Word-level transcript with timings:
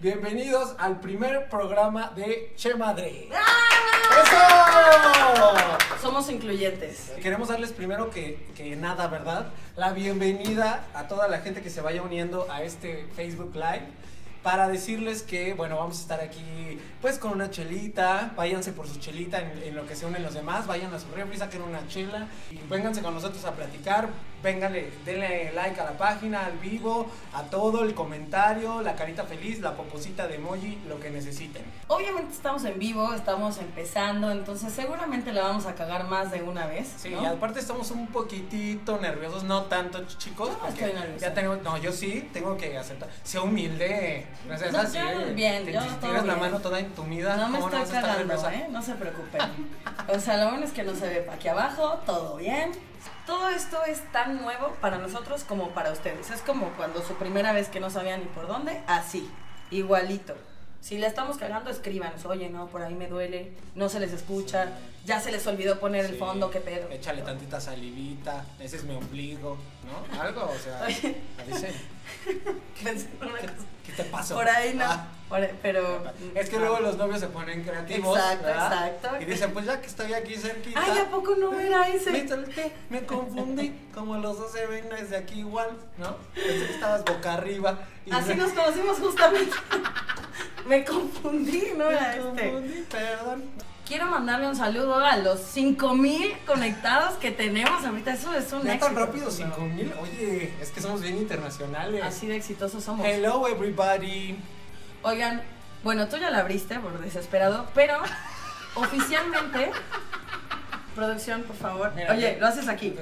Bienvenidos 0.00 0.74
al 0.78 0.98
primer 0.98 1.50
programa 1.50 2.10
de 2.16 2.54
Che 2.56 2.74
Madre. 2.74 3.28
¡Eso! 4.22 4.38
Somos 6.00 6.30
incluyentes. 6.30 7.12
Queremos 7.20 7.48
darles 7.48 7.72
primero 7.72 8.08
que, 8.08 8.38
que 8.56 8.76
nada, 8.76 9.08
¿verdad? 9.08 9.52
La 9.76 9.92
bienvenida 9.92 10.86
a 10.94 11.06
toda 11.06 11.28
la 11.28 11.40
gente 11.40 11.60
que 11.60 11.68
se 11.68 11.82
vaya 11.82 12.00
uniendo 12.00 12.46
a 12.50 12.62
este 12.62 13.08
Facebook 13.14 13.54
Live 13.54 13.88
para 14.42 14.68
decirles 14.68 15.22
que, 15.22 15.52
bueno, 15.54 15.76
vamos 15.76 15.98
a 15.98 16.00
estar 16.02 16.20
aquí 16.20 16.78
pues 17.02 17.18
con 17.18 17.32
una 17.32 17.50
chelita, 17.50 18.32
váyanse 18.36 18.72
por 18.72 18.86
su 18.88 18.98
chelita 18.98 19.38
en, 19.40 19.62
en 19.62 19.74
lo 19.76 19.86
que 19.86 19.94
se 19.96 20.06
unen 20.06 20.22
los 20.22 20.34
demás, 20.34 20.66
vayan 20.66 20.92
a 20.94 20.98
su 20.98 21.06
refri, 21.14 21.36
saquen 21.38 21.62
una 21.62 21.86
chela 21.88 22.26
y 22.50 22.56
vénganse 22.68 23.02
con 23.02 23.14
nosotros 23.14 23.44
a 23.44 23.52
platicar, 23.52 24.08
vénganle, 24.42 24.90
denle 25.04 25.52
like 25.54 25.78
a 25.80 25.84
la 25.84 25.98
página, 25.98 26.46
al 26.46 26.58
vivo, 26.58 27.10
a 27.34 27.42
todo, 27.44 27.84
el 27.84 27.94
comentario, 27.94 28.80
la 28.82 28.96
carita 28.96 29.24
feliz, 29.24 29.60
la 29.60 29.74
poposita 29.76 30.26
de 30.28 30.36
emoji, 30.36 30.78
lo 30.88 31.00
que 31.00 31.10
necesiten. 31.10 31.62
Obviamente 31.88 32.32
estamos 32.34 32.64
en 32.64 32.78
vivo, 32.78 33.12
estamos 33.14 33.58
empezando, 33.58 34.30
entonces 34.30 34.72
seguramente 34.72 35.32
la 35.32 35.42
vamos 35.42 35.66
a 35.66 35.74
cagar 35.74 36.04
más 36.08 36.30
de 36.30 36.42
una 36.42 36.66
vez. 36.66 36.88
Sí, 36.98 37.10
¿no? 37.10 37.22
y 37.22 37.26
aparte 37.26 37.60
estamos 37.60 37.90
un 37.90 38.06
poquitito 38.08 38.98
nerviosos, 38.98 39.44
no 39.44 39.62
tanto 39.64 40.00
ch- 40.06 40.18
chicos, 40.18 40.50
no 40.50 40.58
porque 40.58 40.84
estoy 40.86 41.18
ya 41.18 41.34
tengo, 41.34 41.56
no, 41.56 41.76
yo 41.78 41.92
sí, 41.92 42.28
tengo 42.32 42.56
que 42.56 42.76
aceptar, 42.78 43.08
sea 43.22 43.42
humilde, 43.42 44.26
no 44.48 44.58
seas 44.58 44.72
No, 44.72 44.82
yo 45.20 45.34
bien, 45.34 45.64
te- 45.64 45.72
yo 45.72 45.80
te- 45.80 45.86
todo 45.88 45.98
tienes 46.00 46.24
la 46.24 46.36
mano 46.36 46.58
toda 46.60 46.78
entumida, 46.80 47.36
No 47.36 47.48
me 47.48 47.58
¿cómo 47.60 47.76
estoy 47.78 48.00
cagando? 48.00 48.48
¿eh? 48.50 48.66
No 48.70 48.82
se 48.82 48.94
preocupen. 48.94 49.40
O 50.08 50.18
sea, 50.18 50.36
lo 50.38 50.50
bueno 50.50 50.64
es 50.64 50.72
que 50.72 50.82
no 50.82 50.94
se 50.94 51.08
ve 51.08 51.20
para 51.20 51.36
aquí 51.36 51.48
abajo, 51.48 52.00
todo 52.06 52.36
bien. 52.36 52.72
Todo 53.26 53.48
esto 53.48 53.84
es 53.84 54.00
tan 54.12 54.40
nuevo 54.42 54.74
para 54.80 54.98
nosotros 54.98 55.44
como 55.44 55.68
para 55.70 55.92
ustedes. 55.92 56.30
Es 56.30 56.40
como 56.42 56.68
cuando 56.70 57.02
su 57.02 57.14
primera 57.14 57.52
vez 57.52 57.68
que 57.68 57.78
no 57.80 57.88
sabían 57.90 58.20
ni 58.20 58.26
por 58.26 58.46
dónde, 58.48 58.80
así, 58.86 59.30
igualito. 59.70 60.34
Si 60.80 60.96
le 60.98 61.06
estamos 61.06 61.36
cagando, 61.36 61.70
escríbanos. 61.70 62.24
Oye, 62.24 62.48
no, 62.48 62.66
por 62.68 62.82
ahí 62.82 62.94
me 62.94 63.06
duele, 63.06 63.52
no 63.74 63.88
se 63.88 64.00
les 64.00 64.12
escucha, 64.12 64.68
ya 65.04 65.20
se 65.20 65.30
les 65.30 65.46
olvidó 65.46 65.78
poner 65.78 66.06
el 66.06 66.16
fondo, 66.16 66.50
qué 66.50 66.60
pedo. 66.60 66.88
Échale 66.90 67.20
tantita 67.22 67.60
salivita, 67.60 68.44
ese 68.58 68.76
es 68.76 68.84
mi 68.84 68.94
ombligo, 68.94 69.58
¿no? 69.84 70.20
Algo, 70.20 70.44
o 70.50 70.58
sea, 70.58 70.82
Oye. 70.86 71.16
avisen. 71.38 71.74
Pensé 72.82 73.08
en 73.20 73.28
una 73.28 73.38
¿Qué, 73.38 73.46
cosa. 73.46 73.58
qué 73.86 73.92
te 73.92 74.04
pasó? 74.04 74.34
Por 74.34 74.48
ahí 74.48 74.74
no, 74.74 74.84
Ah, 74.86 75.06
por 75.28 75.46
pero... 75.62 76.02
es 76.34 76.48
que 76.48 76.58
luego 76.58 76.80
los 76.80 76.96
novios 76.96 77.20
se 77.20 77.28
ponen 77.28 77.62
creativos, 77.62 78.16
Exacto, 78.18 78.46
¿verdad? 78.46 78.88
exacto. 78.88 79.20
Y 79.22 79.24
dicen, 79.26 79.52
pues 79.52 79.66
ya 79.66 79.80
que 79.82 79.86
estoy 79.86 80.12
aquí 80.14 80.34
cerquita. 80.36 80.80
Ay, 80.82 80.98
¿a 80.98 81.10
poco 81.10 81.36
no 81.36 81.60
era 81.60 81.88
ese? 81.88 82.10
Me, 82.10 82.26
me 82.88 83.06
confundí, 83.06 83.74
como 83.94 84.16
los 84.16 84.38
dos 84.38 84.50
se 84.52 84.66
ven 84.66 84.88
desde 84.88 85.16
aquí 85.18 85.40
igual, 85.40 85.68
¿no? 85.98 86.16
Pensé 86.34 86.66
que 86.66 86.72
estabas 86.72 87.04
boca 87.04 87.34
arriba. 87.34 87.78
y 88.06 88.12
Así 88.12 88.30
me- 88.30 88.36
nos 88.36 88.52
conocimos 88.52 88.98
justamente. 88.98 89.54
Me 90.68 90.84
confundí, 90.84 91.72
no 91.76 91.86
me 91.86 91.92
era 91.94 92.16
este. 92.16 92.50
confundí, 92.50 92.84
perdón. 92.90 93.42
Quiero 93.86 94.06
mandarle 94.06 94.46
un 94.48 94.54
saludo 94.54 94.98
a 95.04 95.16
los 95.16 95.40
5000 95.40 96.32
conectados 96.46 97.14
que 97.14 97.32
tenemos 97.32 97.84
ahorita. 97.84 98.12
Eso 98.12 98.32
es 98.34 98.52
un 98.52 98.62
Ya 98.62 98.74
éxito. 98.74 98.86
tan 98.86 98.94
rápido, 98.96 99.30
5000. 99.30 99.92
Oye, 100.00 100.54
es 100.60 100.70
que 100.70 100.80
somos 100.80 101.02
bien 101.02 101.16
internacionales. 101.16 102.00
Así 102.04 102.28
de 102.28 102.36
exitosos 102.36 102.84
somos. 102.84 103.04
Hello, 103.04 103.48
everybody. 103.48 104.36
Oigan, 105.02 105.42
bueno, 105.82 106.06
tú 106.08 106.18
ya 106.18 106.30
la 106.30 106.38
abriste 106.38 106.78
por 106.78 107.00
desesperado, 107.00 107.66
pero 107.74 107.98
oficialmente. 108.76 109.72
Producción, 110.94 111.42
por 111.42 111.56
favor. 111.56 111.92
Mira, 111.96 112.12
Oye, 112.12 112.36
lo 112.38 112.46
haces 112.46 112.68
aquí. 112.68 112.94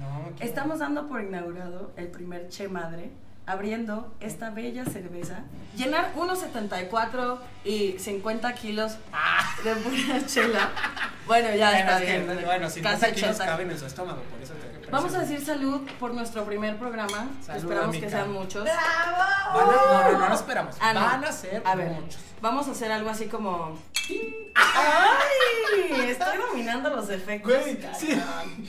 No, 0.00 0.32
Estamos 0.40 0.78
dando 0.80 1.08
por 1.08 1.22
inaugurado 1.22 1.92
el 1.96 2.08
primer 2.08 2.48
Che 2.50 2.68
Madre, 2.68 3.10
abriendo 3.46 4.14
esta 4.20 4.50
bella 4.50 4.84
cerveza. 4.84 5.40
Llenar 5.76 6.12
unos 6.16 6.38
74 6.40 7.40
y 7.64 7.98
50 7.98 8.54
kilos 8.54 8.96
de 9.64 9.74
pura 9.76 10.26
chela. 10.26 10.70
Bueno, 11.26 11.54
ya 11.54 11.70
Bueno, 11.70 11.78
está 11.78 11.98
es 11.98 12.04
que, 12.10 12.18
bien. 12.20 12.44
bueno, 12.44 12.70
50 12.70 13.12
kilos 13.12 13.30
80. 13.30 13.44
caben 13.46 13.70
en 13.70 13.78
su 13.78 13.86
estómago, 13.86 14.22
por 14.22 14.40
eso 14.42 14.54
te 14.54 14.74
Vamos 14.90 15.14
a 15.14 15.20
decir 15.20 15.44
salud 15.44 15.80
por 15.98 16.14
nuestro 16.14 16.44
primer 16.44 16.76
programa. 16.76 17.28
Salud, 17.44 17.62
Esperamos 17.62 17.96
que 17.96 18.08
sean 18.08 18.30
muchos. 18.32 18.64
Van 18.64 18.76
a- 18.78 19.52
no, 19.54 20.12
no, 20.12 20.18
no, 20.18 20.28
no 20.28 20.34
esperamos. 20.34 20.76
Ah, 20.80 20.92
no. 20.92 21.00
Van 21.00 21.24
a 21.24 21.32
ser 21.32 21.62
A 21.64 21.74
ver, 21.74 21.88
muchos. 21.90 22.20
vamos 22.40 22.68
a 22.68 22.72
hacer 22.72 22.92
algo 22.92 23.10
así 23.10 23.26
como. 23.26 23.76
¡Ay! 24.54 26.10
Estoy 26.10 26.38
dominando 26.38 26.90
los 26.90 27.08
efectos. 27.10 27.50
Güey, 27.52 27.78
si, 27.98 28.20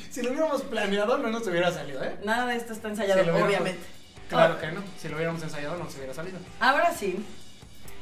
si 0.09 0.21
lo 0.23 0.31
hubiéramos 0.31 0.61
planeado, 0.63 1.17
no 1.17 1.29
nos 1.29 1.45
hubiera 1.47 1.71
salido, 1.71 2.03
¿eh? 2.03 2.17
Nada 2.23 2.47
de 2.47 2.55
esto 2.55 2.73
está 2.73 2.87
ensayado, 2.89 3.19
Si 3.21 3.25
lo 3.27 3.33
hubiéramos- 3.33 3.47
obviamente. 3.49 3.85
Claro 4.29 4.59
que 4.59 4.71
no. 4.71 4.81
Si 4.99 5.07
lo 5.07 5.15
hubiéramos 5.15 5.41
ensayado, 5.43 5.77
no 5.77 5.85
nos 5.85 5.95
hubiera 5.95 6.13
salido. 6.13 6.39
Ahora 6.59 6.93
sí, 6.93 7.23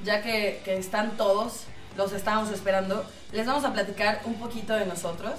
ya 0.03 0.22
que, 0.22 0.61
que 0.63 0.78
están 0.78 1.17
todos, 1.17 1.66
los 1.97 2.11
estamos 2.13 2.50
esperando, 2.50 3.06
les 3.31 3.45
vamos 3.45 3.66
a 3.66 3.73
platicar 3.73 4.22
un 4.25 4.35
poquito 4.35 4.73
de 4.73 4.85
nosotros. 4.85 5.34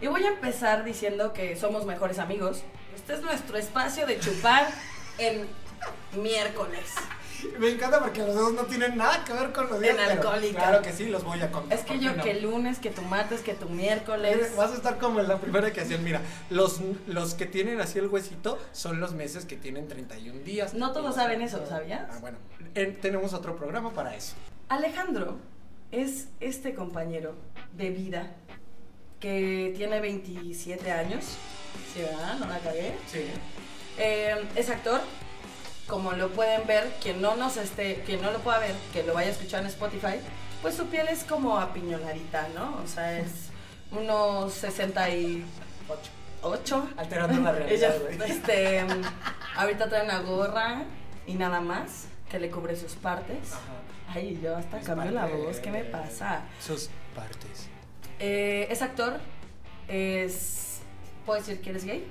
Y 0.00 0.06
voy 0.08 0.24
a 0.24 0.28
empezar 0.28 0.84
diciendo 0.84 1.32
que 1.32 1.56
somos 1.56 1.86
mejores 1.86 2.18
amigos. 2.18 2.62
Este 2.94 3.14
es 3.14 3.22
nuestro 3.22 3.56
espacio 3.56 4.06
de 4.06 4.18
chupar 4.18 4.68
en 5.18 5.48
miércoles. 6.20 6.90
Me 7.58 7.70
encanta 7.70 8.00
porque 8.00 8.20
los 8.20 8.34
dos 8.34 8.52
no 8.52 8.64
tienen 8.64 8.96
nada 8.96 9.24
que 9.24 9.32
ver 9.32 9.52
con 9.52 9.68
los 9.68 9.80
días. 9.80 9.92
En 9.92 9.96
pero 9.96 10.10
alcohólica. 10.12 10.58
Claro 10.58 10.82
que 10.82 10.92
sí, 10.92 11.06
los 11.06 11.24
voy 11.24 11.40
a 11.40 11.50
contar. 11.50 11.78
Es 11.78 11.84
que 11.84 11.94
¿por 11.94 12.02
yo 12.02 12.12
no? 12.14 12.22
que 12.22 12.34
lunes, 12.40 12.78
que 12.78 12.90
tu 12.90 13.02
martes, 13.02 13.40
que 13.40 13.54
tu 13.54 13.68
miércoles. 13.68 14.56
Vas 14.56 14.72
a 14.72 14.74
estar 14.74 14.98
como 14.98 15.20
en 15.20 15.28
la 15.28 15.38
primera 15.38 15.72
que 15.72 15.80
hacían. 15.80 16.04
Mira, 16.04 16.20
los, 16.50 16.80
los 17.06 17.34
que 17.34 17.46
tienen 17.46 17.80
así 17.80 17.98
el 17.98 18.08
huesito 18.08 18.58
son 18.72 19.00
los 19.00 19.12
meses 19.14 19.44
que 19.44 19.56
tienen 19.56 19.88
31 19.88 20.40
días. 20.40 20.74
No 20.74 20.92
todos 20.92 21.14
saben 21.14 21.42
eso, 21.42 21.64
¿sabías? 21.68 22.06
Ah, 22.10 22.18
bueno. 22.20 22.38
Eh, 22.74 22.96
tenemos 23.00 23.32
otro 23.34 23.56
programa 23.56 23.90
para 23.92 24.14
eso. 24.14 24.34
Alejandro 24.68 25.38
es 25.90 26.28
este 26.40 26.74
compañero 26.74 27.34
de 27.76 27.90
vida 27.90 28.32
que 29.20 29.72
tiene 29.76 30.00
27 30.00 30.90
años. 30.90 31.24
¿Sí, 31.94 32.02
verdad? 32.02 32.38
No 32.38 32.46
la 32.46 32.58
cagué. 32.58 32.94
Sí. 33.06 33.20
Eh, 33.98 34.34
es 34.56 34.70
actor. 34.70 35.00
Como 35.86 36.12
lo 36.12 36.30
pueden 36.30 36.66
ver, 36.66 36.92
quien 37.02 37.20
no 37.20 37.36
nos 37.36 37.56
esté, 37.56 38.02
quien 38.06 38.22
no 38.22 38.30
lo 38.30 38.38
pueda 38.38 38.58
ver, 38.60 38.74
que 38.92 39.02
lo 39.02 39.14
vaya 39.14 39.28
a 39.28 39.32
escuchar 39.32 39.60
en 39.60 39.66
Spotify, 39.66 40.16
pues 40.62 40.74
su 40.76 40.86
piel 40.86 41.08
es 41.08 41.24
como 41.24 41.58
apiñonadita, 41.58 42.48
¿no? 42.54 42.80
O 42.82 42.86
sea, 42.86 43.18
es 43.18 43.48
unos 43.90 44.52
68. 44.54 45.44
¿Ocho? 46.44 46.88
Alterando 46.96 47.40
la 47.40 47.52
realidad, 47.52 47.94
Ella, 47.96 48.16
güey. 48.16 48.30
este, 48.30 48.84
ahorita 49.56 49.88
trae 49.88 50.04
una 50.04 50.20
gorra 50.20 50.82
y 51.26 51.34
nada 51.34 51.60
más 51.60 52.06
que 52.28 52.40
le 52.40 52.50
cubre 52.50 52.74
sus 52.76 52.94
partes. 52.94 53.52
Ajá. 53.52 53.60
Ay, 54.14 54.40
yo 54.42 54.56
hasta 54.56 54.78
Sus 54.78 54.86
cambio 54.88 55.10
la 55.12 55.26
voz, 55.26 55.58
¿qué 55.60 55.70
me 55.70 55.84
pasa? 55.84 56.42
Sus 56.60 56.90
partes. 57.14 57.68
Eh, 58.18 58.66
es 58.70 58.82
actor, 58.82 59.20
es... 59.88 60.80
¿Puedo 61.24 61.38
decir 61.38 61.60
que 61.60 61.70
eres 61.70 61.84
gay? 61.84 62.04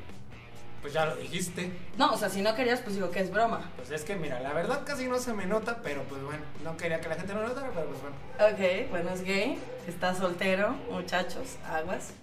Pues 0.82 0.94
ya 0.94 1.06
lo 1.06 1.16
dijiste. 1.16 1.72
No, 1.98 2.12
o 2.12 2.18
sea, 2.18 2.30
si 2.30 2.42
no 2.42 2.56
querías, 2.56 2.80
pues 2.82 2.96
digo 2.96 3.12
que 3.12 3.20
es 3.20 3.30
broma. 3.30 3.70
Pues 3.76 3.92
es 3.92 4.04
que 4.04 4.16
mira, 4.16 4.40
la 4.40 4.52
verdad 4.54 4.82
casi 4.86 5.08
no 5.08 5.20
se 5.20 5.34
me 5.34 5.46
nota, 5.46 5.82
pero 5.84 6.04
pues 6.04 6.24
bueno, 6.24 6.42
no 6.64 6.76
quería 6.76 7.00
que 7.00 7.08
la 7.08 7.16
gente 7.16 7.34
lo 7.34 7.48
notara, 7.48 7.70
pero 7.74 7.88
pues 7.88 8.02
bueno. 8.02 8.16
Ok, 8.40 8.90
bueno, 8.90 9.12
es 9.12 9.24
gay, 9.24 9.60
está 9.88 10.16
soltero, 10.16 10.76
muchachos, 10.90 11.58
aguas. 11.68 12.14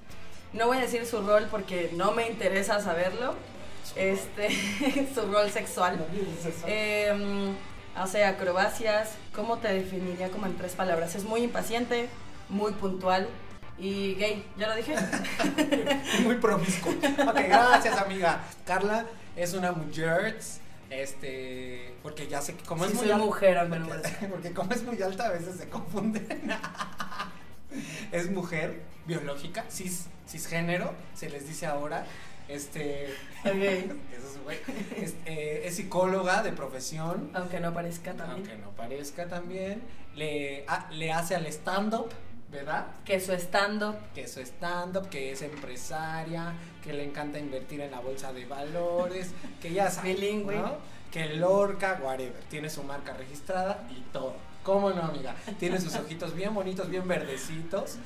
No 0.52 0.66
voy 0.66 0.78
a 0.78 0.80
decir 0.80 1.06
su 1.06 1.22
rol 1.22 1.46
porque 1.50 1.90
no 1.94 2.12
me 2.12 2.28
interesa 2.28 2.80
saberlo. 2.80 3.34
Este, 3.94 4.48
su 5.14 5.22
rol 5.30 5.50
sexual. 5.50 6.04
Eh, 6.66 7.54
hace 7.94 8.24
acrobacias. 8.24 9.12
¿Cómo 9.34 9.58
te 9.58 9.68
definiría 9.72 10.30
como 10.30 10.46
en 10.46 10.56
tres 10.56 10.72
palabras? 10.72 11.14
Es 11.14 11.24
muy 11.24 11.42
impaciente, 11.42 12.08
muy 12.48 12.72
puntual 12.72 13.28
y 13.78 14.14
gay. 14.14 14.44
¿Ya 14.56 14.68
lo 14.68 14.76
dije? 14.76 14.94
Muy 16.22 16.36
promiscuo. 16.36 16.92
Ok, 16.92 17.36
gracias, 17.48 17.96
amiga. 17.98 18.42
Carla 18.66 19.06
es 19.36 19.54
una 19.54 19.72
mujer. 19.72 20.38
Este, 20.90 21.94
porque 22.02 22.28
ya 22.28 22.40
sé 22.40 22.54
que 22.54 22.64
como 22.64 22.84
Sí, 22.84 22.90
es 22.92 22.94
muy 22.96 23.04
soy 23.04 23.12
alta, 23.12 23.24
mujer, 23.26 23.58
aunque 23.58 23.78
no 23.78 23.86
me 23.88 23.94
porque, 23.94 24.26
porque 24.30 24.52
como 24.54 24.72
es 24.72 24.82
muy 24.84 25.02
alta 25.02 25.26
a 25.26 25.30
veces 25.30 25.56
se 25.56 25.68
confunden. 25.68 26.26
es 28.12 28.30
mujer 28.30 28.80
biológica, 29.06 29.66
cis, 29.70 30.06
cisgénero, 30.26 30.94
se 31.14 31.28
les 31.28 31.46
dice 31.46 31.66
ahora. 31.66 32.06
Este, 32.48 33.14
Ok. 33.44 33.52
eso 33.52 33.92
es, 34.16 34.42
güey. 34.42 34.58
Es, 34.96 35.14
eh, 35.26 35.62
es 35.66 35.76
psicóloga 35.76 36.42
de 36.42 36.52
profesión. 36.52 37.30
Aunque 37.34 37.60
no 37.60 37.74
parezca 37.74 38.14
también. 38.14 38.48
Aunque 38.48 38.56
no 38.56 38.70
parezca 38.70 39.26
también, 39.28 39.82
le, 40.16 40.64
ah, 40.66 40.88
le 40.90 41.12
hace 41.12 41.34
al 41.34 41.46
stand-up, 41.46 42.08
¿verdad? 42.50 42.86
Que 43.04 43.20
su 43.20 43.32
stand-up. 43.32 43.96
Que 44.14 44.22
es 44.22 44.36
stand-up, 44.36 45.08
que 45.08 45.32
es 45.32 45.42
empresaria, 45.42 46.52
que 46.82 46.92
le 46.92 47.04
encanta 47.04 47.38
invertir 47.38 47.80
en 47.80 47.90
la 47.90 48.00
bolsa 48.00 48.32
de 48.32 48.44
valores, 48.46 49.30
que 49.62 49.72
ya 49.72 49.90
sabe, 49.90 50.14
Bilingüe. 50.14 50.56
¿no? 50.56 50.76
Que 51.10 51.36
Lorca, 51.36 51.98
whatever, 52.02 52.34
tiene 52.50 52.68
su 52.68 52.82
marca 52.82 53.12
registrada 53.14 53.86
y 53.90 54.00
todo. 54.12 54.34
¿Cómo 54.62 54.90
no, 54.90 55.02
amiga? 55.02 55.34
Tiene 55.58 55.80
sus 55.80 55.94
ojitos 55.96 56.34
bien 56.34 56.54
bonitos, 56.54 56.88
bien 56.90 57.06
verdecitos. 57.08 57.96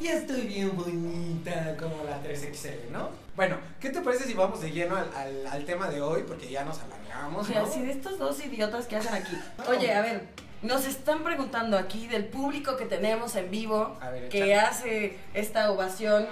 Y 0.00 0.08
estoy 0.08 0.42
bien 0.42 0.74
bonita 0.76 1.76
como 1.76 2.02
la 2.04 2.20
3XL, 2.22 2.88
¿no? 2.90 3.10
Bueno, 3.36 3.56
¿qué 3.80 3.90
te 3.90 4.00
parece 4.00 4.24
si 4.24 4.34
vamos 4.34 4.60
de 4.60 4.70
lleno 4.72 4.96
al, 4.96 5.08
al- 5.14 5.46
al 5.46 5.64
tema 5.64 5.88
de 5.88 6.00
hoy? 6.00 6.24
Porque 6.26 6.50
ya 6.50 6.64
nos 6.64 6.80
alargamos, 6.80 7.42
O 7.48 7.52
sea, 7.52 7.62
¿no? 7.62 7.68
así 7.68 7.82
de 7.82 7.92
estos 7.92 8.18
dos 8.18 8.44
idiotas 8.44 8.86
que 8.86 8.96
hacen 8.96 9.14
aquí. 9.14 9.36
Oye, 9.68 9.92
a 9.94 10.00
ver, 10.00 10.26
Nos 10.62 10.86
están 10.86 11.24
preguntando 11.24 11.76
aquí 11.76 12.06
del 12.06 12.24
público 12.26 12.76
que 12.76 12.84
tenemos 12.86 13.34
en 13.34 13.50
vivo, 13.50 13.98
ver, 14.00 14.28
que 14.28 14.54
hace 14.54 15.18
esta 15.34 15.70
ovación. 15.72 16.26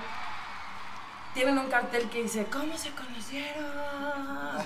Tienen 1.35 1.59
un 1.59 1.69
cartel 1.69 2.09
que 2.11 2.23
dice, 2.23 2.45
¿cómo 2.51 2.77
se 2.79 2.91
conocieron? 2.91 3.65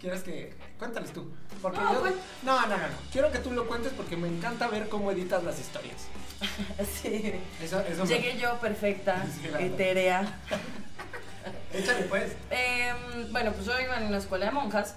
¿Quieres 0.00 0.22
que.? 0.22 0.54
Cuéntales 0.78 1.12
tú. 1.12 1.32
Porque 1.62 1.78
No, 1.80 1.94
yo- 1.94 2.00
pues- 2.00 2.14
no, 2.42 2.60
no, 2.62 2.66
no, 2.66 2.76
no. 2.76 2.84
Quiero 3.12 3.30
que 3.32 3.38
tú 3.38 3.52
lo 3.52 3.66
cuentes 3.66 3.92
porque 3.96 4.16
me 4.16 4.28
encanta 4.28 4.66
ver 4.68 4.88
cómo 4.88 5.10
editas 5.10 5.42
las 5.44 5.58
historias. 5.58 6.06
Sí. 7.02 7.32
Eso, 7.62 7.80
eso 7.80 8.02
me- 8.04 8.08
Llegué 8.10 8.36
yo 8.38 8.58
perfecta, 8.58 9.24
Sí, 9.42 9.48
etérea. 9.58 10.40
Échale 11.72 12.02
pues. 12.04 12.32
Em, 12.50 13.32
bueno, 13.32 13.52
pues 13.52 13.64
yo 13.66 13.80
iba 13.80 13.96
en 13.96 14.04
una 14.08 14.18
escuela 14.18 14.46
de 14.46 14.50
monjas. 14.52 14.96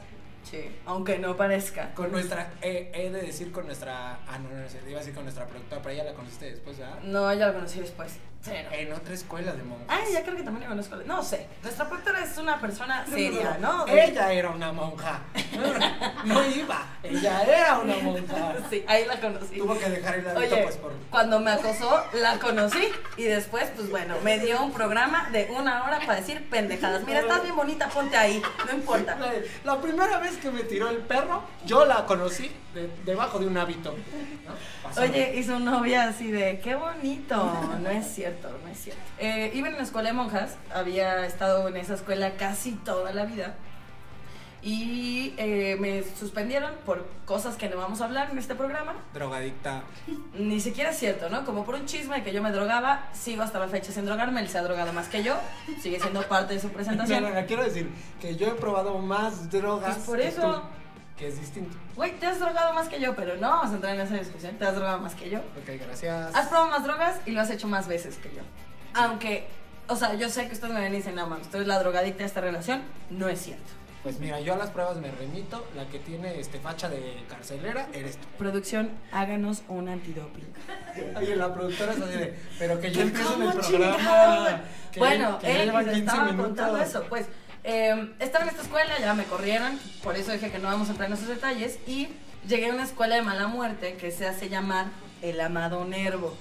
Sí. 0.50 0.70
Aunque 0.86 1.20
no 1.20 1.36
parezca. 1.36 1.94
Con 1.94 2.12
nuestra. 2.12 2.54
eh, 2.62 2.92
he 2.94 3.10
de 3.10 3.22
decir 3.22 3.52
con 3.52 3.66
nuestra. 3.66 4.20
Ah, 4.28 4.38
no, 4.40 4.50
no, 4.50 4.56
no. 4.56 4.90
Iba 4.90 4.98
a 4.98 5.02
decir 5.02 5.14
con 5.14 5.24
nuestra 5.24 5.46
productora, 5.46 5.82
pero 5.82 5.94
ella 5.94 6.04
la 6.06 6.14
conociste 6.14 6.46
después, 6.52 6.78
¿verdad? 6.78 7.00
No, 7.04 7.34
ya 7.34 7.48
lo 7.48 7.54
conocí 7.54 7.80
después. 7.82 8.18
Cero. 8.48 8.70
En 8.72 8.94
otra 8.94 9.14
escuela 9.14 9.52
de 9.54 9.64
monjas. 9.64 9.86
Ay, 9.90 10.14
ya 10.14 10.24
creo 10.24 10.36
que 10.38 10.44
también 10.44 10.64
iba 10.64 10.68
en 10.68 10.74
una 10.74 10.82
escuela. 10.82 11.04
No 11.06 11.24
sé. 11.24 11.48
Nuestra 11.64 11.88
productora 11.88 12.24
es 12.24 12.38
una 12.38 12.60
persona 12.60 13.06
seria, 13.08 13.58
¿no? 13.60 13.86
Ella 13.88 14.32
era 14.34 14.50
una 14.50 14.72
monja. 14.72 15.22
No 16.26 16.46
iba. 16.46 16.86
Ella 17.04 17.44
era 17.44 17.80
una 17.80 17.96
monja. 17.98 18.56
Sí, 18.70 18.84
ahí 18.88 19.06
la 19.06 19.20
conocí. 19.20 19.58
Tuvo 19.60 19.78
que 19.80 19.90
dejar 19.90 20.16
el 20.16 20.28
hábito 20.28 20.56
Oye, 20.56 20.64
pues 20.64 20.76
por. 20.78 20.92
cuando 21.10 21.40
me 21.40 21.52
acosó, 21.52 22.04
la 22.14 22.38
conocí 22.40 22.90
y 23.16 23.24
después, 23.24 23.66
pues 23.76 23.90
bueno, 23.90 24.16
me 24.24 24.40
dio 24.40 24.62
un 24.62 24.72
programa 24.74 25.30
de 25.32 25.48
una 25.58 25.84
hora 25.86 26.00
para 26.00 26.16
decir 26.20 26.50
pendejadas. 26.50 27.04
Mira, 27.06 27.20
estás 27.22 27.44
bien 27.44 27.56
bonita, 27.56 27.88
ponte 27.90 28.18
ahí, 28.18 28.42
no 28.66 28.74
importa. 28.74 29.16
La, 29.18 29.32
la 29.64 29.82
primera 29.82 30.18
vez 30.20 30.36
que 30.38 30.52
me 30.52 30.62
tiró 30.64 30.90
el 30.90 30.98
perro, 30.98 31.44
yo 31.66 31.86
la 31.86 32.06
conocí 32.06 32.52
de- 32.74 32.90
debajo 33.06 33.40
de 33.40 33.48
un 33.48 33.58
hábito. 33.58 33.96
Oye, 35.00 35.36
y 35.38 35.44
su 35.44 35.60
novia 35.60 36.10
así 36.10 36.32
de, 36.32 36.60
qué 36.60 36.76
bonito. 36.76 37.36
No 37.82 37.90
es 37.90 38.06
cierto, 38.14 38.37
no 38.42 38.68
es 38.72 38.78
cierto. 38.80 39.02
Eh, 39.20 39.52
iba 39.54 39.68
en 39.68 39.74
una 39.76 39.84
escuela 39.84 40.10
de 40.10 40.14
monjas, 40.14 40.56
había 40.74 41.26
estado 41.26 41.68
en 41.68 41.78
esa 41.78 41.94
escuela 41.96 42.32
casi 42.38 42.72
toda 42.74 43.12
la 43.14 43.26
vida. 43.26 43.56
Y 44.64 45.34
eh, 45.38 45.78
me 45.80 46.04
suspendieron 46.04 46.72
por 46.86 47.06
cosas 47.26 47.56
que 47.56 47.70
no 47.70 47.78
vamos 47.78 48.02
a 48.02 48.06
hablar 48.06 48.32
en 48.32 48.38
este 48.40 48.56
programa. 48.56 48.96
Drogadicta. 49.14 49.84
Ni 50.34 50.60
siquiera 50.60 50.90
es 50.90 50.98
cierto, 50.98 51.30
¿no? 51.30 51.46
Como 51.46 51.64
por 51.64 51.76
un 51.76 51.86
chisme 51.86 52.18
de 52.18 52.24
que 52.24 52.34
yo 52.34 52.42
me 52.42 52.52
drogaba, 52.52 53.08
sigo 53.14 53.44
hasta 53.44 53.60
la 53.60 53.68
fecha 53.68 53.92
sin 53.92 54.06
drogarme, 54.06 54.42
él 54.42 54.50
se 54.50 54.58
ha 54.58 54.64
drogado 54.64 54.92
más 54.94 55.08
que 55.10 55.24
yo, 55.24 55.36
sigue 55.80 56.00
siendo 56.00 56.24
parte 56.24 56.56
de 56.56 56.60
su 56.60 56.68
No, 56.68 56.74
presentación. 56.74 57.24
no, 57.24 57.30
no, 57.30 57.46
quiero 57.46 57.64
decir 57.64 57.90
que 58.20 58.36
yo 58.36 58.48
he 58.48 58.52
probado 58.56 58.98
más 58.98 59.50
drogas. 59.52 59.96
Pues 59.98 60.06
por 60.08 60.18
que 60.18 60.28
eso. 60.28 60.42
tú, 60.42 60.62
que 61.18 61.28
es 61.28 61.40
distinto. 61.40 61.76
Güey, 61.96 62.12
te 62.20 62.28
has 62.28 62.40
drogado 62.40 62.74
más 62.74 62.88
que 62.90 63.00
yo, 63.00 63.16
pero 63.16 63.36
no 63.38 63.50
vamos 63.50 63.72
a 63.72 63.76
entrar 63.76 63.96
en 63.96 64.02
esa 64.02 64.16
discusión, 64.16 64.56
te 64.58 64.66
has 64.66 64.76
drogado 64.76 65.00
más 65.00 65.16
que 65.16 65.30
yo. 65.30 65.40
Ok, 65.40 65.70
gracias. 65.86 66.36
Has 66.36 66.48
probado 66.48 66.70
más 66.70 66.84
drogas 66.84 67.16
y 67.26 67.32
lo 67.32 67.42
has 67.42 67.50
hecho 67.50 67.68
más 67.68 67.88
veces 67.88 68.18
que 68.18 68.30
yo. 68.30 68.42
Aunque, 68.94 69.48
o 69.88 69.96
sea, 69.96 70.14
yo 70.14 70.30
sé 70.30 70.48
que 70.48 70.54
ustedes 70.54 70.74
me 70.74 70.80
ven 70.82 70.94
y 70.94 70.98
dicen, 70.98 71.16
no 71.16 71.26
mames, 71.28 71.50
tú 71.50 71.58
eres 71.58 71.68
la 71.68 71.80
drogadicta 71.80 72.20
de 72.20 72.26
esta 72.26 72.42
relación, 72.42 72.82
no 73.10 73.28
es 73.30 73.40
cierto. 73.42 73.64
Pues 74.04 74.20
mira, 74.20 74.40
yo 74.40 74.54
a 74.54 74.58
las 74.58 74.70
pruebas 74.70 74.98
me 74.98 75.12
remito. 75.12 75.68
La 75.76 75.86
que 75.88 76.00
tiene 76.00 76.40
este 76.40 76.60
facha 76.60 76.88
de 76.88 77.18
carcelera 77.28 77.88
eres 77.94 78.16
tú. 78.18 78.28
Producción, 78.38 78.92
háganos 79.12 79.64
un 79.68 79.90
antidoping. 79.90 80.46
Oye, 81.18 81.36
la 81.36 81.54
productora 81.54 81.92
es 81.94 82.02
así 82.02 82.14
de, 82.18 82.40
pero 82.60 82.80
que 82.80 82.92
yo 82.92 83.02
empiezo 83.02 83.34
en 83.36 83.42
el 83.42 83.50
¿Cómo 83.50 83.62
programa. 83.68 84.62
que- 84.94 85.00
bueno, 85.00 85.40
que 85.40 85.52
él 85.62 85.66
llevan 85.66 85.86
les 85.88 85.96
15 85.96 86.08
estaba 86.10 86.32
minutos. 86.32 86.48
contando 86.48 86.78
eso. 86.82 87.04
Pues 87.10 87.26
eh, 87.68 88.14
estaba 88.20 88.46
en 88.46 88.50
esta 88.50 88.64
escuela, 88.64 88.98
ya 89.00 89.14
me 89.14 89.26
corrieron, 89.26 89.80
por 90.02 90.16
eso 90.16 90.32
dije 90.32 90.50
que 90.50 90.58
no 90.58 90.68
vamos 90.70 90.88
a 90.88 90.92
entrar 90.92 91.08
en 91.10 91.14
esos 91.16 91.28
detalles. 91.28 91.78
Y 91.86 92.08
llegué 92.48 92.70
a 92.70 92.74
una 92.74 92.84
escuela 92.84 93.16
de 93.16 93.22
mala 93.22 93.48
muerte 93.48 93.94
que 93.98 94.10
se 94.12 94.26
hace 94.26 94.50
llamar 94.50 94.88
El 95.22 95.40
Amado 95.40 95.86
Nervo, 95.86 96.36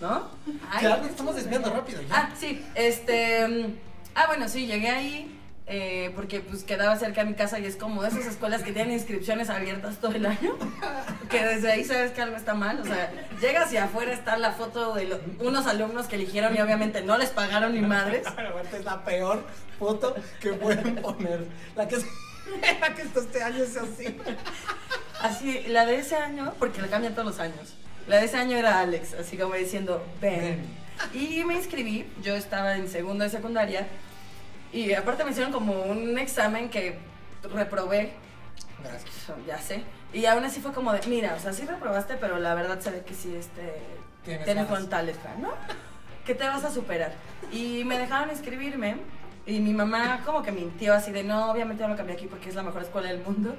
¿no? 0.00 0.28
Ay, 0.70 0.84
nos 0.84 1.06
estamos 1.06 1.34
desviando 1.36 1.70
rápido 1.70 2.02
ya. 2.02 2.08
Ah, 2.14 2.30
sí, 2.38 2.62
este. 2.74 3.48
mm, 3.48 3.74
Ah, 4.14 4.26
bueno, 4.26 4.46
sí, 4.48 4.66
llegué 4.66 4.90
ahí. 4.90 5.38
Eh, 5.66 6.10
porque 6.16 6.40
pues 6.40 6.64
quedaba 6.64 6.96
cerca 6.96 7.22
de 7.22 7.30
mi 7.30 7.36
casa 7.36 7.60
y 7.60 7.66
es 7.66 7.76
como 7.76 8.02
de 8.02 8.08
esas 8.08 8.26
escuelas 8.26 8.62
que 8.62 8.72
tienen 8.72 8.92
inscripciones 8.92 9.48
abiertas 9.48 9.98
todo 9.98 10.12
el 10.12 10.26
año, 10.26 10.56
que 11.30 11.44
desde 11.44 11.70
ahí 11.70 11.84
sabes 11.84 12.10
que 12.10 12.20
algo 12.20 12.36
está 12.36 12.54
mal, 12.54 12.80
o 12.80 12.84
sea, 12.84 13.12
llegas 13.40 13.72
y 13.72 13.76
afuera 13.76 14.12
está 14.12 14.36
la 14.38 14.52
foto 14.52 14.94
de 14.94 15.20
unos 15.38 15.66
alumnos 15.66 16.08
que 16.08 16.16
eligieron 16.16 16.56
y 16.56 16.60
obviamente 16.60 17.02
no 17.02 17.16
les 17.16 17.30
pagaron 17.30 17.74
ni 17.74 17.80
madres. 17.80 18.26
Es 18.72 18.84
la 18.84 19.04
peor 19.04 19.44
foto 19.78 20.14
que 20.40 20.54
pueden 20.54 20.96
poner. 20.96 21.46
La 21.76 21.86
que, 21.86 21.96
la 22.80 22.94
que 22.94 23.02
está 23.02 23.20
este 23.20 23.42
año 23.42 23.62
es 23.62 23.76
así. 23.76 24.16
Así, 25.20 25.64
la 25.68 25.84
de 25.84 25.96
ese 25.96 26.16
año, 26.16 26.54
porque 26.58 26.80
la 26.80 26.88
cambian 26.88 27.14
todos 27.14 27.26
los 27.26 27.38
años, 27.38 27.74
la 28.08 28.16
de 28.16 28.24
ese 28.24 28.38
año 28.38 28.56
era 28.56 28.80
Alex, 28.80 29.14
así 29.14 29.36
como 29.36 29.54
diciendo, 29.54 30.04
ven. 30.20 30.64
Y 31.12 31.44
me 31.44 31.54
inscribí, 31.54 32.06
yo 32.22 32.34
estaba 32.34 32.76
en 32.76 32.88
segundo 32.88 33.24
de 33.24 33.30
secundaria 33.30 33.86
y 34.72 34.92
aparte 34.94 35.24
me 35.24 35.30
hicieron 35.30 35.52
como 35.52 35.82
un 35.82 36.18
examen 36.18 36.70
que 36.70 36.98
reprobé, 37.42 38.12
Gracias. 38.82 39.32
ya 39.46 39.58
sé. 39.58 39.82
Y 40.12 40.26
aún 40.26 40.44
así 40.44 40.60
fue 40.60 40.72
como 40.72 40.92
de, 40.92 41.00
mira, 41.06 41.34
o 41.34 41.40
sea, 41.40 41.52
sí 41.52 41.64
reprobaste, 41.64 42.16
pero 42.16 42.38
la 42.38 42.54
verdad 42.54 42.80
se 42.80 42.90
ve 42.90 43.02
que 43.02 43.14
sí 43.14 43.34
este, 43.34 43.74
Tienes 44.24 44.44
tienes 44.44 44.68
¿no? 45.38 45.50
Que 46.24 46.34
te 46.34 46.46
vas 46.46 46.64
a 46.64 46.70
superar. 46.70 47.12
Y 47.50 47.84
me 47.84 47.98
dejaron 47.98 48.30
inscribirme 48.30 48.96
y 49.46 49.58
mi 49.58 49.72
mamá 49.72 50.20
como 50.24 50.42
que 50.42 50.52
mintió 50.52 50.94
así 50.94 51.10
de, 51.10 51.24
no, 51.24 51.50
obviamente 51.50 51.82
no 51.82 51.90
lo 51.90 51.96
cambié 51.96 52.14
aquí 52.14 52.26
porque 52.26 52.48
es 52.48 52.54
la 52.54 52.62
mejor 52.62 52.82
escuela 52.82 53.08
del 53.08 53.22
mundo. 53.22 53.56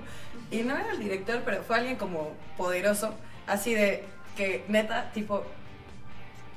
Y 0.51 0.62
no 0.62 0.77
era 0.77 0.92
el 0.92 1.00
director, 1.00 1.42
pero 1.44 1.63
fue 1.63 1.77
alguien 1.77 1.98
como 1.98 2.31
poderoso, 2.57 3.13
así 3.48 3.74
de 3.74 4.06
que 4.38 4.63
neta, 4.68 5.12
tipo, 5.12 5.44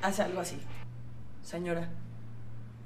hace 0.03 0.23
algo 0.23 0.41
así. 0.41 0.61
Señora, 1.43 1.89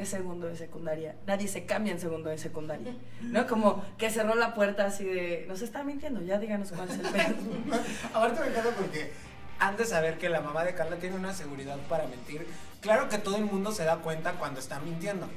es 0.00 0.08
segundo 0.08 0.46
de 0.46 0.56
secundaria. 0.56 1.14
Nadie 1.26 1.46
se 1.46 1.66
cambia 1.66 1.92
en 1.92 2.00
segundo 2.00 2.30
de 2.30 2.38
secundaria. 2.38 2.94
¿No? 3.20 3.46
Como 3.46 3.84
que 3.98 4.10
cerró 4.10 4.34
la 4.34 4.54
puerta 4.54 4.86
así 4.86 5.04
de, 5.04 5.44
nos 5.46 5.60
está 5.62 5.84
mintiendo, 5.84 6.22
ya 6.22 6.38
díganos 6.38 6.72
cuál 6.72 6.88
es 6.88 6.98
el 6.98 7.02
pedo. 7.02 7.36
Ahorita 8.14 8.40
me 8.40 8.46
encanta 8.48 8.70
porque 8.76 9.12
han 9.58 9.76
de 9.76 9.84
saber 9.84 10.18
que 10.18 10.30
la 10.30 10.40
mamá 10.40 10.64
de 10.64 10.74
Carla 10.74 10.96
tiene 10.96 11.16
una 11.16 11.34
seguridad 11.34 11.76
para 11.88 12.06
mentir. 12.06 12.46
Claro 12.80 13.10
que 13.10 13.18
todo 13.18 13.36
el 13.36 13.44
mundo 13.44 13.72
se 13.72 13.84
da 13.84 13.98
cuenta 13.98 14.32
cuando 14.32 14.58
está 14.58 14.80
mintiendo. 14.80 15.28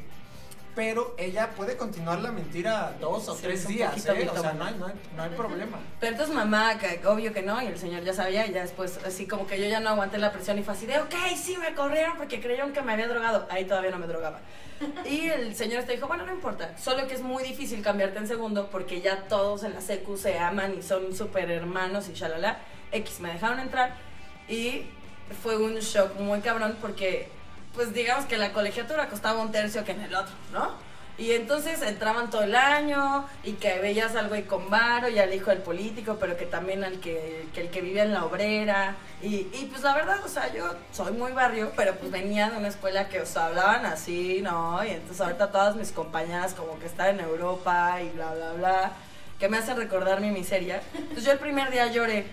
Pero 0.75 1.13
ella 1.17 1.51
puede 1.51 1.77
continuar 1.77 2.19
la 2.19 2.31
mentira 2.31 2.95
dos 2.99 3.27
o 3.29 3.35
Sí, 3.35 3.43
tres 3.43 3.67
días, 3.67 3.91
poquito 3.91 4.13
¿eh? 4.13 4.29
O 4.29 4.41
sea, 4.41 4.53
no 4.53 4.65
hay, 4.65 4.75
no, 4.75 4.87
hay, 4.87 4.93
no 5.15 5.23
hay 5.23 5.29
problema. 5.29 5.77
Pero 5.99 6.13
entonces 6.13 6.35
mamá, 6.35 6.79
que 6.79 7.05
obvio 7.05 7.31
que 7.31 7.43
no, 7.43 7.61
y 7.61 7.67
el 7.67 7.77
señor 7.77 8.03
ya 8.03 8.13
sabía, 8.13 8.47
y 8.47 8.53
ya 8.53 8.61
después, 8.61 8.99
así 9.05 9.27
como 9.27 9.45
que 9.45 9.59
yo 9.61 9.67
ya 9.67 9.79
no 9.79 9.89
aguanté 9.89 10.17
la 10.17 10.31
presión 10.31 10.57
y 10.57 10.63
fue 10.63 10.73
así 10.73 10.85
de, 10.87 10.99
ok, 10.99 11.13
sí, 11.35 11.57
me 11.57 11.75
corrieron 11.75 12.17
porque 12.17 12.41
creyeron 12.41 12.73
que 12.73 12.81
me 12.81 12.93
había 12.93 13.07
drogado. 13.07 13.47
Ahí 13.51 13.65
todavía 13.65 13.91
no 13.91 13.99
me 13.99 14.07
drogaba. 14.07 14.39
Y 15.05 15.29
el 15.29 15.55
señor 15.55 15.81
este 15.81 15.93
dijo, 15.93 16.07
bueno, 16.07 16.25
no 16.25 16.33
importa, 16.33 16.77
solo 16.77 17.07
que 17.07 17.13
es 17.13 17.21
muy 17.21 17.43
difícil 17.43 17.81
cambiarte 17.81 18.17
en 18.17 18.27
segundo 18.27 18.69
porque 18.69 18.99
ya 19.01 19.23
todos 19.27 19.63
en 19.63 19.73
la 19.73 19.81
secu 19.81 20.17
se 20.17 20.39
aman 20.39 20.75
y 20.77 20.81
son 20.81 21.15
súper 21.15 21.49
hermanos 21.51 22.09
y 22.09 22.13
shalala. 22.13 22.57
X, 22.91 23.19
me 23.21 23.31
dejaron 23.31 23.59
entrar 23.59 23.95
y 24.47 24.85
fue 25.41 25.57
un 25.57 25.75
shock 25.75 26.19
muy 26.19 26.41
cabrón 26.41 26.77
porque, 26.81 27.29
pues 27.73 27.93
digamos 27.93 28.25
que 28.25 28.37
la 28.37 28.53
colegiatura 28.53 29.09
costaba 29.09 29.41
un 29.41 29.51
tercio 29.51 29.83
que 29.83 29.91
en 29.91 30.01
el 30.01 30.15
otro, 30.15 30.33
¿no? 30.51 30.93
Y 31.15 31.33
entonces 31.33 31.79
entraban 31.83 32.31
todo 32.31 32.41
el 32.41 32.55
año 32.55 33.27
y 33.43 33.53
que 33.53 33.77
veías 33.77 34.15
al 34.15 34.29
güey 34.29 34.45
con 34.45 34.71
varo 34.71 35.09
y 35.09 35.19
al 35.19 35.31
hijo 35.31 35.51
del 35.51 35.59
político, 35.59 36.17
pero 36.19 36.35
que 36.35 36.47
también 36.47 36.83
al 36.83 36.99
que, 36.99 37.45
el 37.55 37.69
que 37.69 37.81
vivía 37.81 38.03
en 38.03 38.13
la 38.13 38.25
obrera. 38.25 38.95
Y, 39.21 39.47
y 39.53 39.69
pues 39.69 39.83
la 39.83 39.93
verdad, 39.93 40.17
o 40.25 40.27
sea, 40.27 40.51
yo 40.51 40.73
soy 40.91 41.11
muy 41.11 41.31
barrio, 41.31 41.71
pero 41.75 41.93
pues 41.95 42.11
venía 42.11 42.49
de 42.49 42.57
una 42.57 42.67
escuela 42.67 43.09
que 43.09 43.21
os 43.21 43.37
hablaban 43.37 43.85
así, 43.85 44.41
¿no? 44.41 44.83
Y 44.83 44.89
entonces 44.89 45.21
ahorita 45.21 45.51
todas 45.51 45.75
mis 45.75 45.91
compañeras 45.91 46.55
como 46.55 46.79
que 46.79 46.87
están 46.87 47.19
en 47.19 47.19
Europa 47.19 48.01
y 48.01 48.09
bla, 48.09 48.33
bla, 48.33 48.53
bla, 48.53 48.91
que 49.39 49.49
me 49.49 49.57
hacen 49.57 49.77
recordar 49.77 50.19
mi 50.19 50.31
miseria. 50.31 50.81
Entonces 50.95 51.25
yo 51.25 51.31
el 51.31 51.39
primer 51.39 51.69
día 51.69 51.91
lloré. 51.91 52.25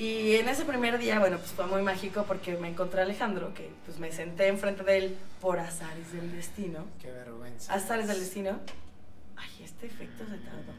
Y 0.00 0.36
en 0.36 0.48
ese 0.48 0.64
primer 0.64 0.98
día, 0.98 1.18
bueno, 1.18 1.36
pues 1.36 1.50
fue 1.50 1.66
muy 1.66 1.82
mágico 1.82 2.24
porque 2.26 2.56
me 2.56 2.68
encontré 2.68 3.02
a 3.02 3.04
Alejandro, 3.04 3.52
que 3.52 3.68
pues 3.84 3.98
me 3.98 4.10
senté 4.10 4.46
enfrente 4.46 4.82
de 4.82 4.96
él 4.96 5.16
por 5.42 5.58
azares 5.58 6.10
del 6.14 6.32
destino. 6.32 6.86
Qué 7.02 7.10
vergüenza. 7.10 7.74
Azares 7.74 8.08
del 8.08 8.18
destino. 8.18 8.58
Ay, 9.36 9.62
este 9.62 9.88
efecto 9.88 10.24
se 10.24 10.38
tardó. 10.38 10.72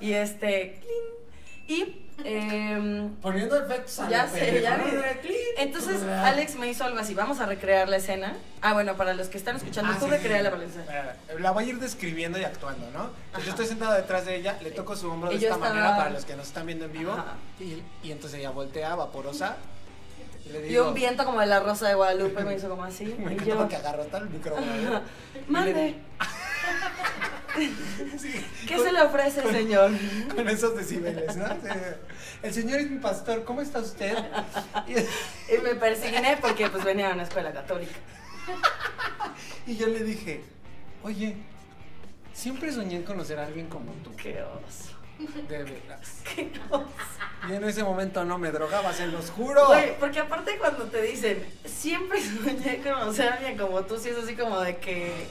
Y 0.00 0.12
este. 0.12 0.78
clink. 0.82 1.29
Y. 1.70 2.06
em, 2.24 3.14
Poniendo 3.22 3.56
efectos 3.56 3.98
a 4.00 4.10
ya 4.10 4.24
lo 4.26 4.30
sé, 4.32 4.60
ya 4.60 4.76
vi. 4.76 5.34
Entonces, 5.56 6.02
Alex 6.02 6.56
me 6.56 6.68
hizo 6.68 6.84
algo 6.84 6.98
así. 6.98 7.14
Vamos 7.14 7.38
a 7.40 7.46
recrear 7.46 7.88
la 7.88 7.96
escena. 7.98 8.36
Ah, 8.60 8.72
bueno, 8.74 8.96
para 8.96 9.14
los 9.14 9.28
que 9.28 9.38
están 9.38 9.56
escuchando, 9.56 9.92
Ah, 9.92 9.96
tú 9.98 10.06
sí, 10.06 10.10
sí, 10.10 10.16
recrea 10.16 10.38
sí. 10.38 10.44
la 10.44 10.50
valencia. 10.50 10.80
Espera, 10.80 11.16
La 11.38 11.50
voy 11.52 11.64
a 11.64 11.66
ir 11.68 11.78
describiendo 11.78 12.38
y 12.38 12.44
actuando, 12.44 12.90
¿no? 12.90 13.10
Pues 13.32 13.44
yo 13.44 13.50
estoy 13.50 13.66
sentado 13.66 13.94
detrás 13.94 14.26
de 14.26 14.36
ella, 14.36 14.58
le 14.62 14.70
toco 14.72 14.96
su 14.96 15.08
hombro 15.10 15.30
Y 15.30 15.36
de 15.36 15.40
yo 15.42 15.46
esta 15.48 15.56
estaba- 15.58 15.74
manera 15.74 15.96
para 15.96 16.10
los 16.10 16.24
que 16.24 16.34
nos 16.36 16.48
están 16.48 16.66
viendo 16.66 16.86
en 16.86 16.92
vivo. 16.92 17.12
Ajá. 17.12 17.34
Y, 17.60 17.82
y 18.02 18.12
entonces 18.12 18.40
ella 18.40 18.50
voltea, 18.50 18.94
vaporosa. 18.96 19.56
Y 20.44 20.48
le 20.50 20.58
Y 20.66 20.68
digo. 20.70 20.88
un 20.88 20.94
viento 20.94 21.24
como 21.24 21.38
de 21.40 21.46
la 21.46 21.60
rosa 21.60 21.86
de 21.88 21.94
Guadalupe 21.94 22.42
me 22.44 22.54
hizo 22.56 22.68
como 22.68 22.82
así. 22.84 23.04
Me 23.18 23.30
y 23.30 23.34
encanta 23.34 23.44
yo. 23.44 23.56
porque 23.58 23.76
agarró 23.76 24.04
tal 24.06 24.28
micrófono. 24.28 24.66
¿no? 24.66 24.80
Y 24.80 24.84
le- 24.92 25.02
Mande. 25.48 25.94
Sí, 28.18 28.44
¿Qué 28.68 28.76
con- 28.76 28.84
se 28.84 28.92
le 28.92 29.02
ofrece, 29.02 29.42
señor? 29.50 29.90
Con 30.34 30.48
esos 30.48 30.76
decibeles, 30.76 31.36
¿no? 31.36 31.46
El 32.42 32.54
señor 32.54 32.80
es 32.80 32.90
mi 32.90 32.98
pastor, 32.98 33.44
¿cómo 33.44 33.60
está 33.60 33.80
usted? 33.80 34.16
Y- 34.88 35.58
me 35.62 35.74
persigné 35.74 36.38
porque 36.40 36.68
pues 36.70 36.84
venía 36.84 37.10
a 37.10 37.14
una 37.14 37.24
escuela 37.24 37.52
católica. 37.52 37.92
Y 39.66 39.76
yo 39.76 39.86
le 39.88 40.02
dije, 40.04 40.42
oye, 41.02 41.36
siempre 42.32 42.72
soñé 42.72 42.96
en 42.96 43.02
conocer 43.02 43.38
a 43.38 43.46
alguien 43.46 43.66
como 43.68 43.92
tú. 44.04 44.14
Qué 44.16 44.42
oso. 44.42 44.96
De 45.48 45.64
veras. 45.64 46.22
Qué 46.34 46.50
oso. 46.70 46.86
Y 47.48 47.52
en 47.54 47.64
ese 47.64 47.82
momento 47.84 48.24
no 48.24 48.38
me 48.38 48.50
drogaba, 48.50 48.92
se 48.92 49.06
los 49.06 49.30
juro. 49.30 49.66
Güey, 49.66 49.98
porque 49.98 50.20
aparte 50.20 50.56
cuando 50.58 50.84
te 50.84 51.02
dicen, 51.02 51.44
siempre 51.66 52.18
soñé 52.22 52.78
conocer 52.82 53.28
a 53.28 53.34
alguien 53.34 53.58
como 53.58 53.82
tú, 53.84 53.98
sí 53.98 54.08
es 54.08 54.16
así 54.18 54.34
como 54.34 54.60
de 54.60 54.78
que... 54.78 55.26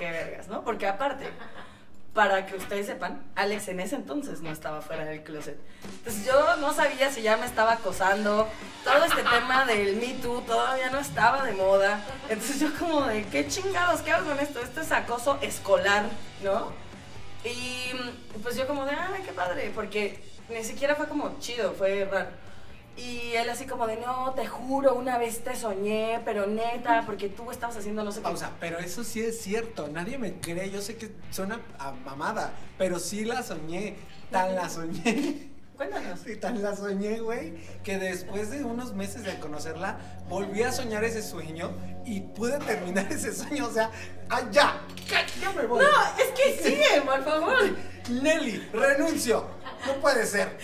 Qué 0.00 0.10
vergas, 0.10 0.48
¿no? 0.48 0.64
Porque 0.64 0.86
aparte, 0.86 1.26
para 2.14 2.46
que 2.46 2.56
ustedes 2.56 2.86
sepan, 2.86 3.22
Alex 3.34 3.68
en 3.68 3.80
ese 3.80 3.96
entonces 3.96 4.40
no 4.40 4.50
estaba 4.50 4.80
fuera 4.80 5.04
del 5.04 5.22
closet. 5.22 5.60
Entonces 5.98 6.24
yo 6.24 6.56
no 6.56 6.72
sabía 6.72 7.10
si 7.10 7.20
ya 7.20 7.36
me 7.36 7.44
estaba 7.44 7.72
acosando, 7.72 8.48
todo 8.82 9.04
este 9.04 9.22
tema 9.22 9.66
del 9.66 9.96
Me 9.96 10.14
Too 10.14 10.40
todavía 10.46 10.88
no 10.88 11.00
estaba 11.00 11.44
de 11.44 11.52
moda. 11.52 12.02
Entonces 12.30 12.60
yo 12.60 12.68
como 12.78 13.02
de, 13.02 13.26
¿qué 13.26 13.46
chingados? 13.46 14.00
¿Qué 14.00 14.10
hago 14.10 14.26
con 14.26 14.40
esto? 14.40 14.60
Esto 14.60 14.80
es 14.80 14.90
acoso 14.90 15.38
escolar, 15.42 16.04
¿no? 16.42 16.72
Y 17.44 17.90
pues 18.42 18.56
yo 18.56 18.66
como 18.66 18.86
de, 18.86 18.92
ay, 18.92 19.22
qué 19.22 19.32
padre, 19.32 19.70
porque 19.74 20.24
ni 20.48 20.64
siquiera 20.64 20.94
fue 20.96 21.08
como 21.08 21.38
chido, 21.40 21.74
fue 21.74 22.08
raro. 22.10 22.30
Y 22.96 23.32
él 23.34 23.48
así 23.48 23.64
como 23.66 23.86
de, 23.86 23.96
no, 23.96 24.32
te 24.34 24.46
juro, 24.46 24.94
una 24.94 25.16
vez 25.16 25.42
te 25.42 25.56
soñé, 25.56 26.20
pero 26.24 26.46
neta, 26.46 27.04
porque 27.06 27.28
tú 27.28 27.50
estabas 27.50 27.76
haciendo 27.76 28.04
no 28.04 28.12
sé 28.12 28.18
qué. 28.18 28.24
Pausa, 28.24 28.52
pero 28.60 28.78
eso 28.78 29.04
sí 29.04 29.20
es 29.22 29.40
cierto, 29.40 29.88
nadie 29.88 30.18
me 30.18 30.34
cree, 30.40 30.70
yo 30.70 30.82
sé 30.82 30.96
que 30.96 31.10
suena 31.30 31.60
a 31.78 31.92
mamada, 31.92 32.52
pero 32.76 32.98
sí 32.98 33.24
la 33.24 33.42
soñé, 33.42 33.96
tan 34.30 34.54
la 34.54 34.68
soñé. 34.68 35.50
Cuéntanos. 35.80 36.20
Sí, 36.20 36.36
tan 36.36 36.62
la 36.62 36.76
soñé, 36.76 37.20
güey, 37.20 37.54
que 37.82 37.96
después 37.96 38.50
de 38.50 38.62
unos 38.64 38.92
meses 38.92 39.24
de 39.24 39.38
conocerla, 39.38 39.98
volví 40.28 40.62
a 40.62 40.72
soñar 40.72 41.04
ese 41.04 41.22
sueño 41.22 41.70
y 42.04 42.20
pude 42.20 42.58
terminar 42.58 43.06
ese 43.10 43.32
sueño, 43.34 43.66
o 43.66 43.72
sea, 43.72 43.90
¡ah, 44.28 44.42
ya! 44.50 44.78
¡Ya, 45.08 45.24
ya 45.40 45.52
me 45.52 45.64
voy! 45.64 45.82
No, 45.82 46.22
es 46.22 46.30
que 46.32 46.62
sigue, 46.62 47.00
por 47.00 47.24
favor. 47.24 47.76
Nelly, 48.10 48.68
renuncio, 48.74 49.46
no 49.86 49.94
puede 50.02 50.26
ser. 50.26 50.58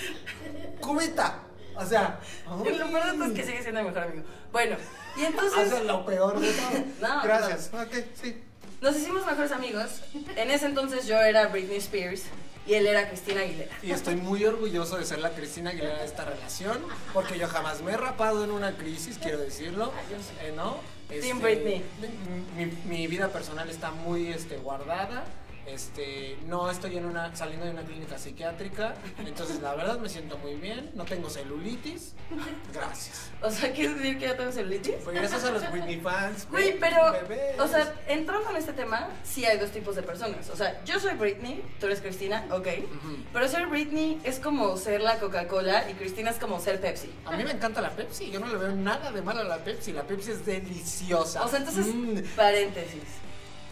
Cubita, 0.83 1.46
o 1.77 1.87
sea... 1.87 2.19
Lo 2.49 2.63
peor 2.63 3.05
de 3.07 3.13
todo 3.13 3.25
es 3.27 3.33
que 3.33 3.45
sigue 3.45 3.63
siendo 3.63 3.81
mi 3.83 3.89
mejor 3.89 4.03
amigo. 4.05 4.23
Bueno, 4.53 4.77
y 5.17 5.25
entonces 5.25 5.67
Eso 5.67 5.77
es 5.79 5.85
lo 5.85 6.05
peor 6.07 6.39
de 6.41 6.53
todo. 6.53 6.85
No, 7.01 7.23
Gracias, 7.23 7.71
ok, 7.73 7.95
sí. 8.21 8.43
nos 8.81 8.97
hicimos 8.97 9.25
mejores 9.27 9.53
amigos. 9.53 10.03
En 10.37 10.51
ese 10.51 10.67
entonces 10.67 11.07
yo 11.07 11.19
era 11.21 11.47
Britney 11.49 11.77
Spears 11.79 12.23
y 12.67 12.75
él 12.75 12.87
era 12.87 13.09
Cristina 13.09 13.43
Aguilera. 13.43 13.73
Y 13.83 13.93
estoy 13.93 14.17
muy 14.17 14.45
orgulloso 14.45 14.97
de 14.99 15.05
ser 15.05 15.21
la 15.21 15.31
Cristina 15.31 15.71
Aguilera 15.71 15.99
de 15.99 16.05
esta 16.05 16.25
relación, 16.25 16.79
porque 17.15 17.39
yo 17.39 17.47
jamás 17.49 17.81
me 17.83 17.93
he 17.93 17.97
rapado 17.97 18.43
en 18.45 18.51
una 18.51 18.77
crisis, 18.77 19.19
quiero 19.23 19.39
decirlo. 19.39 19.93
Eh, 20.43 20.53
¿No? 20.57 20.79
Team 21.09 21.41
Britney. 21.41 21.85
Mi- 22.57 22.67
mi 22.97 23.07
vida 23.07 23.29
personal 23.29 23.71
está 23.71 23.93
muy 23.93 24.29
este, 24.33 24.57
guardada. 24.57 25.25
Este, 25.67 26.39
no 26.47 26.71
estoy 26.71 26.97
en 26.97 27.07
una, 27.07 27.35
saliendo 27.35 27.67
de 27.67 27.73
una 27.73 27.83
clínica 27.83 28.17
psiquiátrica, 28.19 28.95
entonces 29.19 29.61
la 29.61 29.75
verdad 29.75 29.99
me 29.99 30.09
siento 30.09 30.39
muy 30.39 30.55
bien, 30.55 30.91
no 30.95 31.05
tengo 31.05 31.29
celulitis, 31.29 32.15
gracias. 32.73 33.31
O 33.43 33.51
sea, 33.51 33.73
¿quieres 33.73 33.97
decir 33.97 34.19
que 34.19 34.27
yo 34.27 34.37
tengo 34.37 34.53
celulitis? 34.53 34.95
Pues 35.03 35.17
gracias 35.17 35.45
a 35.45 35.51
los 35.51 35.71
Britney 35.73 36.01
fans. 36.01 36.47
Güey, 36.51 36.79
pero, 36.79 37.13
bebés. 37.13 37.59
o 37.59 37.67
sea, 37.67 37.93
entrando 38.07 38.49
en 38.51 38.57
este 38.57 38.73
tema, 38.75 39.09
sí 39.25 39.45
hay 39.45 39.59
dos 39.59 39.71
tipos 39.73 39.97
de 39.97 40.03
personas. 40.03 40.49
O 40.51 40.57
sea, 40.57 40.83
yo 40.85 41.01
soy 41.01 41.15
Britney, 41.15 41.63
tú 41.81 41.87
eres 41.87 42.01
Cristina, 42.01 42.45
ok. 42.51 42.69
Pero 43.33 43.49
ser 43.49 43.67
Britney 43.67 44.21
es 44.25 44.39
como 44.39 44.77
ser 44.77 45.01
la 45.01 45.19
Coca-Cola 45.19 45.91
y 45.91 45.95
Cristina 45.95 46.31
es 46.31 46.39
como 46.39 46.61
ser 46.61 46.81
Pepsi. 46.81 47.11
A 47.25 47.37
mí 47.37 47.43
me 47.45 47.51
encanta 47.51 47.81
la 47.81 47.91
Pepsi, 47.91 48.31
yo 48.31 48.39
no 48.41 48.47
le 48.47 48.57
veo 48.57 48.73
nada 48.75 49.11
de 49.11 49.21
mal 49.21 49.37
a 49.39 49.45
la 49.45 49.59
Pepsi, 49.59 49.93
la 49.93 50.05
Pepsi 50.05 50.31
es 50.31 50.47
deliciosa. 50.47 51.45
O 51.45 51.49
sea, 51.49 51.59
entonces, 51.59 51.87
Mm. 51.87 52.21
paréntesis. 52.37 53.03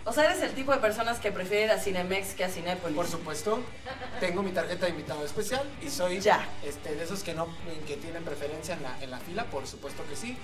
O 0.07 0.13
sea, 0.13 0.25
eres 0.25 0.43
el 0.43 0.53
tipo 0.53 0.71
de 0.73 0.79
personas 0.79 1.19
que 1.19 1.33
prefiere 1.33 1.65
ir 1.65 1.71
a 1.71 1.79
Cinemex 1.79 2.35
que 2.35 2.45
a 2.45 2.49
Cinépolis. 2.51 2.95
Por 2.97 3.07
supuesto, 3.07 3.61
tengo 4.21 4.43
mi 4.43 4.51
tarjeta 4.53 4.85
de 4.87 4.91
invitado 4.91 5.25
especial 5.25 5.63
y 5.83 5.89
soy 5.89 6.21
Ya. 6.21 6.47
este, 6.63 6.95
de 6.95 7.05
esos 7.05 7.23
que 7.23 7.33
no 7.35 7.49
que 7.87 7.97
tienen 7.97 8.23
preferencia 8.23 8.75
en 8.75 8.83
la, 8.83 8.97
en 9.03 9.11
la 9.11 9.19
fila, 9.19 9.45
por 9.45 9.67
supuesto 9.67 10.03
que 10.09 10.15
sí. 10.17 10.37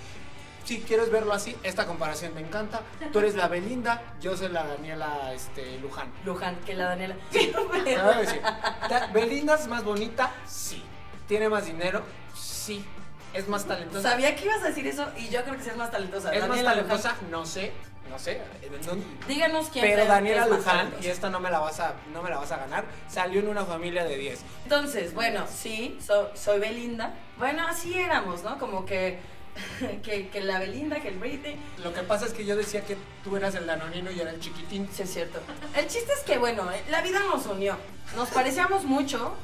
Si 0.64 0.80
quieres 0.82 1.10
verlo 1.10 1.32
así, 1.32 1.56
esta 1.62 1.86
comparación 1.86 2.34
me 2.34 2.40
encanta. 2.40 2.80
Tú 3.12 3.18
eres 3.18 3.34
la 3.34 3.48
Belinda, 3.48 4.02
yo 4.20 4.36
soy 4.36 4.48
la 4.50 4.64
Daniela 4.66 5.32
este, 5.34 5.78
Luján. 5.78 6.12
Luján, 6.24 6.56
que 6.64 6.74
la 6.74 6.84
Daniela. 6.90 7.16
Ta- 8.88 9.06
Belinda 9.12 9.54
es 9.54 9.66
más 9.66 9.84
bonita, 9.84 10.30
sí. 10.46 10.82
Tiene 11.26 11.48
más 11.48 11.66
dinero, 11.66 12.02
sí. 12.34 12.84
Es 13.32 13.46
más 13.48 13.64
talentosa. 13.64 14.10
Sabía 14.10 14.34
que 14.34 14.44
ibas 14.44 14.60
a 14.62 14.68
decir 14.68 14.86
eso 14.86 15.06
y 15.16 15.28
yo 15.28 15.42
creo 15.44 15.56
que 15.56 15.62
sí 15.62 15.70
es 15.70 15.76
más 15.76 15.90
talentosa. 15.90 16.32
Es 16.34 16.46
más 16.48 16.62
talentosa, 16.62 17.14
no 17.30 17.46
sé, 17.46 17.72
no 18.10 18.18
sé. 18.18 18.40
no-. 18.86 19.26
Díganos 19.26 19.68
quién 19.70 19.84
pero 19.84 20.04
Daniela 20.06 20.46
Luján, 20.46 20.92
y 21.00 21.06
esta 21.06 21.30
no 21.30 21.40
me 21.40 21.50
la 21.50 21.60
vas 21.60 21.80
a, 21.80 21.94
no 22.12 22.22
me 22.22 22.30
la 22.30 22.38
vas 22.38 22.52
a 22.52 22.58
ganar, 22.58 22.84
salió 23.08 23.40
en 23.40 23.48
una 23.48 23.64
familia 23.64 24.04
de 24.04 24.16
10. 24.16 24.40
Entonces, 24.64 25.14
bueno, 25.14 25.46
sí, 25.52 25.98
so- 26.04 26.30
soy 26.34 26.58
Belinda. 26.60 27.14
Bueno, 27.38 27.66
así 27.66 27.98
éramos, 27.98 28.42
¿no? 28.42 28.58
Como 28.58 28.84
que, 28.84 29.18
que, 30.02 30.28
que 30.28 30.40
la 30.40 30.58
Belinda, 30.58 31.00
que 31.00 31.08
el 31.08 31.18
Britney. 31.18 31.56
Lo 31.82 31.92
que 31.94 32.02
pasa 32.02 32.26
es 32.26 32.32
que 32.32 32.44
yo 32.44 32.56
decía 32.56 32.84
que 32.84 32.96
tú 33.24 33.36
eras 33.36 33.54
el 33.54 33.66
danonino 33.66 34.10
y 34.10 34.20
era 34.20 34.30
el 34.30 34.40
chiquitín. 34.40 34.88
Sí, 34.92 35.02
es 35.02 35.12
cierto. 35.12 35.40
El 35.76 35.86
chiste 35.86 36.12
es 36.12 36.20
que, 36.24 36.38
bueno, 36.38 36.70
eh, 36.72 36.82
la 36.90 37.00
vida 37.02 37.20
nos 37.20 37.46
unió. 37.46 37.76
Nos 38.16 38.28
parecíamos 38.30 38.84
mucho, 38.84 39.34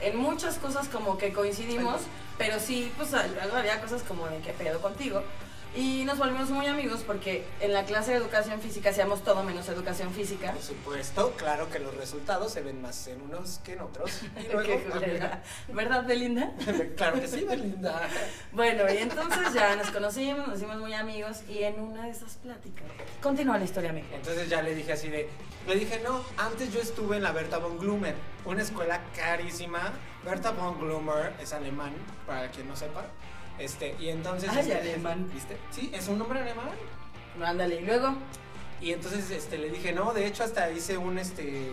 en 0.00 0.16
muchas 0.16 0.56
cosas 0.56 0.88
como 0.88 1.18
que 1.18 1.32
coincidimos, 1.32 2.02
pero 2.38 2.58
sí, 2.58 2.90
pues 2.96 3.12
había 3.14 3.80
cosas 3.80 4.02
como 4.02 4.26
de 4.28 4.38
qué 4.38 4.52
pedo 4.52 4.80
contigo. 4.80 5.22
Y 5.76 6.04
nos 6.04 6.18
volvimos 6.18 6.50
muy 6.50 6.66
amigos 6.66 7.02
porque 7.04 7.44
en 7.60 7.72
la 7.72 7.84
clase 7.84 8.12
de 8.12 8.18
educación 8.18 8.60
física 8.60 8.90
hacíamos 8.90 9.24
todo 9.24 9.42
menos 9.42 9.68
educación 9.68 10.12
física. 10.12 10.52
Por 10.52 10.62
supuesto, 10.62 11.32
claro 11.36 11.68
que 11.68 11.80
los 11.80 11.96
resultados 11.96 12.52
se 12.52 12.60
ven 12.62 12.80
más 12.80 13.08
en 13.08 13.20
unos 13.22 13.58
que 13.64 13.72
en 13.72 13.80
otros. 13.80 14.22
Y 14.44 14.52
luego. 14.52 14.80
¿Verdad, 15.68 16.04
Belinda? 16.06 16.52
claro 16.96 17.20
que 17.20 17.26
sí, 17.26 17.44
Belinda. 17.44 18.08
Bueno, 18.52 18.84
y 18.92 18.98
entonces 18.98 19.52
ya 19.52 19.74
nos 19.74 19.90
conocimos, 19.90 20.46
nos 20.46 20.58
hicimos 20.58 20.78
muy 20.78 20.94
amigos 20.94 21.42
y 21.48 21.64
en 21.64 21.80
una 21.80 22.04
de 22.04 22.10
esas 22.10 22.34
pláticas 22.36 22.84
continúa 23.20 23.58
la 23.58 23.64
historia, 23.64 23.90
amigo. 23.90 24.06
Entonces 24.12 24.48
ya 24.48 24.62
le 24.62 24.74
dije 24.74 24.92
así 24.92 25.08
de, 25.08 25.28
le 25.66 25.74
dije, 25.76 26.00
no, 26.04 26.22
antes 26.36 26.72
yo 26.72 26.80
estuve 26.80 27.16
en 27.16 27.22
la 27.22 27.32
Berta 27.32 27.58
von 27.58 27.78
Glümer, 27.78 28.14
una 28.44 28.62
escuela 28.62 29.00
carísima. 29.16 29.92
Berta 30.24 30.52
von 30.52 30.78
Glümer 30.78 31.32
es 31.40 31.52
alemán, 31.52 31.92
para 32.26 32.50
quien 32.50 32.68
no 32.68 32.76
sepa. 32.76 33.06
Este, 33.58 33.94
y 34.00 34.08
entonces... 34.08 34.50
Ay, 34.50 34.60
este, 34.60 34.78
alemán. 34.78 35.30
¿Viste? 35.32 35.56
Sí, 35.70 35.90
es 35.94 36.08
un 36.08 36.18
nombre 36.18 36.40
alemán. 36.40 36.68
No, 37.38 37.46
ándale, 37.46 37.76
y 37.76 37.84
luego, 37.84 38.14
Y 38.80 38.92
entonces 38.92 39.30
este, 39.30 39.58
le 39.58 39.70
dije, 39.70 39.92
no, 39.92 40.12
de 40.12 40.26
hecho 40.26 40.44
hasta 40.44 40.70
hice 40.70 40.98
un, 40.98 41.18
este, 41.18 41.70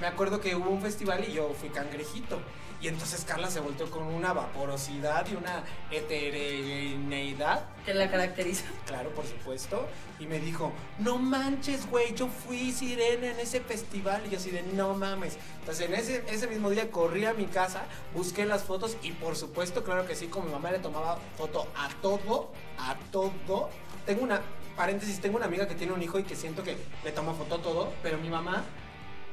me 0.00 0.06
acuerdo 0.06 0.40
que 0.40 0.54
hubo 0.54 0.70
un 0.70 0.80
festival 0.80 1.24
y 1.28 1.32
yo 1.32 1.52
fui 1.58 1.68
cangrejito. 1.68 2.38
Y 2.84 2.88
entonces 2.88 3.24
Carla 3.24 3.50
se 3.50 3.60
volteó 3.60 3.90
con 3.90 4.02
una 4.02 4.34
vaporosidad 4.34 5.26
y 5.32 5.36
una 5.36 5.64
heterogeneidad, 5.90 7.64
que 7.86 7.94
la 7.94 8.10
caracteriza. 8.10 8.64
claro, 8.86 9.08
por 9.14 9.26
supuesto, 9.26 9.86
y 10.18 10.26
me 10.26 10.38
dijo, 10.38 10.70
no 10.98 11.16
manches, 11.16 11.88
güey, 11.88 12.14
yo 12.14 12.28
fui 12.28 12.72
sirena 12.72 13.28
en 13.28 13.40
ese 13.40 13.60
festival. 13.60 14.22
Y 14.26 14.30
yo 14.32 14.36
así 14.36 14.50
de, 14.50 14.62
no 14.62 14.92
mames. 14.92 15.38
Entonces 15.60 15.86
en 15.88 15.94
ese, 15.94 16.24
ese 16.28 16.46
mismo 16.46 16.68
día 16.68 16.90
corrí 16.90 17.24
a 17.24 17.32
mi 17.32 17.46
casa, 17.46 17.84
busqué 18.12 18.44
las 18.44 18.64
fotos 18.64 18.98
y 19.02 19.12
por 19.12 19.34
supuesto, 19.34 19.82
claro 19.82 20.06
que 20.06 20.14
sí, 20.14 20.26
como 20.26 20.44
mi 20.44 20.52
mamá 20.52 20.70
le 20.70 20.78
tomaba 20.78 21.18
foto 21.38 21.66
a 21.74 21.88
todo, 22.02 22.52
a 22.78 22.96
todo. 23.10 23.70
Tengo 24.04 24.22
una, 24.24 24.42
paréntesis, 24.76 25.22
tengo 25.22 25.36
una 25.38 25.46
amiga 25.46 25.66
que 25.66 25.74
tiene 25.74 25.94
un 25.94 26.02
hijo 26.02 26.18
y 26.18 26.24
que 26.24 26.36
siento 26.36 26.62
que 26.62 26.76
le 27.02 27.12
toma 27.12 27.32
foto 27.32 27.54
a 27.54 27.62
todo, 27.62 27.92
pero 28.02 28.18
mi 28.18 28.28
mamá, 28.28 28.62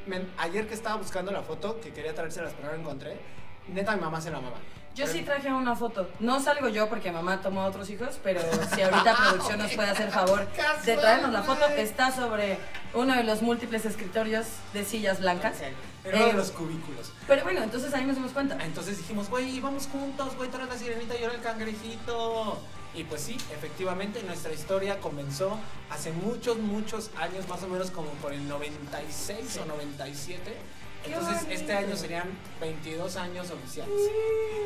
me- 0.08 0.26
ayer 0.38 0.68
que 0.70 0.74
estaba 0.74 0.96
buscando 0.96 1.34
la 1.34 1.42
foto, 1.42 1.82
que 1.82 1.92
quería 1.92 2.16
traérselas 2.16 2.54
pero 2.54 2.68
no 2.70 2.74
la 2.76 2.80
encontré, 2.80 3.41
neta 3.72 3.96
mi 3.96 4.02
mamá 4.02 4.20
se 4.22 4.30
la 4.32 4.40
mama. 4.40 4.56
Yo 4.94 5.06
Pero- 5.06 5.18
sí 5.18 5.24
traje 5.24 5.48
una 5.54 5.74
foto. 5.76 6.10
No 6.20 6.42
salgo 6.42 6.68
yo 6.68 6.90
porque 6.90 7.12
mamá 7.14 7.42
tomó 7.42 7.62
a 7.62 7.66
otros 7.68 7.90
hijos, 7.90 8.20
pero 8.22 8.42
si 8.76 8.82
ahorita 8.82 9.16
producción 9.30 9.60
nos 9.60 9.72
puede 9.74 9.90
hacer 9.90 10.12
favor 10.12 10.46
de 10.86 10.98
traernos 10.98 11.32
la 11.32 11.44
foto, 11.44 11.66
está 11.68 12.12
sobre 12.12 12.58
uno 12.94 13.16
de 13.16 13.24
los 13.24 13.42
múltiples 13.42 13.86
escritorios 13.86 14.48
de 14.74 14.84
sillas 14.84 15.22
blancas. 15.22 15.56
Sí, 15.58 15.66
uno 16.10 16.18
Eh, 16.18 16.26
de 16.28 16.34
los 16.34 16.52
cubículos. 16.52 17.14
Pero 17.26 17.44
bueno, 17.44 17.64
entonces 17.64 17.94
ahí 17.94 18.04
nos 18.06 18.16
dimos 18.18 18.32
cuenta. 18.34 18.58
Entonces 18.66 18.98
dijimos, 18.98 19.30
güey, 19.30 19.62
vamos 19.62 19.88
juntos, 19.88 20.36
güey, 20.36 20.50
eres 20.54 20.68
la 20.68 20.78
sirenita 20.78 21.16
y 21.18 21.24
era 21.24 21.34
el 21.34 21.42
cangrejito. 21.42 22.60
Y 22.94 23.06
pues 23.06 23.22
sí, 23.22 23.38
efectivamente 23.54 24.22
nuestra 24.24 24.52
historia 24.52 25.00
comenzó 25.00 25.58
hace 25.90 26.12
muchos, 26.12 26.58
muchos 26.58 27.10
años, 27.18 27.48
más 27.48 27.64
o 27.64 27.68
menos 27.70 27.90
como 27.92 28.10
por 28.22 28.34
el 28.34 28.46
96 28.50 29.60
o 29.64 29.66
97. 29.66 30.54
Entonces, 31.06 31.48
este 31.50 31.74
año 31.74 31.96
serían 31.96 32.30
22 32.60 33.16
años 33.18 33.50
oficiales. 33.52 33.94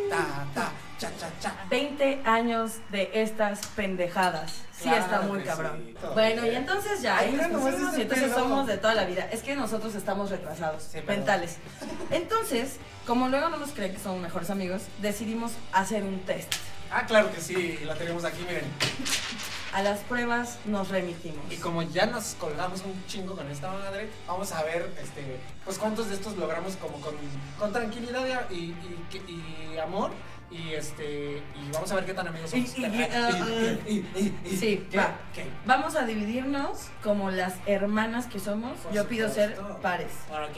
Ta, 0.09 0.45
ta, 0.53 0.71
cha, 0.99 1.09
cha, 1.17 1.29
cha. 1.39 1.55
20 1.69 2.21
años 2.25 2.73
de 2.91 3.09
estas 3.13 3.65
pendejadas. 3.67 4.51
Sí 4.71 4.83
Claro 4.83 4.97
está 5.05 5.21
muy 5.21 5.41
cabrón. 5.43 5.83
sí, 5.85 5.95
bueno, 6.13 6.45
y 6.45 6.49
entonces 6.49 7.01
ya, 7.01 7.17
Ay, 7.19 7.31
nos 7.31 7.47
pusimos 7.47 7.97
y 7.97 8.01
entonces 8.01 8.29
pelo. 8.29 8.39
somos 8.39 8.67
de 8.67 8.77
toda 8.77 8.93
la 8.93 9.05
vida. 9.05 9.27
Es 9.31 9.41
que 9.41 9.55
nosotros 9.55 9.95
estamos 9.95 10.29
retrasados, 10.29 10.83
Sí, 10.83 10.99
mentales. 11.07 11.57
Entonces, 12.11 12.75
como 13.07 13.29
luego 13.29 13.49
no 13.49 13.57
nos 13.57 13.71
creen 13.71 13.93
que 13.93 13.99
somos 13.99 14.19
mejores 14.21 14.49
amigos, 14.49 14.81
decidimos 15.01 15.53
hacer 15.71 16.03
un 16.03 16.19
test. 16.25 16.53
Ah, 16.97 17.05
claro 17.05 17.29
que 17.29 17.41
sí, 17.41 17.77
la 17.83 17.93
tenemos 17.95 18.23
aquí, 18.23 18.41
miren. 18.47 18.63
A 19.73 19.81
las 19.81 19.99
pruebas 19.99 20.59
nos 20.63 20.87
remitimos. 20.87 21.43
Y 21.51 21.57
como 21.57 21.81
ya 21.81 22.05
nos 22.05 22.35
colgamos 22.35 22.83
un 22.85 23.03
chingo 23.05 23.35
con 23.35 23.51
esta 23.51 23.69
madre, 23.69 24.07
vamos 24.25 24.53
a 24.53 24.63
ver, 24.63 24.89
este, 25.03 25.37
pues 25.65 25.77
cuántos 25.77 26.07
de 26.07 26.15
estos 26.15 26.37
logramos 26.37 26.77
como 26.77 27.01
con, 27.01 27.13
con 27.59 27.73
tranquilidad 27.73 28.49
y, 28.49 28.73
y- 29.27 29.77
amor. 29.83 30.11
Y 30.49 30.71
este, 30.73 31.43
y 31.61 31.69
vamos 31.73 31.91
a 31.91 31.95
ver 31.95 32.05
qué 32.05 32.13
tan 32.13 32.29
amigos 32.29 32.51
somos. 32.51 32.69
Sí, 32.69 32.81
va. 34.97 35.15
Vamos 35.65 35.95
a 35.97 36.05
dividirnos 36.05 36.87
como 37.03 37.29
las 37.29 37.55
hermanas 37.65 38.27
que 38.27 38.39
somos. 38.39 38.77
Por 38.77 38.93
Yo 38.93 39.05
pido 39.09 39.27
ser 39.27 39.59
pares. 39.81 40.13
Bueno, 40.29 40.45
ok. 40.45 40.57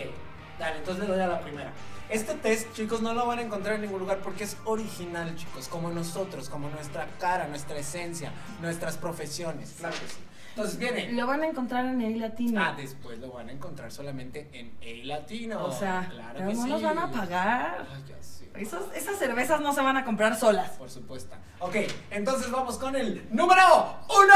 Dale, 0.59 0.77
entonces 0.77 1.03
le 1.07 1.15
doy 1.15 1.23
a 1.23 1.27
la 1.27 1.41
primera. 1.41 1.71
Este 2.09 2.33
test, 2.35 2.73
chicos, 2.73 3.01
no 3.01 3.13
lo 3.13 3.25
van 3.27 3.39
a 3.39 3.41
encontrar 3.41 3.75
en 3.75 3.81
ningún 3.81 3.99
lugar 3.99 4.19
porque 4.23 4.45
es 4.45 4.55
original, 4.65 5.35
chicos, 5.35 5.67
como 5.67 5.89
nosotros, 5.91 6.47
como 6.49 6.69
nuestra 6.69 7.07
cara, 7.19 7.47
nuestra 7.47 7.77
esencia, 7.77 8.31
nuestras 8.61 8.95
profesiones. 8.97 9.75
Claro 9.77 9.93
que 9.95 10.07
sí. 10.07 10.17
Entonces 10.55 10.79
viene. 10.79 11.11
Lo 11.11 11.27
van 11.27 11.43
a 11.43 11.47
encontrar 11.47 11.85
en 11.85 12.01
el 12.01 12.19
latino. 12.19 12.59
Ah, 12.63 12.73
después 12.75 13.19
lo 13.19 13.31
van 13.31 13.49
a 13.49 13.51
encontrar 13.51 13.91
solamente 13.91 14.49
en 14.53 14.71
A 14.81 15.05
Latino. 15.05 15.63
o 15.65 15.71
sea, 15.71 16.07
claro 16.09 16.33
pero 16.37 16.49
que 16.49 16.55
no 16.55 16.63
sí. 16.63 16.69
nos 16.69 16.81
van 16.81 16.97
a 16.97 17.11
pagar. 17.11 17.85
Ay, 17.93 18.03
ya 18.09 18.23
sé. 18.23 18.49
Esos- 18.55 18.91
esas 18.95 19.19
cervezas 19.19 19.61
no 19.61 19.71
se 19.73 19.81
van 19.81 19.97
a 19.97 20.05
comprar 20.05 20.35
solas. 20.39 20.71
Por 20.71 20.89
supuesto. 20.89 21.35
Ok, 21.59 21.75
entonces 22.09 22.49
vamos 22.49 22.77
con 22.79 22.95
el 22.95 23.27
número 23.29 23.61
uno. 24.09 24.33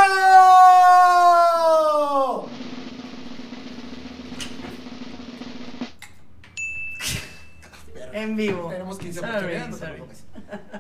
En 8.14 8.36
vivo. 8.36 8.70
Tenemos 8.70 8.98
15 8.98 9.20
Sorry, 9.20 9.30
oportunidades, 9.32 9.70
no 9.70 9.78
te 9.78 9.86
preocupes. 9.88 10.24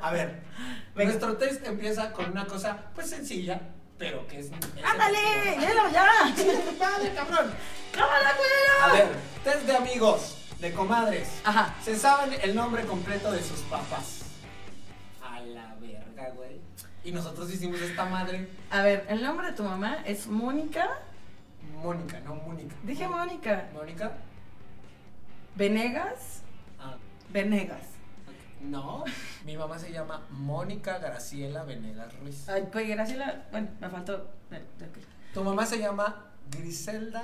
A 0.01 0.11
ver, 0.11 0.41
nuestro 0.95 1.37
test 1.37 1.65
empieza 1.67 2.11
con 2.11 2.31
una 2.31 2.45
cosa, 2.45 2.77
pues 2.95 3.09
sencilla, 3.09 3.61
pero 3.97 4.27
que 4.27 4.39
es. 4.39 4.45
es 4.47 4.51
¡Ándale! 4.83 5.19
¡Léelo 5.59 5.89
ya! 5.91 6.05
¡Vale, 6.79 7.13
cabrón! 7.13 7.51
¡Cámara, 7.91 8.29
A 8.29 8.87
culero! 8.89 9.09
ver, 9.09 9.17
test 9.43 9.65
de 9.65 9.75
amigos, 9.75 10.37
de 10.59 10.71
comadres. 10.73 11.41
Ajá. 11.43 11.75
¿Se 11.83 11.95
saben 11.97 12.37
el 12.41 12.55
nombre 12.55 12.83
completo 12.85 13.31
de 13.31 13.41
sus 13.43 13.59
papás? 13.61 14.21
A 15.23 15.39
la 15.41 15.75
verga, 15.79 16.29
güey. 16.35 16.59
Y 17.03 17.11
nosotros 17.11 17.51
hicimos 17.51 17.81
esta 17.81 18.05
madre, 18.05 18.47
A 18.69 18.81
ver, 18.83 19.05
el 19.09 19.23
nombre 19.23 19.47
de 19.47 19.53
tu 19.53 19.63
mamá 19.63 19.97
es 20.05 20.27
Mónica. 20.27 20.87
Mónica, 21.81 22.19
no 22.21 22.35
Mónica. 22.35 22.75
Dije 22.83 23.07
Mónica. 23.07 23.69
¿Mónica? 23.73 24.11
Venegas. 25.55 26.41
Venegas. 27.31 27.81
no, 28.61 29.03
mi 29.45 29.57
mamá 29.57 29.79
se 29.79 29.91
llama 29.91 30.21
Mónica 30.29 30.99
Graciela 30.99 31.63
Venegas 31.63 32.13
Ruiz. 32.19 32.47
Ay, 32.49 32.67
pues 32.71 32.87
Graciela. 32.87 33.45
Bueno, 33.51 33.69
me 33.79 33.89
faltó. 33.89 34.29
Tu 35.33 35.43
mamá 35.43 35.65
se 35.65 35.79
llama 35.79 36.25
Griselda 36.49 37.23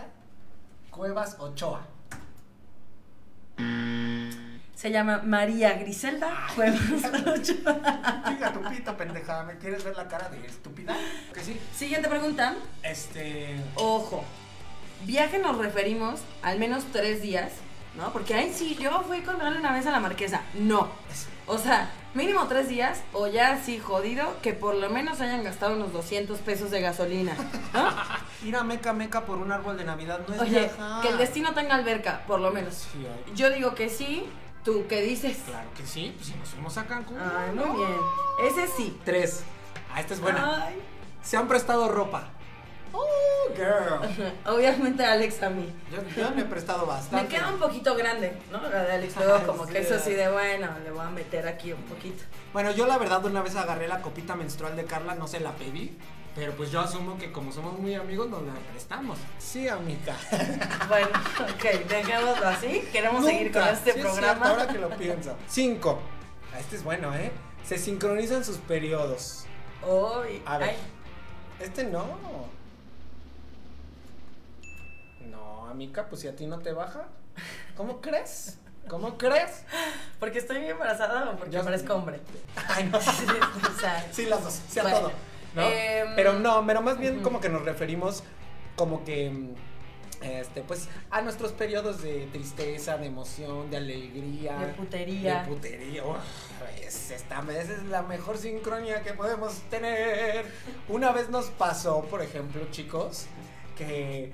Cuevas 0.90 1.36
Ochoa. 1.40 1.86
Se 4.76 4.92
llama 4.92 5.22
María 5.24 5.74
Griselda 5.74 6.48
Cuevas 6.56 7.04
Ochoa. 7.04 8.24
Diga 8.30 8.54
tu 8.54 8.62
pito, 8.70 8.96
pendeja, 8.96 9.44
¿me 9.44 9.58
quieres 9.58 9.84
ver 9.84 9.96
la 9.98 10.08
cara 10.08 10.30
de 10.30 10.46
estúpida? 10.46 10.96
Que 11.34 11.42
sí. 11.42 11.60
Siguiente 11.76 12.08
pregunta. 12.08 12.56
Este. 12.84 13.60
Ojo. 13.76 14.24
Viaje 15.04 15.40
nos 15.40 15.58
referimos 15.58 16.22
al 16.42 16.60
menos 16.60 16.84
tres 16.92 17.22
días, 17.22 17.52
¿no? 17.98 18.14
Porque 18.14 18.34
ahí 18.34 18.54
sí, 18.54 18.78
yo 18.80 19.02
fui 19.02 19.22
con 19.22 19.42
él 19.42 19.58
una 19.58 19.74
vez 19.74 19.86
a 19.88 19.92
la 19.92 20.00
marquesa. 20.00 20.42
No. 20.54 20.88
O 21.48 21.58
sea, 21.58 21.90
mínimo 22.14 22.46
tres 22.48 22.68
días 22.68 23.02
o 23.14 23.28
ya 23.28 23.54
así 23.54 23.80
jodido 23.80 24.36
que 24.42 24.54
por 24.54 24.76
lo 24.76 24.90
menos 24.90 25.22
hayan 25.22 25.44
gastado 25.44 25.76
unos 25.76 25.94
200 25.94 26.38
pesos 26.40 26.72
de 26.72 26.82
gasolina. 26.82 27.36
¿no? 27.74 27.90
Ir 28.48 28.56
a 28.56 28.64
Meca 28.64 28.94
Meca 28.94 29.26
por 29.26 29.38
un 29.38 29.52
árbol 29.52 29.78
de 29.78 29.86
Navidad 29.86 30.22
no 30.28 30.36
es 30.36 30.42
Oye, 30.42 30.60
viajar. 30.60 31.02
que 31.02 31.10
el 31.10 31.18
destino 31.18 31.54
tenga 31.54 31.76
alberca, 31.76 32.24
por 32.28 32.40
lo 32.40 32.52
menos. 32.52 32.76
Sí, 32.76 33.06
ay, 33.06 33.34
Yo 33.34 33.50
digo 33.50 33.74
que 33.76 33.90
sí, 33.90 34.28
¿tú 34.64 34.86
qué 34.90 35.02
dices? 35.02 35.38
Claro 35.46 35.70
que 35.76 35.86
sí, 35.86 36.14
pues 36.16 36.28
si 36.28 36.36
nos 36.36 36.50
fuimos 36.50 36.78
a 36.78 36.86
Cancún. 36.86 37.18
Ay, 37.20 37.56
muy 37.56 37.78
bien. 37.78 37.98
Ese 38.44 38.68
sí. 38.68 39.00
Tres. 39.06 39.44
Ah, 39.94 40.02
esta 40.02 40.14
es 40.14 40.20
buena. 40.20 40.66
Ay. 40.68 40.82
Se 41.24 41.38
han 41.38 41.48
prestado 41.48 41.88
ropa. 41.88 42.28
Oh, 42.92 43.06
girl. 43.56 44.34
Obviamente 44.46 45.06
Alex 45.06 45.42
a 45.44 45.50
mí. 45.50 45.72
Yo, 45.92 46.22
yo 46.22 46.32
me 46.36 46.42
he 46.42 46.46
prestado 46.46 46.86
bastante. 46.86 47.24
Me 47.24 47.30
queda 47.30 47.50
un 47.52 47.60
poquito 47.60 47.96
grande, 47.96 48.34
¿no? 48.52 48.62
La 48.62 48.84
de 48.84 48.92
Alex 48.94 49.16
luego 49.18 49.40
como 49.48 49.66
Sí. 49.68 49.74
que 49.74 49.80
eso 49.80 50.00
sí 50.00 50.12
de 50.14 50.30
bueno, 50.32 50.68
le 50.84 50.92
voy 50.92 51.06
a 51.06 51.10
meter 51.10 51.48
aquí 51.48 51.72
un 51.74 51.84
poquito. 51.84 52.24
Bueno, 52.54 52.72
yo 52.72 52.88
la 52.88 52.98
verdad 52.98 53.24
una 53.26 53.42
vez 53.42 53.56
agarré 53.56 53.88
la 53.88 54.02
copita 54.02 54.36
menstrual 54.36 54.76
de 54.76 54.86
Carla, 54.86 55.16
no 55.16 55.28
se 55.28 55.40
la 55.40 55.52
pedí. 55.52 55.98
Pero 56.36 56.52
pues 56.54 56.70
yo 56.70 56.80
asumo 56.82 57.18
que 57.18 57.32
como 57.32 57.52
somos 57.52 57.80
muy 57.80 57.96
amigos 57.96 58.30
nos 58.30 58.44
la 58.44 58.54
prestamos. 58.72 59.18
Sí, 59.40 59.68
amiga. 59.68 60.16
Bueno, 60.88 61.08
ok, 61.42 61.88
dejémoslo 61.90 62.48
así. 62.48 62.84
Queremos 62.92 63.26
seguir 63.26 63.52
con 63.52 63.62
Nunca. 63.62 63.74
este 63.74 63.94
Sí 63.94 64.00
es 64.00 64.06
programa. 64.06 64.46
cierto, 64.46 64.62
ahora 64.62 64.68
que 64.72 64.78
lo 64.80 64.90
pienso. 64.92 65.36
Cinco. 65.48 66.00
Ah, 66.54 66.60
Este 66.60 66.76
es 66.76 66.84
bueno, 66.84 67.14
¿eh? 67.16 67.32
Se 67.66 67.78
sincronizan 67.80 68.46
sus 68.46 68.58
periodos. 68.58 69.46
Uy, 69.84 70.42
A 70.46 70.60
ver. 70.60 70.70
ay, 70.70 70.76
Este 71.60 71.84
no. 71.86 72.06
Amiga, 75.78 76.08
pues 76.10 76.22
si 76.22 76.28
a 76.28 76.36
ti 76.36 76.48
no 76.48 76.58
te 76.58 76.72
baja. 76.72 77.06
¿Cómo 77.76 78.02
crees? 78.02 78.58
¿Cómo 78.88 79.16
crees? 79.16 79.64
porque 80.20 80.40
estoy 80.40 80.58
bien 80.58 80.72
embarazada 80.72 81.30
o 81.30 81.38
porque 81.38 81.52
Yo- 81.54 81.64
parezco 81.64 81.94
hombre. 81.94 82.20
Ay, 82.68 82.86
no. 82.92 82.98
o 82.98 83.80
sea, 83.80 84.04
Sí, 84.12 84.26
las 84.26 84.44
dos, 84.44 84.60
sí 84.68 84.80
a 84.80 84.82
Bueno, 84.82 85.00
todo. 85.02 85.12
¿no? 85.54 85.62
em, 85.62 86.16
pero 86.16 86.34
no, 86.34 86.66
pero 86.66 86.82
más 86.82 86.98
bien 86.98 87.22
como 87.22 87.40
que 87.40 87.50
nos 87.50 87.62
referimos 87.64 88.24
como 88.76 89.06
que 89.06 89.30
mm, 89.30 89.54
este 90.24 90.62
pues 90.64 90.90
a 91.12 91.22
nuestros 91.22 91.52
periodos 91.52 92.02
de 92.02 92.26
tristeza, 92.32 92.98
de 92.98 93.06
emoción, 93.06 93.70
de 93.70 93.78
alegría, 93.78 94.58
De 94.58 94.74
putería. 94.74 95.42
de 95.44 95.48
putería. 95.48 96.04
Uf, 96.06 96.18
es, 96.82 97.12
esta 97.12 97.44
es 97.52 97.84
la 97.84 98.02
mejor 98.02 98.40
sincronía 98.40 99.04
que 99.04 99.14
podemos 99.14 99.54
tener. 99.70 100.44
Una 100.90 101.12
vez 101.12 101.30
nos 101.30 101.52
pasó, 101.52 102.02
por 102.06 102.24
ejemplo, 102.24 102.64
chicos, 102.72 103.28
que 103.78 104.34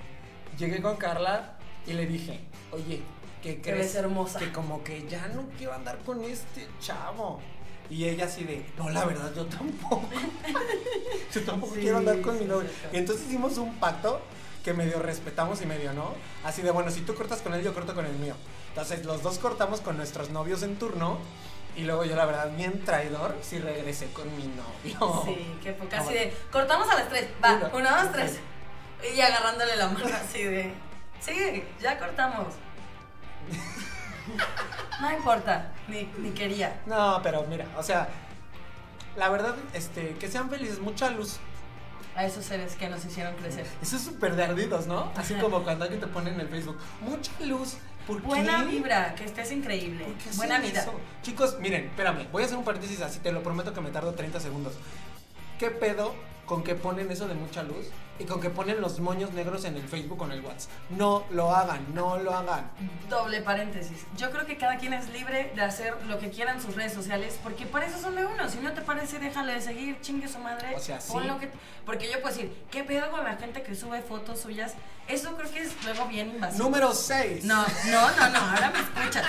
llegué 0.58 0.82
con 0.82 0.96
Carla 0.98 1.58
y 1.86 1.94
le 1.94 2.06
dije, 2.06 2.39
"Oye, 2.72 3.02
¿qué 3.42 3.62
crees? 3.62 3.96
hermosa. 3.96 4.39
Que 4.39 4.52
como 4.52 4.84
que 4.84 5.08
ya 5.08 5.28
no 5.30 5.46
quiero 5.58 5.74
andar 5.74 5.98
con 6.00 6.24
este 6.24 6.68
chavo." 6.80 7.39
Y 7.89 8.06
ella 8.06 8.26
así 8.26 8.44
de, 8.46 8.66
no, 8.78 8.89
la 8.89 9.06
verdad, 9.06 9.32
yo 9.36 9.46
tampoco. 9.46 10.04
yo 11.34 11.42
tampoco 11.42 11.76
Sí, 11.76 11.82
quiero 11.82 11.98
andar 11.98 12.22
con 12.22 12.39
mi 12.39 12.46
novio. 12.46 12.70
sí, 12.70 12.76
sí. 12.82 12.88
Y 12.94 12.98
entonces 12.98 13.28
hicimos 13.28 13.58
un 13.58 13.76
pacto 13.76 14.22
que 14.63 14.74
medio 14.74 15.00
respetamos 15.00 15.62
y 15.62 15.66
medio 15.66 15.92
no. 15.94 16.13
Así 16.44 16.62
de, 16.62 16.72
bueno, 16.72 16.89
si 16.92 17.02
tú 17.02 17.13
cortas 17.13 17.42
con 17.42 17.54
él, 17.54 17.62
yo 17.62 17.74
corto 17.74 17.94
con 17.94 18.06
el 18.06 18.13
mío. 18.13 18.36
Entonces 18.70 19.06
los 19.06 19.22
dos 19.22 19.38
cortamos 19.38 19.82
con 19.82 19.98
nuestros 19.98 20.30
novios 20.30 20.63
en 20.63 20.78
turno. 20.78 21.18
Y 21.76 21.82
luego 21.84 22.06
yo, 22.06 22.16
la 22.16 22.26
verdad, 22.26 22.56
bien 22.56 22.84
traidor, 22.86 23.36
sí 23.42 23.58
regresé 23.60 24.08
con 24.13 24.34
mi 24.38 24.44
novio. 24.48 25.24
Sí, 25.26 25.56
qué 25.62 25.74
poca. 25.74 26.00
Así 26.00 26.13
de, 26.13 26.34
cortamos 26.52 26.88
a 26.89 26.96
las 26.96 27.10
tres. 27.10 27.28
Va, 27.44 27.70
Uno, 27.74 27.89
dos, 27.89 28.12
tres. 28.13 28.39
Y 29.16 29.20
agarrándole 29.20 29.76
la 29.76 29.89
mano 29.89 30.06
así 30.13 30.44
de, 30.44 30.74
sí, 31.20 31.63
ya 31.82 32.00
cortamos. 32.00 32.48
No 35.02 35.12
importa, 35.12 35.72
ni, 35.88 36.04
ni 36.20 36.32
quería. 36.32 36.82
No, 36.86 37.20
pero 37.22 37.46
mira, 37.50 37.66
o 37.78 37.84
sea, 37.84 38.08
la 39.18 39.30
verdad, 39.30 39.56
este, 39.74 40.16
que 40.16 40.30
sean 40.30 40.50
felices, 40.50 40.80
mucha 40.80 41.10
luz. 41.10 41.39
A 42.16 42.26
esos 42.26 42.46
seres 42.46 42.76
que 42.76 42.88
nos 42.89 43.04
hicieron 43.04 43.36
crecer. 43.36 43.66
Eso 43.82 43.96
es 43.96 44.04
súper 44.04 44.36
de 44.36 44.44
ardidos, 44.44 44.86
¿no? 44.86 45.12
Así 45.18 45.34
como 45.36 45.63
cuando 45.63 45.84
alguien 45.84 46.00
te 46.00 46.08
pone 46.08 46.30
en 46.30 46.39
el 46.39 46.48
Facebook, 46.48 46.78
mucha 47.02 47.32
luz. 47.42 47.78
¿Por 48.06 48.22
qué? 48.22 48.28
Buena 48.28 48.63
vibra, 48.63 49.16
que 49.16 49.26
estés 49.26 49.52
increíble. 49.52 50.06
¿Por 50.06 50.13
qué 50.16 50.30
hacen 50.30 50.38
Buena 50.38 50.60
vida. 50.60 50.82
eso? 50.82 50.94
Chicos, 51.24 51.58
miren, 51.60 51.86
espérame, 51.86 52.28
voy 52.32 52.44
a 52.44 52.46
hacer 52.46 52.58
un 52.58 52.63
paréntesis 52.63 53.02
así, 53.02 53.20
te 53.20 53.32
lo 53.32 53.42
prometo 53.42 53.74
que 53.74 53.82
me 53.82 53.89
tardo 53.89 54.13
30 54.13 54.39
segundos. 54.39 54.74
¿Qué 55.58 55.72
pedo 55.72 56.13
con 56.46 56.63
que 56.63 56.76
ponen 56.76 57.10
eso 57.12 57.28
de 57.28 57.34
mucha 57.34 57.63
luz? 57.63 57.88
Y 58.19 58.26
con 58.26 58.39
que 58.39 58.49
ponen 58.49 58.80
los 58.80 58.99
moños 58.99 59.32
negros 59.34 59.65
en 59.65 59.76
el 59.76 59.88
Facebook 59.88 60.21
o 60.21 60.26
en 60.26 60.34
el 60.34 60.41
WhatsApp. 60.41 60.69
No 60.91 61.23
lo 61.32 61.54
hagan, 61.56 61.86
no 61.93 62.17
lo 62.19 62.36
hagan. 62.36 62.69
Doble 63.10 63.41
paréntesis. 63.41 64.06
Yo 64.17 64.30
creo 64.32 64.45
que 64.45 64.58
cada 64.58 64.78
quien 64.78 64.93
es 64.93 65.10
libre 65.10 65.52
de 65.56 65.62
hacer 65.62 65.95
lo 66.06 66.19
que 66.19 66.30
quiera 66.30 66.52
en 66.54 66.62
sus 66.62 66.76
redes 66.76 66.93
sociales, 66.93 67.39
porque 67.43 67.65
para 67.65 67.86
eso 67.88 67.99
son 67.99 68.15
de 68.15 68.26
uno. 68.26 68.47
Si 68.49 68.60
no 68.60 68.71
te 68.73 68.82
parece, 68.82 69.19
déjale 69.19 69.54
de 69.54 69.62
seguir, 69.62 69.99
chingue 70.02 70.28
su 70.28 70.39
madre. 70.39 70.76
O 70.76 70.80
sea, 70.80 71.02
sí. 71.02 71.12
pon 71.12 71.28
lo 71.28 71.39
que- 71.39 71.49
Porque 71.86 72.06
yo 72.10 72.21
puedo 72.21 72.34
decir, 72.34 72.56
¿qué 72.71 72.84
pedo 72.86 73.12
con 73.12 73.23
la 73.26 73.36
gente 73.36 73.62
que 73.62 73.76
sube 73.76 74.02
fotos 74.02 74.39
suyas? 74.39 74.73
Eso 75.08 75.36
creo 75.36 75.52
que 75.52 75.62
es 75.63 75.84
luego 75.84 76.06
bien 76.06 76.30
invasivo. 76.30 76.63
Número 76.63 76.93
6. 76.93 77.43
No, 77.43 77.62
no, 77.88 78.12
no, 78.12 78.30
no, 78.30 78.39
ahora 78.39 78.71
me 78.71 78.80
escuchas. 78.80 79.26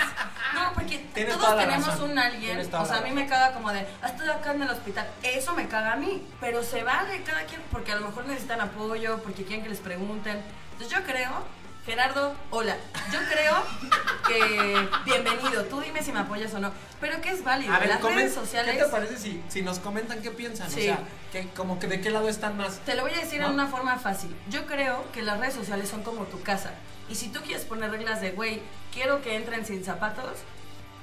No, 0.53 0.71
porque 0.73 0.99
Tienes 1.13 1.37
todos 1.37 1.57
tenemos 1.57 1.85
razón. 1.87 2.11
un 2.11 2.19
alguien, 2.19 2.59
o 2.73 2.85
sea, 2.85 2.99
a 2.99 3.01
mí 3.01 3.11
me 3.11 3.27
caga 3.27 3.51
como 3.53 3.73
de, 3.73 3.85
"Ah, 4.01 4.07
estoy 4.07 4.29
acá 4.29 4.53
en 4.53 4.61
el 4.63 4.69
hospital, 4.69 5.05
eso 5.21 5.53
me 5.53 5.67
caga 5.67 5.93
a 5.93 5.95
mí, 5.97 6.25
pero 6.39 6.63
se 6.63 6.81
vale 6.83 7.21
cada 7.23 7.43
quien, 7.43 7.61
porque 7.73 7.91
a 7.91 7.95
lo 7.97 8.07
mejor 8.07 8.25
necesitan 8.25 8.61
apoyo, 8.61 8.74
porque 8.77 9.43
quieren 9.43 9.63
que 9.63 9.69
les 9.69 9.79
pregunten. 9.79 10.41
Entonces 10.73 10.97
yo 10.97 11.03
creo, 11.05 11.31
Gerardo, 11.85 12.35
hola, 12.51 12.75
yo 13.11 13.19
creo 13.31 13.63
que 14.27 14.89
bienvenido, 15.05 15.63
tú 15.65 15.79
dime 15.81 16.03
si 16.03 16.11
me 16.11 16.19
apoyas 16.19 16.53
o 16.53 16.59
no, 16.59 16.71
pero 16.99 17.21
que 17.21 17.29
es 17.29 17.43
válido, 17.43 17.73
A 17.73 17.79
ver, 17.79 17.89
las 17.89 18.01
comen- 18.01 18.15
redes 18.15 18.33
sociales... 18.33 18.75
¿qué 18.75 18.83
te 18.83 18.89
parece 18.89 19.17
si, 19.17 19.41
si 19.47 19.61
nos 19.61 19.79
comentan 19.79 20.21
qué 20.21 20.31
piensan? 20.31 20.69
Sí. 20.69 20.81
O 20.81 20.83
sea, 20.83 20.99
que, 21.31 21.47
como 21.49 21.79
que 21.79 21.87
de 21.87 22.01
qué 22.01 22.09
lado 22.09 22.27
están 22.27 22.57
más. 22.57 22.79
Te 22.79 22.95
lo 22.95 23.03
voy 23.03 23.13
a 23.13 23.19
decir 23.19 23.39
¿No? 23.39 23.47
en 23.47 23.53
una 23.53 23.67
forma 23.67 23.97
fácil. 23.97 24.35
Yo 24.49 24.65
creo 24.65 25.05
que 25.13 25.21
las 25.21 25.39
redes 25.39 25.53
sociales 25.53 25.89
son 25.89 26.03
como 26.03 26.23
tu 26.25 26.41
casa. 26.41 26.71
Y 27.07 27.15
si 27.15 27.29
tú 27.29 27.39
quieres 27.41 27.63
poner 27.65 27.91
reglas 27.91 28.19
de, 28.19 28.31
güey, 28.31 28.61
quiero 28.91 29.21
que 29.21 29.35
entren 29.35 29.65
sin 29.65 29.85
zapatos, 29.85 30.39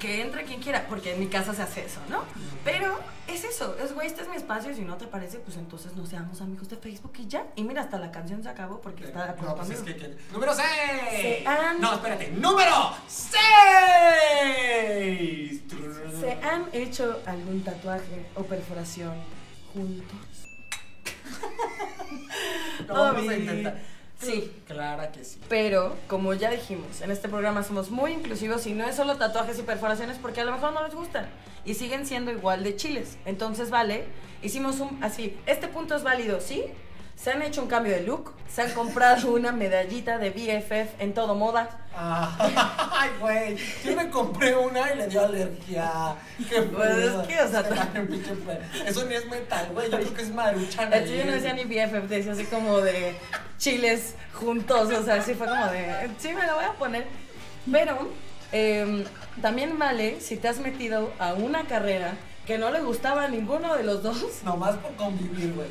que 0.02 0.20
entre 0.20 0.42
quien 0.44 0.60
quiera, 0.60 0.84
porque 0.88 1.14
en 1.14 1.20
mi 1.20 1.28
casa 1.28 1.54
se 1.54 1.62
hace 1.62 1.84
eso, 1.84 2.00
¿no? 2.10 2.24
Pero 2.64 2.98
es 3.28 3.44
eso, 3.44 3.76
es, 3.78 3.94
güey, 3.94 4.08
este 4.08 4.22
es 4.22 4.28
mi 4.28 4.34
espacio 4.36 4.72
y 4.72 4.74
si 4.74 4.80
no 4.82 4.96
te 4.96 5.06
parece, 5.06 5.38
pues 5.38 5.56
entonces 5.56 5.94
no 5.94 6.04
seamos 6.06 6.40
amigos 6.40 6.68
de 6.68 6.76
Facebook 6.76 7.12
y 7.18 7.28
ya. 7.28 7.46
Y 7.54 7.62
mira, 7.62 7.82
hasta 7.82 7.98
la 8.00 8.10
canción 8.10 8.42
se 8.42 8.48
acabó 8.48 8.80
porque 8.80 9.04
está 9.04 9.22
de 9.24 9.30
acuerdo 9.30 9.50
No, 9.50 9.56
pues 9.58 9.70
es 9.70 9.76
conmigo. 9.78 9.98
que, 9.98 10.06
que- 10.08 10.16
Número 10.32 10.52
6. 10.54 10.66
Se 11.20 11.46
han- 11.46 11.80
No, 11.80 11.94
espérate. 11.94 12.30
Número 12.32 12.96
6. 13.06 13.32
¿Se 16.20 16.32
han 16.42 16.66
hecho 16.72 17.20
algún 17.26 17.62
tatuaje 17.62 18.26
o 18.34 18.42
perforación 18.42 19.14
juntos? 19.72 20.18
Vamos 22.88 23.28
a 23.28 23.36
intentar. 23.36 23.91
Sí. 24.22 24.52
Clara 24.66 25.10
que 25.12 25.24
sí. 25.24 25.38
Pero, 25.48 25.96
como 26.06 26.34
ya 26.34 26.50
dijimos, 26.50 27.00
en 27.00 27.10
este 27.10 27.28
programa 27.28 27.62
somos 27.62 27.90
muy 27.90 28.12
inclusivos 28.12 28.66
y 28.66 28.72
no 28.72 28.84
es 28.86 28.96
solo 28.96 29.16
tatuajes 29.16 29.58
y 29.58 29.62
perforaciones 29.62 30.18
porque 30.18 30.40
a 30.40 30.44
lo 30.44 30.52
mejor 30.52 30.72
no 30.72 30.84
les 30.84 30.94
gustan 30.94 31.28
y 31.64 31.74
siguen 31.74 32.06
siendo 32.06 32.30
igual 32.30 32.64
de 32.64 32.76
chiles. 32.76 33.18
Entonces, 33.24 33.70
vale, 33.70 34.04
hicimos 34.42 34.80
un 34.80 35.02
así, 35.02 35.36
este 35.46 35.68
punto 35.68 35.94
es 35.94 36.02
válido, 36.02 36.40
¿sí? 36.40 36.64
Se 37.22 37.30
han 37.30 37.40
hecho 37.42 37.62
un 37.62 37.68
cambio 37.68 37.92
de 37.92 38.02
look, 38.02 38.32
se 38.52 38.62
han 38.62 38.72
comprado 38.72 39.32
una 39.32 39.52
medallita 39.52 40.18
de 40.18 40.30
BFF 40.30 41.00
en 41.00 41.14
todo 41.14 41.36
moda. 41.36 41.70
Ah, 41.94 42.90
Ay, 42.98 43.10
güey. 43.20 43.56
Yo 43.84 43.94
me 43.94 44.10
compré 44.10 44.56
una 44.56 44.92
y 44.92 44.96
le 44.96 45.06
dio 45.06 45.24
alergia. 45.24 46.16
Qué 46.50 46.62
Pues 46.62 46.96
es 46.96 47.12
que, 47.28 47.40
o 47.40 47.48
sea, 47.48 47.64
Eso 48.84 49.04
ni 49.04 49.14
es 49.14 49.26
metal, 49.26 49.68
güey. 49.72 49.88
Yo 49.88 49.98
creo 49.98 50.14
que 50.14 50.22
es 50.22 50.34
maruchan. 50.34 50.92
El 50.92 51.04
tuyo 51.04 51.24
no 51.24 51.32
decía 51.32 51.52
ni 51.52 51.62
BFF, 51.62 52.08
decía 52.08 52.32
así 52.32 52.44
como 52.46 52.80
de 52.80 53.14
chiles 53.56 54.16
juntos, 54.32 54.90
o 54.92 55.04
sea, 55.04 55.14
así 55.14 55.34
fue 55.34 55.46
como 55.46 55.66
de, 55.66 56.10
sí, 56.18 56.32
me 56.32 56.44
lo 56.44 56.56
voy 56.56 56.64
a 56.64 56.72
poner. 56.72 57.06
Pero 57.70 58.08
em, 58.50 59.04
también 59.40 59.78
vale 59.78 60.20
si 60.20 60.38
te 60.38 60.48
has 60.48 60.58
metido 60.58 61.12
a 61.20 61.34
una 61.34 61.66
carrera 61.66 62.14
que 62.48 62.58
no 62.58 62.72
le 62.72 62.80
gustaba 62.80 63.26
a 63.26 63.28
ninguno 63.28 63.76
de 63.76 63.84
los 63.84 64.02
dos. 64.02 64.42
Nomás 64.42 64.74
por 64.78 64.96
convivir, 64.96 65.54
güey. 65.54 65.68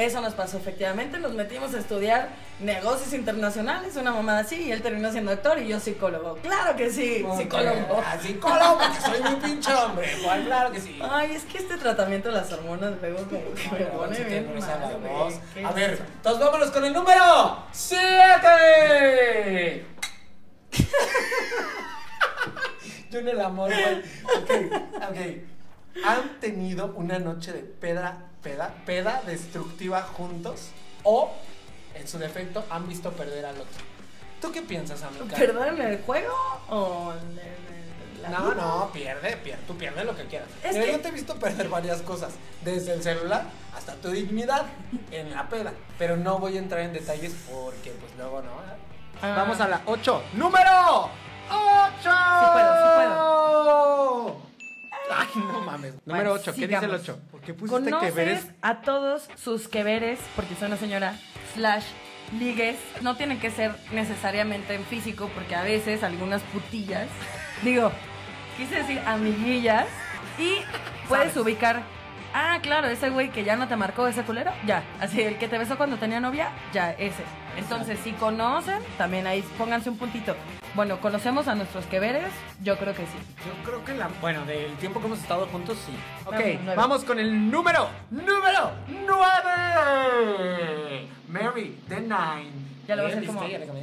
Eso 0.00 0.22
nos 0.22 0.32
pasó 0.32 0.56
efectivamente, 0.56 1.18
nos 1.18 1.34
metimos 1.34 1.74
a 1.74 1.78
estudiar 1.78 2.30
negocios 2.60 3.12
internacionales, 3.12 3.96
una 3.96 4.12
mamada 4.12 4.38
así, 4.40 4.56
y 4.62 4.72
él 4.72 4.80
terminó 4.80 5.12
siendo 5.12 5.30
actor 5.30 5.58
y 5.58 5.68
yo 5.68 5.78
psicólogo. 5.78 6.36
Claro 6.36 6.74
que 6.74 6.88
sí, 6.90 7.22
psicólogo. 7.36 8.02
Ah, 8.02 8.16
psicólogo, 8.18 8.78
porque 8.78 8.98
soy 9.02 9.20
muy 9.22 9.34
pinche 9.42 9.70
hombre. 9.74 10.08
Claro 10.46 10.72
que 10.72 10.80
sí. 10.80 10.98
Ay, 11.02 11.32
es 11.32 11.44
que 11.44 11.58
este 11.58 11.76
tratamiento 11.76 12.30
de 12.30 12.36
las 12.36 12.50
hormonas 12.50 12.94
luego 12.98 13.18
como 13.24 13.52
que 13.54 13.68
me 13.72 13.80
No, 13.80 13.90
pone 13.98 14.16
se 14.16 14.22
te 14.22 14.28
bien 14.30 14.48
gruesa 14.48 14.78
la 14.78 14.86
mal, 14.86 14.96
güey. 15.00 15.12
voz. 15.12 15.34
¿Qué 15.52 15.66
A 15.66 15.70
ver, 15.72 16.02
entonces 16.16 16.46
vámonos 16.46 16.70
con 16.70 16.84
el 16.86 16.94
número 16.94 17.62
7. 17.72 19.84
Yo 23.10 23.18
en 23.18 23.28
el 23.28 23.40
amor, 23.40 23.70
güey. 23.70 23.98
Ok, 23.98 24.50
ok. 25.10 25.16
¿Han 26.06 26.40
tenido 26.40 26.86
una 26.94 27.18
noche 27.18 27.52
de 27.52 27.58
peda, 27.60 28.29
peda, 28.42 28.74
peda 28.86 29.22
destructiva 29.26 30.02
juntos? 30.02 30.68
O, 31.02 31.30
en 31.94 32.06
su 32.08 32.18
defecto, 32.18 32.64
han 32.70 32.88
visto 32.88 33.10
perder 33.12 33.46
al 33.46 33.54
otro. 33.56 33.82
¿Tú 34.40 34.50
qué 34.52 34.62
piensas, 34.62 35.02
amiga? 35.02 35.36
¿Perdón 35.36 35.80
en 35.80 35.82
el 35.82 36.02
juego 36.02 36.34
o 36.70 37.12
en 37.12 37.38
el- 37.38 38.30
No, 38.30 38.50
vida? 38.50 38.54
no, 38.54 38.90
pierde, 38.92 39.36
pierde, 39.38 39.62
tú 39.66 39.76
pierdes 39.76 40.04
lo 40.04 40.14
que 40.16 40.24
quieras. 40.26 40.48
Es 40.62 40.72
Mira, 40.74 40.84
que- 40.86 40.92
yo 40.92 41.00
te 41.00 41.08
he 41.08 41.10
visto 41.10 41.34
perder 41.36 41.68
varias 41.68 42.02
cosas, 42.02 42.32
desde 42.62 42.92
el 42.94 43.02
celular 43.02 43.44
hasta 43.74 43.94
tu 43.94 44.08
dignidad 44.10 44.66
en 45.10 45.30
la 45.34 45.48
peda. 45.48 45.72
Pero 45.98 46.16
no 46.16 46.38
voy 46.38 46.56
a 46.56 46.58
entrar 46.60 46.80
en 46.82 46.92
detalles 46.92 47.32
porque 47.50 47.90
pues 47.92 48.12
luego 48.16 48.42
no. 48.42 48.50
Ah. 49.22 49.34
Vamos 49.36 49.60
a 49.60 49.68
la 49.68 49.82
8. 49.86 50.22
¡Número 50.34 51.10
8! 51.50 52.02
Sí 52.02 52.46
puedo, 52.52 52.74
sí 52.74 52.88
puedo. 52.96 54.19
Ay, 55.12 55.28
no 55.34 55.60
mames. 55.60 55.94
Número 56.04 56.32
8, 56.32 56.52
¿qué 56.54 56.66
dice 56.66 56.74
el 56.74 56.80
sigamos. 56.80 57.00
8? 57.02 57.18
¿Por 57.30 57.40
qué 57.40 57.54
pusiste 57.54 57.90
que 58.00 58.10
veres? 58.10 58.46
a 58.62 58.80
todos 58.82 59.28
sus 59.36 59.68
que 59.68 59.82
veres, 59.82 60.18
porque 60.36 60.54
soy 60.54 60.68
una 60.68 60.76
señora, 60.76 61.14
slash, 61.54 61.84
ligues. 62.38 62.76
No 63.00 63.16
tienen 63.16 63.40
que 63.40 63.50
ser 63.50 63.74
necesariamente 63.92 64.74
en 64.74 64.84
físico, 64.84 65.28
porque 65.34 65.54
a 65.54 65.62
veces 65.62 66.02
algunas 66.02 66.42
putillas, 66.42 67.08
digo, 67.62 67.90
quise 68.56 68.76
decir 68.76 69.00
amiguillas, 69.06 69.86
y 70.38 70.58
puedes 71.08 71.32
Sabes. 71.32 71.36
ubicar. 71.36 71.82
Ah, 72.32 72.60
claro, 72.62 72.86
ese 72.86 73.10
güey 73.10 73.30
que 73.30 73.42
ya 73.42 73.56
no 73.56 73.66
te 73.66 73.74
marcó 73.74 74.06
ese 74.06 74.22
culero, 74.22 74.52
ya. 74.64 74.84
Así, 75.00 75.20
el 75.20 75.36
que 75.38 75.48
te 75.48 75.58
besó 75.58 75.76
cuando 75.76 75.96
tenía 75.96 76.20
novia, 76.20 76.52
ya, 76.72 76.92
ese. 76.92 77.24
Entonces, 77.56 77.98
si 78.04 78.12
conocen, 78.12 78.78
también 78.96 79.26
ahí 79.26 79.42
pónganse 79.58 79.90
un 79.90 79.98
puntito. 79.98 80.36
Bueno, 80.74 81.00
¿conocemos 81.00 81.48
a 81.48 81.54
nuestros 81.56 81.84
que 81.86 81.98
veres? 81.98 82.30
Yo 82.62 82.76
creo 82.78 82.94
que 82.94 83.02
sí. 83.02 83.18
Yo 83.44 83.52
creo 83.64 83.84
que 83.84 83.92
la. 83.94 84.08
Bueno, 84.20 84.44
del 84.46 84.76
tiempo 84.76 85.00
que 85.00 85.06
hemos 85.06 85.18
estado 85.20 85.46
juntos, 85.46 85.76
sí. 85.84 85.92
Ok, 86.26 86.36
Vamos, 86.76 87.02
con 87.04 87.18
el 87.18 87.50
número. 87.50 87.88
Número 88.10 88.70
9. 88.88 91.08
Mary, 91.28 91.76
the 91.88 92.00
Nine. 92.00 92.52
Ya 92.86 92.94
lo 92.96 93.02
vas 93.04 93.14
a 93.14 93.18
hacer 93.18 93.66
como-. 93.66 93.80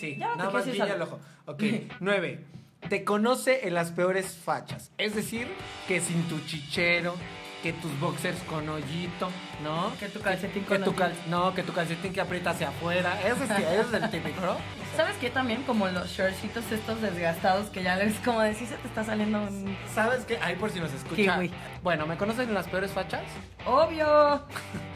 Sí, 0.00 0.16
Ya, 0.18 0.34
nada 0.36 0.50
más 0.50 0.66
el 0.66 1.02
ojo. 1.02 1.20
Ok, 1.46 1.62
9. 2.00 2.44
Te 2.88 3.04
conoce 3.04 3.68
en 3.68 3.74
las 3.74 3.92
peores 3.92 4.34
fachas. 4.34 4.90
Es 4.98 5.14
decir, 5.14 5.46
que 5.86 6.00
sin 6.00 6.24
tu 6.28 6.40
chichero, 6.40 7.14
que 7.62 7.72
tus 7.74 7.98
boxers 8.00 8.38
con 8.48 8.68
hoyito, 8.68 9.30
¿no? 9.62 9.92
Que 10.00 10.08
tu 10.08 10.20
calcetín 10.20 10.62
Que 10.64 10.68
con 10.68 10.84
tu 10.84 10.94
cal- 10.94 11.14
No, 11.28 11.54
que 11.54 11.62
tu 11.62 11.72
calcetín 11.72 12.12
que 12.12 12.20
aprieta 12.20 12.50
hacia 12.50 12.68
afuera. 12.70 13.16
Ese 13.20 13.44
es, 13.44 13.50
ese 13.50 13.80
es 13.80 13.92
el 14.02 14.10
típico, 14.10 14.40
¿no? 14.40 14.56
¿Sabes 14.96 15.16
qué? 15.20 15.30
También 15.30 15.62
como 15.62 15.88
los 15.88 16.08
shortcitos 16.10 16.70
estos 16.72 17.00
desgastados 17.00 17.68
que 17.68 17.82
ya 17.82 17.96
les 17.96 18.14
como 18.18 18.40
de 18.42 18.54
si 18.54 18.66
se 18.66 18.74
te 18.76 18.88
está 18.88 19.04
saliendo 19.04 19.40
un... 19.42 19.76
¿Sabes 19.94 20.24
qué? 20.24 20.38
Ahí 20.42 20.56
por 20.56 20.70
si 20.70 20.80
nos 20.80 20.92
escucha. 20.92 21.34
Kiwi. 21.36 21.50
Bueno, 21.82 22.06
¿me 22.06 22.16
conocen 22.16 22.48
en 22.48 22.54
las 22.54 22.66
peores 22.68 22.90
fachas? 22.90 23.22
Obvio. 23.64 24.42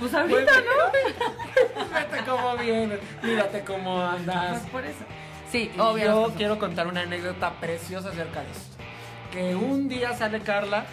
Pues 0.01 0.13
ahorita, 0.13 0.53
¿no? 0.53 1.85
Fíjate 1.87 2.25
cómo 2.29 2.57
vienes, 2.57 2.99
mírate 3.23 3.61
cómo 3.65 3.97
Pues 3.97 4.21
andas. 4.21 4.61
por 4.71 4.85
eso. 4.85 5.05
Sí, 5.51 5.71
Y 5.75 5.81
obvio. 5.81 6.29
Yo 6.29 6.35
quiero 6.37 6.59
contar 6.59 6.89
una 6.89 7.03
anécdota 7.03 7.53
preciosa 7.61 8.09
acerca 8.11 8.41
de 8.43 8.51
esto. 8.51 8.77
Que 9.33 9.55
un 9.55 9.89
día 9.89 10.15
sale 10.17 10.41
Carla 10.41 10.85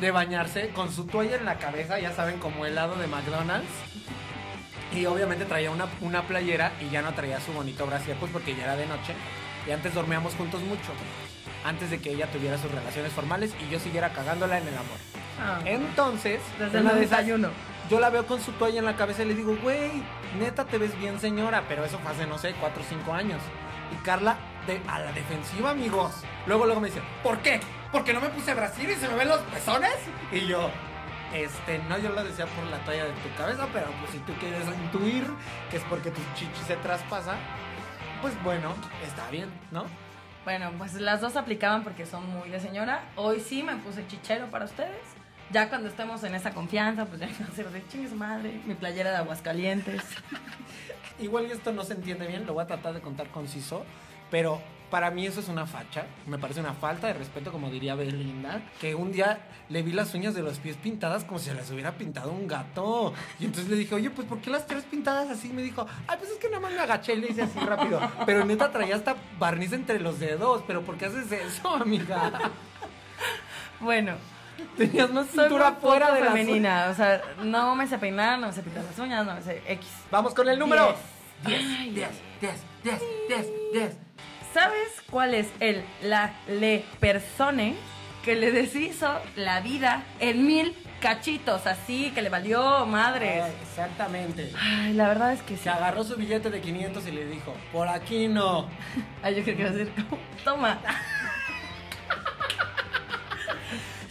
de 0.00 0.10
bañarse 0.10 0.68
con 0.70 0.92
su 0.92 1.06
toalla 1.06 1.36
en 1.36 1.44
la 1.44 1.56
cabeza, 1.58 1.98
ya 1.98 2.12
saben, 2.12 2.38
como 2.38 2.66
helado 2.66 2.96
de 2.96 3.06
McDonald's. 3.06 3.68
Y 4.94 5.04
obviamente 5.06 5.44
traía 5.44 5.70
una, 5.70 5.86
una 6.00 6.22
playera 6.22 6.72
y 6.80 6.90
ya 6.90 7.02
no 7.02 7.12
traía 7.14 7.40
su 7.40 7.52
bonito 7.52 7.86
brasier, 7.86 8.16
pues 8.18 8.30
porque 8.32 8.54
ya 8.54 8.64
era 8.64 8.76
de 8.76 8.86
noche. 8.86 9.14
Y 9.66 9.72
antes 9.72 9.94
dormíamos 9.94 10.34
juntos 10.34 10.60
mucho. 10.62 10.92
Antes 11.64 11.90
de 11.90 11.98
que 12.00 12.10
ella 12.12 12.26
tuviera 12.30 12.56
sus 12.58 12.70
relaciones 12.70 13.12
formales 13.12 13.52
y 13.66 13.70
yo 13.70 13.80
siguiera 13.80 14.10
cagándola 14.12 14.58
en 14.58 14.68
el 14.68 14.74
amor. 14.74 14.98
Ah, 15.40 15.58
Entonces, 15.64 16.40
Desde 16.58 16.78
el 16.78 17.00
desayuno. 17.00 17.50
yo 17.90 17.98
la 18.00 18.08
veo 18.10 18.24
con 18.26 18.40
su 18.40 18.52
toalla 18.52 18.78
en 18.78 18.84
la 18.84 18.96
cabeza 18.96 19.22
y 19.24 19.26
le 19.26 19.34
digo, 19.34 19.56
güey, 19.62 19.90
neta 20.38 20.64
te 20.64 20.78
ves 20.78 20.96
bien 20.98 21.18
señora, 21.20 21.64
pero 21.68 21.84
eso 21.84 21.98
fue 21.98 22.12
hace, 22.12 22.26
no 22.26 22.38
sé, 22.38 22.54
4 22.60 22.82
o 22.82 22.86
5 22.88 23.12
años. 23.12 23.40
Y 23.92 23.96
Carla, 24.04 24.36
de, 24.66 24.80
a 24.88 25.00
la 25.00 25.12
defensiva, 25.12 25.70
amigos. 25.70 26.12
Luego, 26.46 26.64
luego 26.66 26.80
me 26.80 26.88
dice, 26.88 27.02
¿por 27.22 27.38
qué? 27.38 27.60
¿Porque 27.92 28.12
no 28.12 28.20
me 28.20 28.28
puse 28.28 28.54
brasier 28.54 28.90
y 28.90 28.94
se 28.94 29.08
me 29.08 29.14
ven 29.14 29.28
los 29.28 29.40
pezones? 29.42 29.94
Y 30.32 30.46
yo, 30.46 30.70
este, 31.32 31.78
no, 31.88 31.98
yo 31.98 32.10
lo 32.10 32.24
decía 32.24 32.46
por 32.46 32.64
la 32.66 32.78
talla 32.84 33.04
de 33.04 33.12
tu 33.12 33.34
cabeza, 33.36 33.68
pero 33.72 33.86
pues 34.00 34.12
si 34.12 34.18
tú 34.20 34.32
quieres 34.34 34.66
intuir 34.66 35.24
que 35.70 35.76
es 35.78 35.82
porque 35.84 36.10
tu 36.10 36.20
chichi 36.34 36.62
se 36.66 36.76
traspasa, 36.76 37.36
pues 38.22 38.34
bueno, 38.42 38.74
está 39.04 39.30
bien, 39.30 39.48
¿no? 39.70 39.84
Bueno, 40.44 40.70
pues 40.78 40.94
las 40.94 41.20
dos 41.20 41.36
aplicaban 41.36 41.82
porque 41.82 42.06
son 42.06 42.28
muy 42.30 42.48
de 42.50 42.60
señora. 42.60 43.04
Hoy 43.16 43.40
sí 43.40 43.62
me 43.62 43.76
puse 43.76 44.06
chichero 44.06 44.46
para 44.46 44.64
ustedes. 44.64 45.02
Ya 45.50 45.68
cuando 45.68 45.88
estemos 45.88 46.22
en 46.24 46.34
esa 46.34 46.52
confianza, 46.52 47.04
pues 47.06 47.20
ya 47.20 47.26
no 47.26 47.54
sé, 47.54 47.64
de 47.64 47.86
chingue 47.88 48.08
su 48.08 48.16
madre, 48.16 48.60
mi 48.64 48.74
playera 48.74 49.10
de 49.10 49.16
Aguascalientes. 49.16 50.02
Igual 51.18 51.46
y 51.46 51.52
esto 51.52 51.72
no 51.72 51.84
se 51.84 51.94
entiende 51.94 52.26
bien, 52.26 52.46
lo 52.46 52.54
voy 52.54 52.64
a 52.64 52.66
tratar 52.66 52.94
de 52.94 53.00
contar 53.00 53.28
conciso, 53.28 53.84
pero 54.30 54.60
para 54.90 55.10
mí 55.10 55.26
eso 55.26 55.40
es 55.40 55.48
una 55.48 55.66
facha, 55.66 56.06
me 56.26 56.38
parece 56.38 56.60
una 56.60 56.72
falta 56.72 57.08
de 57.08 57.14
respeto, 57.14 57.50
como 57.50 57.70
diría 57.70 57.94
Belinda, 57.94 58.62
que 58.80 58.94
un 58.94 59.12
día 59.12 59.40
le 59.68 59.82
vi 59.82 59.92
las 59.92 60.14
uñas 60.14 60.34
de 60.34 60.42
los 60.42 60.58
pies 60.58 60.76
pintadas 60.76 61.24
como 61.24 61.40
si 61.40 61.50
las 61.52 61.70
hubiera 61.70 61.92
pintado 61.92 62.30
un 62.30 62.46
gato. 62.46 63.12
Y 63.40 63.46
entonces 63.46 63.68
le 63.68 63.76
dije, 63.76 63.94
oye, 63.96 64.10
pues 64.10 64.28
¿por 64.28 64.38
qué 64.38 64.50
las 64.50 64.66
tres 64.66 64.84
pintadas 64.84 65.28
así? 65.28 65.48
Y 65.48 65.52
me 65.52 65.62
dijo, 65.62 65.86
ay, 66.06 66.16
pues 66.18 66.30
es 66.30 66.38
que 66.38 66.48
nada 66.48 66.60
más 66.60 66.72
me 66.72 66.80
agaché 66.80 67.14
y 67.14 67.20
le 67.20 67.28
hice 67.30 67.42
así 67.42 67.58
rápido. 67.58 68.00
Pero 68.24 68.44
neta 68.44 68.70
traía 68.70 68.94
hasta 68.94 69.16
barniz 69.38 69.72
entre 69.72 69.98
los 69.98 70.20
dedos, 70.20 70.62
pero 70.66 70.82
¿por 70.82 70.96
qué 70.96 71.06
haces 71.06 71.30
eso, 71.32 71.68
amiga? 71.74 72.52
Bueno, 73.80 74.14
Tenías 74.76 75.10
más 75.10 75.28
cintura 75.28 75.72
fuera 75.72 76.12
de 76.12 76.20
la 76.20 76.30
femenina, 76.32 76.88
o 76.90 76.94
sea, 76.94 77.20
no 77.42 77.74
me 77.74 77.86
sé 77.86 77.98
peinar, 77.98 78.38
no 78.38 78.46
me 78.46 78.52
sé 78.52 78.62
pintar 78.62 78.84
las 78.84 78.98
uñas, 78.98 79.26
no 79.26 79.34
me 79.34 79.42
sé 79.42 79.62
X. 79.66 79.86
Vamos 80.10 80.34
con 80.34 80.48
el 80.48 80.58
número. 80.58 80.94
Diez. 81.44 81.60
10, 81.60 81.94
10, 81.94 82.08
10, 82.40 82.52
10, 82.84 83.00
10, 83.28 83.46
10. 83.72 83.96
¿Sabes 84.52 85.02
cuál 85.10 85.34
es 85.34 85.48
el 85.60 85.84
la 86.02 86.32
le 86.48 86.84
persone 87.00 87.74
que 88.24 88.34
le 88.34 88.52
deshizo 88.52 89.20
la 89.36 89.60
vida 89.60 90.02
en 90.18 90.46
mil 90.46 90.74
cachitos, 91.00 91.66
así 91.66 92.10
que 92.12 92.22
le 92.22 92.28
valió 92.28 92.86
madres? 92.86 93.44
Exactamente. 93.62 94.52
Ay, 94.58 94.94
la 94.94 95.08
verdad 95.08 95.32
es 95.32 95.42
que 95.42 95.56
sí. 95.56 95.64
Se 95.64 95.70
agarró 95.70 96.04
su 96.04 96.16
billete 96.16 96.50
de 96.50 96.60
500 96.60 97.06
y 97.06 97.12
le 97.12 97.26
dijo, 97.26 97.54
por 97.72 97.88
aquí 97.88 98.28
no. 98.28 98.68
Ay, 99.22 99.36
yo 99.36 99.42
creo 99.42 99.56
que 99.56 99.62
iba 99.62 99.70
a 99.70 99.74
decir, 99.74 99.92
toma. 100.44 100.78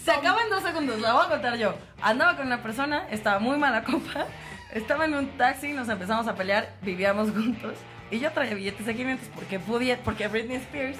Se 0.03 0.11
acaba 0.11 0.43
en 0.43 0.49
dos 0.51 0.61
segundos, 0.61 0.99
la 1.01 1.13
voy 1.13 1.25
a 1.25 1.29
contar 1.29 1.57
yo. 1.57 1.75
Andaba 2.01 2.37
con 2.37 2.45
una 2.45 2.61
persona, 2.61 3.07
estaba 3.09 3.39
muy 3.39 3.57
mala 3.57 3.83
copa, 3.83 4.27
estaba 4.71 5.05
en 5.05 5.15
un 5.15 5.37
taxi, 5.37 5.73
nos 5.73 5.89
empezamos 5.89 6.27
a 6.27 6.35
pelear, 6.35 6.75
vivíamos 6.83 7.31
juntos. 7.31 7.79
Y 8.11 8.19
yo 8.19 8.31
traía 8.31 8.53
billetes 8.53 8.85
de 8.85 8.95
500 8.95 9.27
porque 9.33 9.59
pude, 9.59 9.97
porque 9.97 10.27
Britney 10.27 10.57
Spears. 10.57 10.97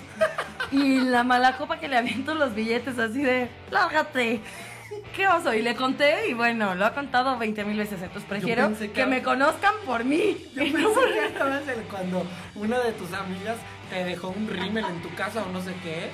Y 0.72 1.00
la 1.02 1.24
mala 1.24 1.58
copa 1.58 1.80
que 1.80 1.88
le 1.88 1.98
aviento 1.98 2.34
los 2.34 2.56
billetes 2.56 2.98
así 2.98 3.22
de, 3.22 3.48
lárgate. 3.72 4.40
¿Qué 5.16 5.28
oso? 5.28 5.54
Y 5.54 5.62
le 5.62 5.76
conté 5.76 6.28
y 6.30 6.34
bueno, 6.34 6.76
lo 6.76 6.86
ha 6.86 6.94
contado 6.94 7.38
20 7.38 7.64
mil 7.66 7.78
veces, 7.78 8.02
entonces 8.02 8.24
prefiero 8.28 8.72
que, 8.78 8.92
que- 8.92 9.06
me 9.06 9.22
conozcan 9.24 9.74
por 9.86 10.04
mí. 10.04 10.46
Yo 10.56 10.62
pensé 10.64 10.74
que 10.74 11.72
de 11.76 11.82
cuando 11.90 12.26
una 12.56 12.80
de 12.80 12.92
tus 12.94 13.12
amigas 13.14 13.58
te 13.90 14.04
dejó 14.04 14.30
un 14.30 14.48
rímel 14.48 14.86
en 14.86 15.02
tu 15.02 15.14
casa 15.16 15.44
o 15.44 15.52
no 15.52 15.62
sé 15.62 15.74
qué. 15.84 16.10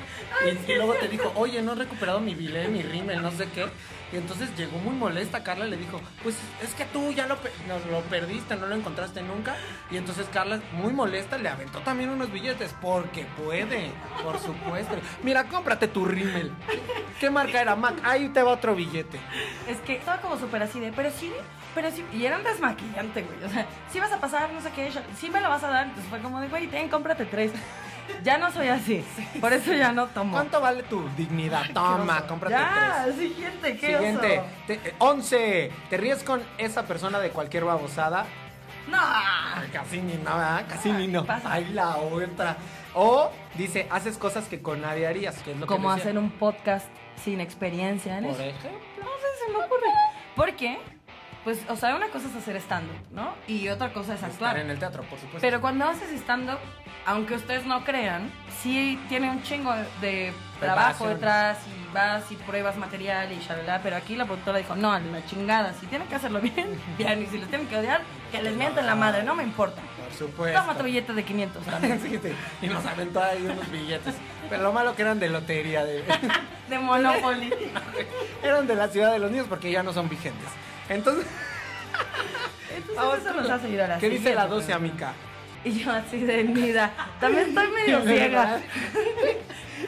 Y, 0.45 0.71
y 0.71 0.75
luego 0.75 0.93
te 0.95 1.07
dijo, 1.07 1.31
oye, 1.35 1.61
no 1.61 1.73
he 1.73 1.75
recuperado 1.75 2.19
mi 2.19 2.35
billete, 2.35 2.67
mi 2.67 2.81
rímel, 2.81 3.21
no 3.21 3.31
sé 3.31 3.47
qué. 3.53 3.65
Y 4.11 4.17
entonces 4.17 4.49
llegó 4.57 4.77
muy 4.79 4.93
molesta. 4.95 5.43
Carla 5.43 5.65
le 5.65 5.77
dijo, 5.77 6.01
pues 6.23 6.35
es 6.61 6.73
que 6.73 6.85
tú 6.85 7.11
ya 7.11 7.27
lo, 7.27 7.37
pe- 7.37 7.51
lo 7.89 8.01
perdiste, 8.01 8.55
no 8.55 8.67
lo 8.67 8.75
encontraste 8.75 9.21
nunca. 9.21 9.55
Y 9.89 9.97
entonces 9.97 10.27
Carla, 10.33 10.59
muy 10.73 10.91
molesta, 10.93 11.37
le 11.37 11.47
aventó 11.49 11.79
también 11.79 12.09
unos 12.09 12.31
billetes. 12.31 12.75
Porque 12.81 13.25
puede, 13.43 13.91
por 14.23 14.37
supuesto. 14.39 14.95
Mira, 15.23 15.45
cómprate 15.45 15.87
tu 15.87 16.05
rímel. 16.05 16.51
¿Qué 17.19 17.29
marca 17.29 17.61
era? 17.61 17.75
Mac, 17.75 17.95
ahí 18.03 18.29
te 18.29 18.41
va 18.41 18.51
otro 18.51 18.75
billete. 18.75 19.19
Es 19.67 19.77
que 19.79 19.93
estaba 19.95 20.19
como 20.21 20.37
súper 20.37 20.63
así 20.63 20.79
de, 20.79 20.91
pero 20.91 21.09
sí, 21.11 21.31
pero 21.75 21.91
sí, 21.91 22.03
y 22.11 22.25
era 22.25 22.37
un 22.37 22.43
desmaquillante, 22.43 23.21
güey. 23.21 23.43
O 23.45 23.49
sea, 23.49 23.65
sí 23.91 23.99
vas 23.99 24.11
a 24.11 24.19
pasar, 24.19 24.51
no 24.51 24.59
sé 24.59 24.71
qué, 24.71 24.91
sí 25.17 25.29
me 25.29 25.39
lo 25.39 25.47
vas 25.49 25.63
a 25.63 25.69
dar. 25.69 25.85
Entonces 25.85 26.09
fue 26.09 26.19
como 26.19 26.41
de, 26.41 26.47
güey, 26.47 26.67
ten, 26.67 26.89
cómprate 26.89 27.25
tres. 27.25 27.51
Ya 28.23 28.37
no 28.37 28.51
soy 28.51 28.67
así, 28.67 29.03
por 29.39 29.51
eso 29.53 29.73
ya 29.73 29.91
no 29.91 30.07
tomo. 30.07 30.31
¿Cuánto 30.33 30.61
vale 30.61 30.83
tu 30.83 31.07
dignidad? 31.17 31.63
Toma, 31.73 32.25
cómprate 32.27 32.53
Ya, 32.55 33.01
tres. 33.05 33.15
siguiente, 33.15 33.77
¿qué 33.77 33.87
Siguiente, 33.97 34.39
oso? 34.39 34.47
te- 34.67 34.73
eh, 34.73 34.95
11. 34.99 35.71
¿Te 35.89 35.97
ríes 35.97 36.23
con 36.23 36.41
esa 36.57 36.83
persona 36.85 37.19
de 37.19 37.29
cualquier 37.31 37.65
babosada? 37.65 38.25
No. 38.89 38.97
Ay, 38.99 39.69
Casi 39.71 40.01
ni 40.01 40.15
nada, 40.15 40.65
casi 40.67 40.91
ni 40.91 41.07
no. 41.07 41.25
pasa. 41.25 41.51
Ay, 41.53 41.65
la 41.73 41.97
otra. 41.97 42.57
O 42.93 43.31
dice, 43.55 43.87
haces 43.89 44.17
cosas 44.17 44.45
que 44.47 44.61
con 44.61 44.81
nadie 44.81 45.07
harías, 45.07 45.37
que 45.43 45.51
es 45.51 45.57
lo 45.57 45.65
Como 45.67 45.89
hacer 45.91 46.17
un 46.17 46.29
podcast 46.31 46.87
sin 47.23 47.39
experiencia 47.39 48.17
en 48.17 48.25
Por 48.25 48.33
eso. 48.33 48.43
ejemplo. 48.43 48.71
No 48.97 49.05
sé, 49.05 49.45
se 49.45 49.51
me 49.51 49.57
ocurre. 49.63 49.87
¿Por 50.35 50.55
qué? 50.55 50.79
Pues, 51.43 51.59
o 51.69 51.75
sea, 51.75 51.95
una 51.95 52.07
cosa 52.09 52.27
es 52.27 52.35
hacer 52.35 52.55
stand-up, 52.57 52.95
¿no? 53.11 53.33
Y 53.47 53.67
otra 53.69 53.91
cosa 53.93 54.13
es 54.13 54.21
actuar. 54.21 54.51
Estar 54.51 54.59
en 54.65 54.69
el 54.69 54.77
teatro, 54.77 55.01
por 55.03 55.17
supuesto. 55.17 55.39
Pero 55.41 55.59
cuando 55.59 55.85
haces 55.85 56.11
stand-up, 56.21 56.59
aunque 57.05 57.33
ustedes 57.33 57.65
no 57.65 57.83
crean, 57.83 58.31
sí 58.61 58.99
tiene 59.09 59.27
un 59.31 59.41
chingo 59.41 59.73
de 60.01 60.33
trabajo 60.59 61.05
Preparación. 61.05 61.09
detrás 61.15 61.57
y 61.67 61.93
vas 61.95 62.31
y 62.31 62.35
pruebas 62.35 62.77
material 62.77 63.31
y 63.31 63.39
shalala. 63.39 63.79
Pero 63.81 63.95
aquí 63.95 64.15
la 64.15 64.25
productora 64.25 64.59
dijo, 64.59 64.75
no, 64.75 64.91
la 64.99 65.25
chingada, 65.25 65.73
si 65.73 65.87
tienen 65.87 66.07
que 66.07 66.13
hacerlo 66.15 66.41
bien, 66.41 66.79
bien. 66.99 67.23
Y 67.23 67.25
si 67.25 67.39
les 67.39 67.49
tienen 67.49 67.65
que 67.67 67.75
odiar, 67.77 68.01
que 68.31 68.39
les 68.43 68.55
mienten 68.55 68.85
la 68.85 68.93
madre, 68.93 69.23
no 69.23 69.33
me 69.33 69.41
importa. 69.41 69.81
por 69.97 70.13
supuesto. 70.15 70.59
Toma 70.61 70.77
tu 70.77 70.83
billete 70.83 71.11
de 71.13 71.23
500 71.23 71.65
también. 71.65 71.99
Sí, 72.03 72.19
sí, 72.21 72.33
y 72.61 72.67
nos 72.67 72.85
aventó 72.85 73.19
ahí 73.23 73.41
unos 73.41 73.67
billetes. 73.71 74.13
Pero 74.47 74.61
lo 74.61 74.71
malo 74.73 74.95
que 74.95 75.01
eran 75.01 75.19
de 75.19 75.29
lotería, 75.29 75.83
de... 75.85 76.03
De 76.69 76.77
Monopoly. 76.79 77.51
eran 78.43 78.65
de 78.67 78.75
la 78.75 78.87
ciudad 78.87 79.11
de 79.11 79.19
los 79.19 79.29
niños 79.31 79.47
porque 79.49 79.71
ya 79.71 79.83
no 79.83 79.91
son 79.91 80.07
vigentes. 80.07 80.47
Entonces, 80.95 81.25
Entonces 82.75 83.25
eso 83.25 83.33
nos 83.33 83.49
hace 83.49 83.69
ir 83.69 83.81
a 83.81 83.87
la 83.87 83.97
¿qué 83.97 84.09
dice 84.09 84.35
la 84.35 84.43
siguiente 84.43 84.55
12, 84.55 84.65
pregunta. 84.67 85.05
amiga? 85.07 85.13
Y 85.63 85.71
yo 85.79 85.91
así 85.91 86.17
de 86.19 86.43
mida. 86.43 86.91
También 87.19 87.49
estoy 87.49 87.67
medio 87.85 88.01
ciega. 88.03 88.59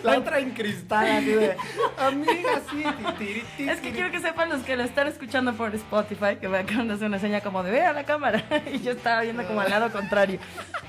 La 0.04 0.18
otra 0.18 0.40
en 0.40 0.52
cristal, 0.52 1.10
así 1.10 1.26
de. 1.28 1.56
Amiga, 1.98 2.62
sí. 2.70 2.84
ti, 3.18 3.26
ti, 3.26 3.44
ti, 3.58 3.70
Es 3.70 3.80
que 3.80 3.90
ti". 3.90 3.94
quiero 3.96 4.12
que 4.12 4.20
sepan 4.20 4.50
los 4.50 4.62
que 4.64 4.76
lo 4.76 4.84
están 4.84 5.08
escuchando 5.08 5.54
por 5.54 5.74
Spotify, 5.76 6.36
que 6.40 6.48
me 6.48 6.58
acaban 6.60 6.88
de 6.90 6.96
hacer 6.96 7.08
una 7.08 7.20
seña 7.20 7.42
como 7.42 7.64
de 7.64 7.72
ve 7.72 7.82
a 7.84 7.94
la 7.94 8.04
cámara. 8.04 8.44
Y 8.74 8.82
yo 8.82 8.92
estaba 8.92 9.22
viendo 9.22 9.44
como 9.48 9.62
al 9.62 9.70
lado 9.70 9.92
contrario. 9.92 10.40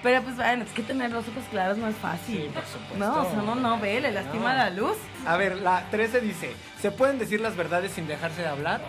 Pero 0.02 0.22
pues 0.22 0.36
bueno, 0.36 0.64
es 0.64 0.70
que 0.72 0.82
tener 0.82 1.10
los 1.12 1.26
ojos 1.28 1.44
claros 1.50 1.76
no 1.78 1.86
es 1.88 1.96
fácil. 1.96 2.42
Sí, 2.44 2.50
por 2.52 2.64
supuesto. 2.64 2.96
No, 2.98 3.22
o 3.22 3.30
sea, 3.30 3.42
no, 3.42 3.54
no 3.54 3.78
ve, 3.78 4.00
le 4.00 4.10
lastima 4.12 4.52
No. 4.52 4.58
la 4.58 4.70
luz. 4.70 4.96
A 5.26 5.36
ver, 5.36 5.56
la 5.56 5.84
13 5.90 6.20
dice: 6.20 6.52
¿Se 6.80 6.90
pueden 6.90 7.18
decir 7.18 7.40
las 7.40 7.56
verdades 7.56 7.92
sin 7.92 8.06
dejarse 8.06 8.42
de 8.42 8.48
hablar? 8.48 8.80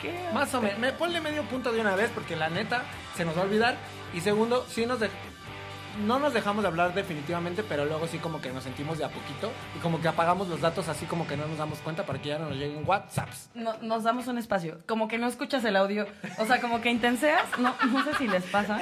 Qué. 0.00 0.14
Más 0.32 0.52
o 0.54 0.60
menos. 0.62 0.78
Me 0.78 0.92
ponle 0.92 1.20
medio 1.20 1.42
punto 1.44 1.72
de 1.72 1.80
una 1.80 1.94
vez 1.96 2.10
porque 2.14 2.36
la 2.36 2.48
neta 2.48 2.82
se 3.16 3.24
nos 3.24 3.36
va 3.36 3.42
a 3.42 3.44
olvidar. 3.44 3.76
Y 4.14 4.20
segundo, 4.20 4.64
sí 4.68 4.86
nos 4.86 5.00
de- 5.00 5.10
no 6.06 6.20
nos 6.20 6.32
dejamos 6.32 6.62
de 6.62 6.68
hablar 6.68 6.94
definitivamente, 6.94 7.64
pero 7.64 7.84
luego 7.84 8.06
sí 8.06 8.18
como 8.18 8.40
que 8.40 8.52
nos 8.52 8.62
sentimos 8.62 8.98
de 8.98 9.04
a 9.04 9.08
poquito 9.08 9.50
y 9.76 9.80
como 9.80 10.00
que 10.00 10.06
apagamos 10.06 10.46
los 10.46 10.60
datos 10.60 10.88
así 10.88 11.06
como 11.06 11.26
que 11.26 11.36
no 11.36 11.48
nos 11.48 11.58
damos 11.58 11.78
cuenta 11.80 12.06
para 12.06 12.20
que 12.20 12.28
ya 12.28 12.38
no 12.38 12.48
nos 12.50 12.56
lleguen 12.56 12.84
WhatsApps. 12.86 13.50
No- 13.54 13.76
nos 13.82 14.04
damos 14.04 14.28
un 14.28 14.38
espacio. 14.38 14.78
Como 14.86 15.08
que 15.08 15.18
no 15.18 15.26
escuchas 15.26 15.64
el 15.64 15.74
audio. 15.76 16.06
O 16.38 16.46
sea, 16.46 16.60
como 16.60 16.80
que 16.80 16.90
intenseas. 16.90 17.42
No, 17.58 17.74
no 17.90 18.04
sé 18.04 18.14
si 18.14 18.28
les 18.28 18.44
pasa. 18.44 18.80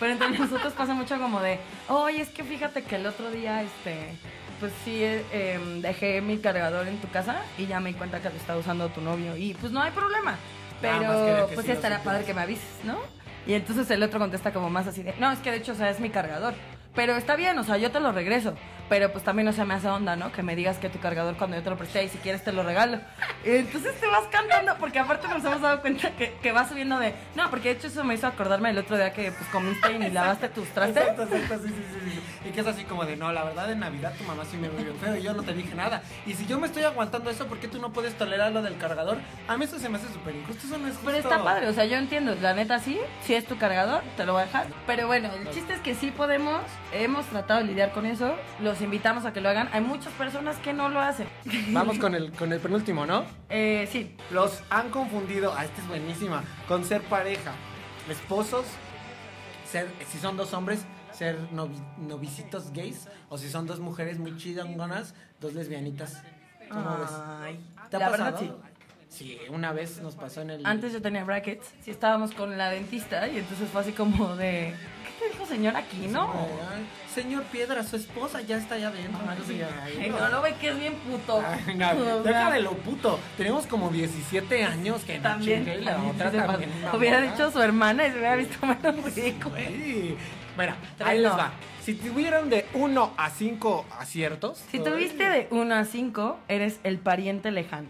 Pero 0.00 0.12
entre 0.12 0.30
nosotros 0.30 0.72
pasa 0.74 0.94
mucho 0.94 1.18
como 1.18 1.40
de, 1.40 1.58
oye, 1.88 2.20
es 2.20 2.28
que 2.30 2.42
fíjate 2.44 2.82
que 2.82 2.96
el 2.96 3.06
otro 3.06 3.30
día, 3.30 3.62
este, 3.62 4.16
pues 4.60 4.72
sí, 4.84 5.02
eh, 5.02 5.24
em, 5.32 5.80
dejé 5.80 6.20
mi 6.20 6.38
cargador 6.38 6.86
en 6.88 6.98
tu 6.98 7.08
casa 7.08 7.42
y 7.56 7.66
ya 7.66 7.80
me 7.80 7.90
di 7.90 7.96
cuenta 7.96 8.20
que 8.20 8.28
lo 8.28 8.36
está 8.36 8.56
usando 8.56 8.88
tu 8.88 9.00
novio. 9.00 9.36
Y 9.36 9.54
pues 9.54 9.72
no 9.72 9.80
hay 9.80 9.90
problema. 9.92 10.36
Quería 10.80 10.98
Pero 10.98 11.48
que 11.48 11.54
pues 11.54 11.66
sí 11.66 11.72
estará 11.72 12.02
padre 12.02 12.24
que 12.24 12.34
me 12.34 12.42
avises, 12.42 12.84
¿no? 12.84 12.98
Y 13.46 13.54
entonces 13.54 13.90
el 13.90 14.02
otro 14.02 14.18
contesta 14.18 14.52
como 14.52 14.70
más 14.70 14.86
así 14.86 15.02
de, 15.02 15.14
no, 15.18 15.32
es 15.32 15.38
que 15.40 15.50
de 15.50 15.56
hecho, 15.56 15.72
o 15.72 15.74
sea, 15.74 15.90
es 15.90 16.00
mi 16.00 16.10
cargador. 16.10 16.54
Pero 16.94 17.16
está 17.16 17.36
bien, 17.36 17.58
o 17.58 17.64
sea, 17.64 17.76
yo 17.76 17.90
te 17.90 18.00
lo 18.00 18.12
regreso. 18.12 18.54
Pero 18.88 19.12
pues 19.12 19.22
también, 19.24 19.48
o 19.48 19.52
sea, 19.52 19.64
me 19.64 19.74
hace 19.74 19.88
onda, 19.88 20.16
¿no? 20.16 20.32
Que 20.32 20.42
me 20.42 20.56
digas 20.56 20.78
que 20.78 20.88
tu 20.88 20.98
cargador 20.98 21.36
cuando 21.36 21.56
yo 21.56 21.62
te 21.62 21.70
lo 21.70 21.76
presté 21.76 22.04
y 22.04 22.08
si 22.08 22.18
quieres 22.18 22.42
te 22.42 22.52
lo 22.52 22.62
regalo. 22.62 22.98
Entonces 23.44 23.98
te 24.00 24.06
vas 24.06 24.24
cantando, 24.30 24.76
porque 24.78 24.98
aparte 24.98 25.28
nos 25.28 25.44
hemos 25.44 25.60
dado 25.60 25.80
cuenta 25.80 26.10
que, 26.12 26.34
que 26.42 26.52
va 26.52 26.68
subiendo 26.68 26.98
de, 26.98 27.14
no, 27.34 27.50
porque 27.50 27.68
de 27.68 27.74
hecho 27.78 27.88
eso 27.88 28.04
me 28.04 28.14
hizo 28.14 28.26
acordarme 28.26 28.70
el 28.70 28.78
otro 28.78 28.96
día 28.96 29.12
que 29.12 29.30
pues 29.32 29.48
comiste 29.50 29.92
y 29.92 29.98
ni 29.98 30.10
lavaste 30.10 30.48
tus 30.48 30.68
trastes. 30.68 31.02
Exacto, 31.02 31.22
exacto, 31.24 31.58
sí, 31.66 31.68
sí, 31.68 32.10
sí. 32.10 32.48
Y 32.48 32.52
que 32.52 32.60
es 32.60 32.66
así 32.66 32.84
como 32.84 33.04
de, 33.04 33.16
no, 33.16 33.32
la 33.32 33.44
verdad 33.44 33.70
en 33.70 33.80
Navidad 33.80 34.14
tu 34.16 34.24
mamá 34.24 34.44
sí 34.50 34.56
me 34.56 34.68
bien 34.68 34.94
feo 35.00 35.16
y 35.16 35.22
yo 35.22 35.34
no 35.34 35.42
te 35.42 35.52
dije 35.52 35.74
nada. 35.74 36.02
Y 36.26 36.32
si 36.34 36.46
yo 36.46 36.58
me 36.58 36.66
estoy 36.66 36.84
aguantando 36.84 37.30
eso, 37.30 37.46
¿por 37.46 37.58
qué 37.58 37.68
tú 37.68 37.78
no 37.80 37.92
puedes 37.92 38.14
tolerar 38.14 38.52
lo 38.52 38.62
del 38.62 38.78
cargador? 38.78 39.18
A 39.46 39.56
mí 39.56 39.64
eso 39.64 39.78
se 39.78 39.88
me 39.88 39.98
hace 39.98 40.08
súper 40.08 40.34
injusto, 40.34 40.66
eso 40.66 40.78
no 40.78 40.86
es 40.86 40.94
justo. 40.94 41.06
Pero 41.06 41.18
está 41.18 41.44
padre, 41.44 41.68
o 41.68 41.72
sea, 41.72 41.84
yo 41.84 41.96
entiendo, 41.96 42.34
la 42.40 42.54
neta 42.54 42.78
sí, 42.78 42.98
si 43.24 43.34
es 43.34 43.44
tu 43.44 43.58
cargador, 43.58 44.02
te 44.16 44.24
lo 44.24 44.32
voy 44.32 44.42
a 44.42 44.46
dejar. 44.46 44.66
Pero 44.86 45.06
bueno, 45.06 45.28
el 45.34 45.50
chiste 45.50 45.74
es 45.74 45.80
que 45.80 45.94
sí 45.94 46.10
podemos, 46.10 46.62
hemos 46.92 47.26
tratado 47.26 47.60
de 47.60 47.66
lidiar 47.66 47.92
con 47.92 48.06
eso, 48.06 48.34
los 48.60 48.77
invitamos 48.80 49.24
a 49.24 49.32
que 49.32 49.40
lo 49.40 49.48
hagan. 49.48 49.68
Hay 49.72 49.80
muchas 49.80 50.12
personas 50.14 50.56
que 50.58 50.72
no 50.72 50.88
lo 50.88 51.00
hacen. 51.00 51.28
Vamos 51.72 51.98
con 51.98 52.14
el, 52.14 52.32
con 52.32 52.52
el 52.52 52.60
penúltimo, 52.60 53.06
¿no? 53.06 53.24
Eh, 53.48 53.88
sí, 53.90 54.16
Los 54.30 54.62
han 54.70 54.90
confundido, 54.90 55.54
ah, 55.56 55.64
esta 55.64 55.80
es 55.80 55.88
buenísima, 55.88 56.42
con 56.66 56.84
ser 56.84 57.02
pareja. 57.02 57.52
Esposos, 58.08 58.64
ser, 59.70 59.88
si 60.10 60.18
son 60.18 60.36
dos 60.36 60.52
hombres, 60.54 60.84
ser 61.12 61.38
novi- 61.50 61.82
novicitos 61.98 62.72
gays. 62.72 63.08
O 63.28 63.36
si 63.38 63.50
son 63.50 63.66
dos 63.66 63.80
mujeres 63.80 64.18
muy 64.18 64.36
chidangonas, 64.36 65.14
dos 65.40 65.54
lesbianitas. 65.54 66.22
¿Cómo 66.70 66.98
ves? 66.98 67.10
¿Te 67.90 67.96
ha 67.96 68.00
la 68.00 68.10
verdad 68.10 68.32
pasado? 68.34 68.60
Sí, 69.08 69.38
una 69.50 69.72
vez 69.72 70.00
nos 70.02 70.14
pasó 70.16 70.42
en 70.42 70.50
el... 70.50 70.66
Antes 70.66 70.92
yo 70.92 71.00
tenía 71.02 71.24
brackets, 71.24 71.66
sí 71.82 71.90
estábamos 71.90 72.32
con 72.32 72.56
la 72.58 72.70
dentista 72.70 73.26
y 73.28 73.38
entonces 73.38 73.68
fue 73.70 73.80
así 73.80 73.92
como 73.92 74.36
de, 74.36 74.74
¿qué 75.04 75.24
te 75.24 75.32
dijo 75.32 75.46
señor 75.46 75.76
aquí, 75.76 76.06
¿no? 76.08 76.30
Señor 77.14 77.42
Piedra, 77.44 77.82
su 77.82 77.96
esposa 77.96 78.42
ya 78.42 78.58
está 78.58 78.74
allá 78.76 78.88
adentro. 78.88 79.18
Ay, 79.28 79.38
sí. 79.46 79.60
Ay, 79.82 79.98
Ay, 80.02 80.10
no. 80.10 80.18
no 80.20 80.28
lo 80.28 80.42
ve 80.42 80.54
que 80.60 80.68
es 80.68 80.78
bien 80.78 80.94
puto. 80.94 81.42
Ay, 81.44 81.74
no, 81.74 82.58
lo 82.60 82.72
puto. 82.74 83.18
Tenemos 83.36 83.66
como 83.66 83.88
17 83.90 84.62
años 84.62 85.02
que 85.04 85.16
no 85.16 85.22
También. 85.22 85.66
y 85.66 85.84
la 85.84 86.02
otra 86.02 86.30
Sí, 86.30 86.36
también. 86.36 86.70
no, 86.82 86.96
Hubiera 86.96 87.20
dicho 87.20 87.50
su 87.50 87.60
hermana 87.62 88.06
y 88.06 88.10
se 88.12 88.18
hubiera 88.18 88.36
visto 88.36 88.64
menos 88.66 89.14
ridículo. 89.16 89.50
Güey. 89.56 90.16
Bueno, 90.54 90.74
ahí 91.04 91.18
les 91.20 91.30
no. 91.32 91.38
va. 91.38 91.52
Si 91.82 91.94
tuvieran 91.94 92.50
de 92.50 92.66
1 92.74 93.14
a 93.16 93.30
5 93.30 93.86
aciertos. 93.98 94.62
Si 94.70 94.78
tuviste 94.78 95.24
de 95.28 95.48
1 95.50 95.74
a 95.74 95.84
5, 95.84 96.38
eres 96.48 96.78
el 96.84 96.98
pariente 96.98 97.50
lejano. 97.50 97.88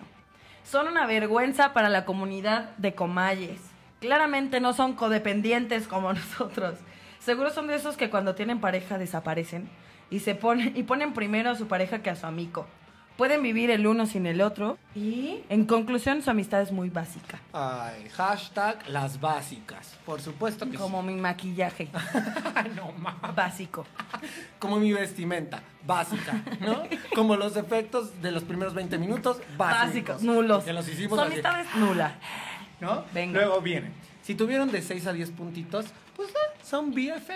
Son 0.71 0.87
una 0.87 1.07
vergüenza 1.07 1.73
para 1.73 1.89
la 1.89 2.05
comunidad 2.05 2.77
de 2.77 2.95
comayes. 2.95 3.59
Claramente 4.01 4.61
no 4.61 4.75
son 4.75 4.93
codependientes 4.93 5.89
como 5.89 6.13
nosotros. 6.13 6.75
Seguro 7.21 7.49
son 7.49 7.69
de 7.69 7.77
esos 7.77 7.97
que 7.97 8.11
cuando 8.11 8.35
tienen 8.35 8.61
pareja 8.61 8.99
desaparecen 8.99 9.71
y 10.11 10.19
se 10.19 10.35
ponen 10.35 10.77
y 10.77 10.83
ponen 10.83 11.15
primero 11.15 11.49
a 11.49 11.55
su 11.55 11.69
pareja 11.69 12.03
que 12.03 12.11
a 12.11 12.17
su 12.17 12.27
amigo. 12.27 12.67
Pueden 13.19 13.43
vivir 13.43 13.73
el 13.73 13.85
uno 13.85 14.07
sin 14.07 14.27
el 14.27 14.41
otro 14.41 14.79
y, 14.95 15.41
en 15.49 15.65
conclusión, 15.65 16.23
su 16.23 16.31
amistad 16.31 16.63
es 16.63 16.71
muy 16.71 16.89
básica. 16.89 17.41
Ay, 17.53 18.09
hashtag 18.11 18.89
las 18.89 19.21
básicas. 19.21 19.97
Por 20.07 20.21
supuesto 20.21 20.71
que 20.71 20.77
Como 20.77 21.03
mi 21.03 21.15
maquillaje 21.15 21.89
no 22.77 22.93
mames. 22.93 23.35
básico. 23.35 23.85
Como 24.61 24.79
mi 24.79 24.93
vestimenta, 24.93 25.61
básica, 25.85 26.45
¿no? 26.61 26.85
Como 27.17 27.35
los 27.35 27.57
efectos 27.57 28.23
de 28.23 28.31
los 28.31 28.45
primeros 28.45 28.73
20 28.75 28.97
minutos, 28.99 29.39
básicos. 29.57 29.89
Básicos, 29.89 30.23
nulos. 30.23 30.63
Que 30.63 30.73
los 30.73 30.87
hicimos 30.89 31.19
Su 31.19 31.25
así, 31.25 31.33
amistad 31.33 31.61
es 31.61 31.75
nula. 31.75 32.15
¿no? 32.81 33.05
Venga. 33.13 33.41
Luego 33.41 33.61
viene. 33.61 33.91
Si 34.23 34.37
tuvieron 34.37 34.71
de 34.71 34.81
6 34.81 35.09
a 35.09 35.13
10 35.13 35.33
puntitos, 35.33 35.87
pues 36.15 36.29
eh, 36.29 36.35
son 36.63 36.93
BFF. 36.93 37.33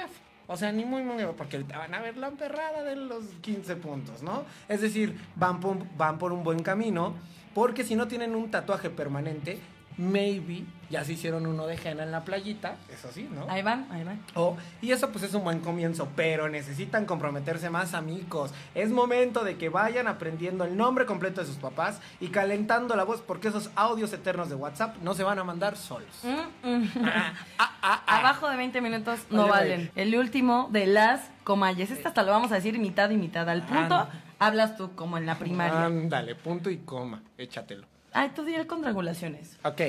O 0.53 0.57
sea, 0.59 0.71
ni 0.71 0.85
muy, 0.85 1.03
muy, 1.03 1.25
porque 1.35 1.57
ahorita 1.57 1.79
van 1.79 1.95
a 1.95 2.01
ver 2.03 2.19
la 2.19 2.29
emperrada 2.29 2.85
de 2.85 2.95
los 2.95 3.25
15 3.41 3.75
puntos, 3.77 4.23
¿no? 4.23 4.45
Es 4.69 4.83
decir, 4.83 5.19
van 5.35 5.61
por, 5.61 5.79
van 5.97 6.19
por 6.19 6.31
un 6.35 6.45
buen 6.45 6.63
camino, 6.63 7.15
porque 7.55 7.85
si 7.85 7.97
no 7.97 8.07
tienen 8.07 8.35
un 8.35 8.51
tatuaje 8.51 8.91
permanente, 8.91 9.59
maybe 9.97 10.65
ya 10.91 11.05
se 11.05 11.15
hicieron 11.15 11.47
uno 11.47 11.67
de 11.67 11.77
henna 11.83 12.03
en 12.03 12.13
la 12.13 12.23
playita, 12.23 12.77
eso 12.93 13.09
sí, 13.11 13.27
¿no? 13.33 13.47
Ahí 13.49 13.63
van, 13.63 13.87
ahí 13.91 14.05
van. 14.05 14.21
Oh, 14.35 14.57
y 14.83 14.93
eso 14.93 15.11
pues 15.11 15.25
es 15.25 15.33
un 15.33 15.43
buen 15.43 15.61
comienzo, 15.61 16.09
pero 16.15 16.51
necesitan 16.51 17.07
comprometerse 17.07 17.71
más 17.71 17.95
amigos. 17.95 18.53
Es 18.75 18.91
momento 18.91 19.43
de 19.43 19.57
que 19.57 19.71
vayan 19.71 20.07
aprendiendo 20.07 20.65
el 20.65 20.77
nombre 20.77 21.07
completo 21.07 21.41
de 21.41 21.47
sus 21.47 21.57
papás 21.57 22.01
y 22.21 22.29
calentando 22.29 22.95
la 22.95 23.05
voz 23.05 23.23
porque 23.23 23.49
esos 23.49 23.71
audios 23.75 24.13
eternos 24.13 24.51
de 24.51 24.55
WhatsApp 24.55 24.97
no 25.03 25.15
se 25.15 25.23
van 25.25 25.39
a 25.39 25.45
mandar 25.45 25.77
solos. 25.79 26.11
Mm, 26.23 26.69
mm. 26.69 26.91
Ah, 27.07 27.33
ah, 27.59 27.73
ah, 27.83 28.03
ah. 28.07 28.19
Abajo 28.19 28.51
de 28.51 28.57
20 28.59 28.81
minutos 28.83 29.21
no 29.31 29.45
Oye, 29.45 29.51
valen. 29.51 29.91
El 29.97 30.15
último 30.15 30.69
de 30.73 30.87
las 30.87 31.23
comayes. 31.45 31.91
Este 31.91 32.07
hasta 32.07 32.23
lo 32.23 32.33
vamos 32.33 32.53
a 32.53 32.57
decir 32.57 32.79
mitad 32.79 33.09
y 33.09 33.17
mitad. 33.17 33.49
Al 33.49 33.63
punto 33.63 33.95
Ah. 33.95 34.11
hablas 34.39 34.77
tú 34.77 34.95
como 34.95 35.17
en 35.17 35.25
la 35.25 35.39
primaria. 35.39 35.87
Ándale, 35.87 36.35
punto 36.35 36.69
y 36.69 36.77
coma, 36.79 37.23
échatelo. 37.39 37.87
Ay, 38.13 38.31
tú 38.35 38.45
di 38.45 38.55
el 38.55 38.67
con. 38.67 39.57
Ok, 39.65 39.81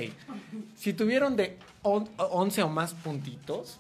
si 0.75 0.93
tuvieron 0.93 1.36
de 1.36 1.57
on- 1.81 2.09
11 2.17 2.63
o 2.63 2.69
más 2.69 2.93
puntitos, 2.93 3.79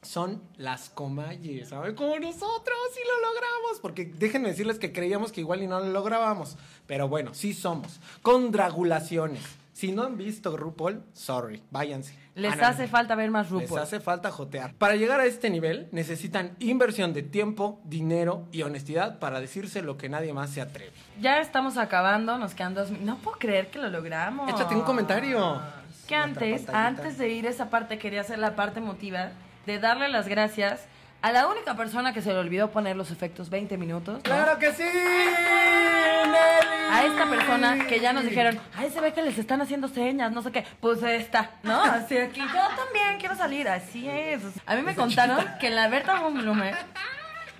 son 0.00 0.40
las 0.56 0.90
comayes, 0.90 1.68
¿sabes? 1.70 1.94
Como 1.94 2.18
nosotros, 2.18 2.76
sí 2.94 3.00
lo 3.04 3.28
logramos. 3.28 3.80
Porque 3.82 4.06
déjenme 4.06 4.48
decirles 4.48 4.78
que 4.78 4.92
creíamos 4.92 5.32
que 5.32 5.40
igual 5.40 5.62
y 5.62 5.66
no 5.66 5.80
lo 5.80 5.86
lográbamos. 5.90 6.56
Pero 6.86 7.08
bueno, 7.08 7.34
sí 7.34 7.52
somos. 7.52 7.98
Con 8.22 8.50
dragulaciones. 8.52 9.42
Si 9.72 9.92
no 9.92 10.02
han 10.04 10.16
visto 10.16 10.56
RuPaul, 10.56 11.02
sorry, 11.12 11.62
váyanse. 11.70 12.14
Les 12.38 12.56
no, 12.56 12.66
hace 12.66 12.86
falta 12.86 13.16
ver 13.16 13.30
más 13.32 13.50
Les 13.50 13.62
RuPaul. 13.68 13.80
hace 13.80 13.98
falta 13.98 14.30
jotear. 14.30 14.72
Para 14.74 14.94
llegar 14.94 15.18
a 15.18 15.24
este 15.26 15.50
nivel, 15.50 15.88
necesitan 15.90 16.54
inversión 16.60 17.12
de 17.12 17.22
tiempo, 17.22 17.80
dinero 17.84 18.46
y 18.52 18.62
honestidad 18.62 19.18
para 19.18 19.40
decirse 19.40 19.82
lo 19.82 19.96
que 19.96 20.08
nadie 20.08 20.32
más 20.32 20.50
se 20.50 20.60
atreve. 20.60 20.92
Ya 21.20 21.40
estamos 21.40 21.76
acabando, 21.76 22.38
nos 22.38 22.54
quedan 22.54 22.74
dos. 22.74 22.92
No 22.92 23.16
puedo 23.18 23.38
creer 23.38 23.70
que 23.70 23.80
lo 23.80 23.88
logramos. 23.90 24.48
Échate 24.48 24.76
un 24.76 24.82
comentario. 24.82 25.60
Que 26.06 26.14
antes, 26.14 26.68
antes 26.68 27.18
de 27.18 27.28
ir 27.28 27.46
a 27.46 27.50
esa 27.50 27.70
parte, 27.70 27.98
quería 27.98 28.20
hacer 28.20 28.38
la 28.38 28.54
parte 28.54 28.78
emotiva 28.78 29.30
de 29.66 29.78
darle 29.80 30.08
las 30.08 30.28
gracias 30.28 30.86
a 31.20 31.32
la 31.32 31.48
única 31.48 31.74
persona 31.76 32.12
que 32.12 32.22
se 32.22 32.32
le 32.32 32.38
olvidó 32.38 32.70
poner 32.70 32.96
los 32.96 33.10
efectos 33.10 33.50
20 33.50 33.76
minutos. 33.76 34.16
¿no? 34.16 34.22
¡Claro 34.22 34.58
que 34.58 34.72
sí! 34.72 34.84
Nelly! 34.84 36.78
a 36.90 37.04
esta 37.04 37.28
persona 37.28 37.86
que 37.86 38.00
ya 38.00 38.12
nos 38.12 38.24
dijeron, 38.24 38.58
ay, 38.76 38.90
se 38.90 39.00
ve 39.00 39.12
que 39.12 39.22
les 39.22 39.38
están 39.38 39.60
haciendo 39.60 39.88
señas, 39.88 40.32
no 40.32 40.42
sé 40.42 40.50
qué, 40.50 40.64
pues 40.80 41.02
esta, 41.02 41.50
¿no? 41.62 41.80
Así 41.82 42.16
aquí, 42.16 42.40
yo 42.40 42.76
también 42.76 43.18
quiero 43.18 43.36
salir, 43.36 43.68
así 43.68 44.08
es. 44.08 44.42
A 44.66 44.74
mí 44.74 44.82
me 44.82 44.94
contaron 44.94 45.44
que 45.60 45.68
en 45.68 45.76
la 45.76 45.88
Berta 45.88 46.20
von 46.20 46.34
Blumer, 46.34 46.74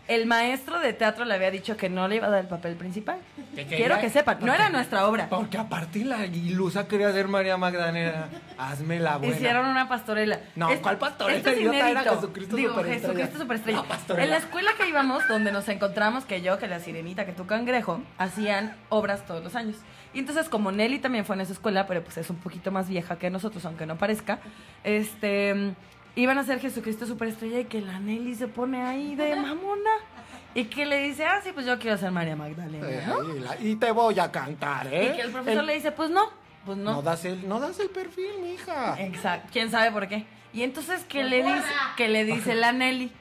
el 0.09 0.27
maestro 0.27 0.81
de 0.81 0.93
teatro 0.95 1.25
le 1.27 1.35
había 1.35 1.51
dicho 1.51 1.77
que 1.77 1.89
no 1.89 2.09
le 2.09 2.17
iba 2.17 2.27
a 2.27 2.31
dar 2.31 2.41
el 2.41 2.49
papel 2.49 2.75
principal. 2.77 3.19
Que 3.55 3.67
Quiero 3.67 4.01
que 4.01 4.09
sepan, 4.09 4.39
no 4.41 4.55
era 4.55 4.71
nuestra 4.71 5.07
obra. 5.07 5.29
Porque 5.29 5.59
aparte 5.59 6.05
la 6.05 6.25
ilusa 6.27 6.89
quería 6.89 7.13
ser 7.13 7.29
María 7.29 7.57
Magdalena. 7.57 8.29
Hazme 8.57 9.01
la 9.01 9.19
buena. 9.19 9.35
Hicieron 9.37 9.67
una 9.67 9.89
pastorela. 9.89 10.41
No, 10.57 10.71
Es- 10.71 10.81
¿cuál 10.81 10.97
pastorela, 10.99 11.37
Esto 11.39 11.51
es? 11.51 11.59
Era. 11.59 12.03
Jesucristo 12.03 12.57
Digo, 12.57 12.71
Superestrella. 12.71 13.09
Jesucristo 13.09 13.39
Superestrella. 13.39 13.79
No, 13.79 13.85
pastorela. 13.85 14.25
En 14.25 14.31
la 14.31 14.37
escuela 14.39 14.71
que 14.79 14.89
íbamos, 14.89 15.29
donde 15.29 15.53
nos 15.53 15.69
encontramos, 15.69 16.25
que 16.25 16.41
yo, 16.41 16.59
que 16.59 16.67
la 16.69 16.81
sirenita, 16.81 17.27
que 17.27 17.33
tu 17.33 17.47
cangrejo, 17.47 18.01
hacían 18.17 18.77
obras 18.89 19.27
todos 19.27 19.45
los 19.45 19.55
años. 19.57 19.77
Y 20.15 20.21
entonces, 20.21 20.49
como 20.49 20.73
Nelly 20.73 21.01
también 21.01 21.27
fue 21.27 21.35
en 21.37 21.43
esa 21.43 21.53
escuela, 21.53 21.87
pero 21.87 22.03
pues 22.03 22.17
es 22.17 22.31
un 22.31 22.37
poquito 22.37 22.71
más 22.73 22.89
vieja 22.89 23.19
que 23.19 23.29
nosotros, 23.29 23.65
aunque 23.67 23.85
no 23.87 23.99
parezca, 23.99 24.39
este... 24.85 25.75
Iban 26.17 26.39
a 26.39 26.41
hacer 26.41 26.61
Jesucristo 26.61 27.07
Superestrella 27.07 27.61
y 27.61 27.65
que 27.67 27.81
la 27.81 28.01
Nelly 28.01 28.35
se 28.35 28.49
pone 28.49 28.83
ahí 28.83 29.15
de 29.15 29.37
mamona. 29.37 29.91
Y 30.55 30.65
que 30.65 30.87
le 30.87 30.99
dice, 31.01 31.25
ah, 31.25 31.41
sí, 31.45 31.51
pues 31.55 31.67
yo 31.67 31.79
quiero 31.79 31.97
ser 31.99 32.11
María 32.11 32.35
Magdalena, 32.35 32.87
la- 33.41 33.61
y 33.61 33.77
te 33.77 33.93
voy 33.93 34.19
a 34.19 34.33
cantar, 34.33 34.87
¿eh? 34.93 35.11
Y 35.13 35.17
que 35.17 35.23
el 35.23 35.31
profesor 35.31 35.61
El- 35.61 35.67
le 35.67 35.75
dice, 35.75 35.93
pues 35.93 36.11
no, 36.11 36.23
pues 36.65 36.77
no. 36.79 36.95
no. 36.95 37.03
das 37.03 37.25
el, 37.27 37.47
no 37.49 37.61
das 37.61 37.79
el 37.79 37.91
perfil, 37.91 38.31
mija. 38.43 39.01
Exacto. 39.01 39.51
¿Quién 39.53 39.71
sabe 39.71 39.93
por 39.93 40.09
qué? 40.09 40.25
Y 40.53 40.63
entonces, 40.63 41.05
¿qué 41.09 41.23
le 41.23 41.43
dice? 41.45 41.63
Que 41.97 42.09
le 42.09 42.25
dice 42.25 42.55
la 42.55 42.73
Nelly? 42.73 43.13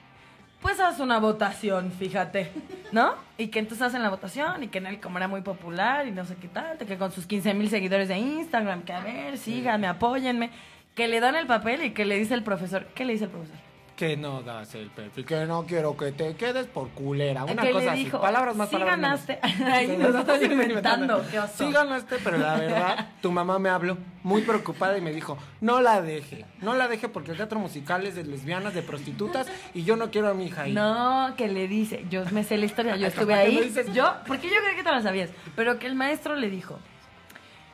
Pues 0.61 0.79
haz 0.79 0.99
una 0.99 1.19
votación, 1.19 1.91
fíjate, 1.91 2.51
¿no? 2.91 3.13
Y 3.37 3.49
que 3.49 3.59
entonces 3.59 3.85
hacen 3.85 4.01
la 4.01 4.09
votación 4.09 4.63
y 4.63 4.69
que 4.69 4.81
Nelly 4.81 4.97
como 4.97 5.17
era 5.19 5.27
muy 5.27 5.41
popular 5.41 6.07
y 6.07 6.11
no 6.11 6.25
sé 6.25 6.35
qué 6.37 6.47
tal, 6.47 6.77
que 6.79 6.97
con 6.97 7.11
sus 7.11 7.27
15 7.27 7.53
mil 7.53 7.69
seguidores 7.69 8.07
de 8.07 8.17
Instagram, 8.17 8.81
que 8.81 8.93
a 8.93 9.01
ver, 9.01 9.37
síganme, 9.37 9.85
apóyenme, 9.85 10.49
que 10.97 11.07
le 11.07 11.19
dan 11.21 11.35
el 11.35 11.47
papel 11.47 11.83
y 11.85 11.91
que 11.91 12.03
le 12.05 12.17
dice 12.17 12.33
el 12.33 12.43
profesor, 12.43 12.87
¿qué 12.95 13.05
le 13.05 13.13
dice 13.13 13.25
el 13.25 13.29
profesor? 13.31 13.55
Que 13.95 14.15
no 14.15 14.43
das 14.43 14.75
el 14.75 14.89
perfil, 14.91 15.25
que 15.25 15.45
no 15.47 15.65
quiero 15.65 15.97
que 15.97 16.11
te 16.11 16.35
quedes 16.35 16.67
por 16.67 16.89
culera. 16.89 17.45
Una 17.45 17.63
que 17.63 17.71
cosa 17.71 17.85
le 17.85 17.91
así. 17.91 18.05
Palabras 18.05 18.55
más, 18.55 18.69
sí 18.69 18.75
palabras 18.75 18.99
ganaste. 18.99 19.39
Ay, 19.65 19.87
Sí, 19.87 19.97
nos 19.97 20.13
no, 20.13 20.19
estás 20.19 20.39
estoy 20.41 20.51
inventando, 20.53 21.25
qué 21.31 21.39
oso. 21.39 21.53
Sí 21.57 21.71
ganaste, 21.71 22.17
pero 22.23 22.37
la 22.37 22.57
verdad, 22.57 23.09
tu 23.23 23.31
mamá 23.31 23.57
me 23.57 23.69
habló 23.69 23.97
muy 24.21 24.41
preocupada 24.43 24.97
y 24.97 25.01
me 25.01 25.11
dijo, 25.13 25.37
no 25.61 25.81
la 25.81 26.01
deje, 26.03 26.45
no 26.61 26.75
la 26.75 26.87
deje 26.87 27.09
porque 27.09 27.31
el 27.31 27.37
teatro 27.37 27.57
musical 27.59 28.05
es 28.05 28.13
de 28.15 28.23
lesbianas, 28.23 28.75
de 28.75 28.83
prostitutas 28.83 29.47
y 29.73 29.83
yo 29.83 29.95
no 29.95 30.11
quiero 30.11 30.29
a 30.29 30.33
mi 30.35 30.45
hija 30.45 30.63
ahí. 30.63 30.73
No, 30.73 31.33
que 31.35 31.47
le 31.47 31.67
dice, 31.67 32.05
yo 32.09 32.23
me 32.31 32.43
sé 32.43 32.57
la 32.57 32.65
historia, 32.65 32.97
yo 32.97 33.07
estuve 33.07 33.33
¿Por 33.33 33.33
qué 33.35 33.39
ahí. 33.57 33.61
dices? 33.61 33.91
Yo, 33.93 34.13
porque 34.27 34.47
yo 34.47 34.55
creí 34.63 34.75
que 34.75 34.83
te 34.83 34.91
la 34.91 35.01
sabías, 35.01 35.29
pero 35.55 35.79
que 35.79 35.87
el 35.87 35.95
maestro 35.95 36.35
le 36.35 36.51
dijo, 36.51 36.77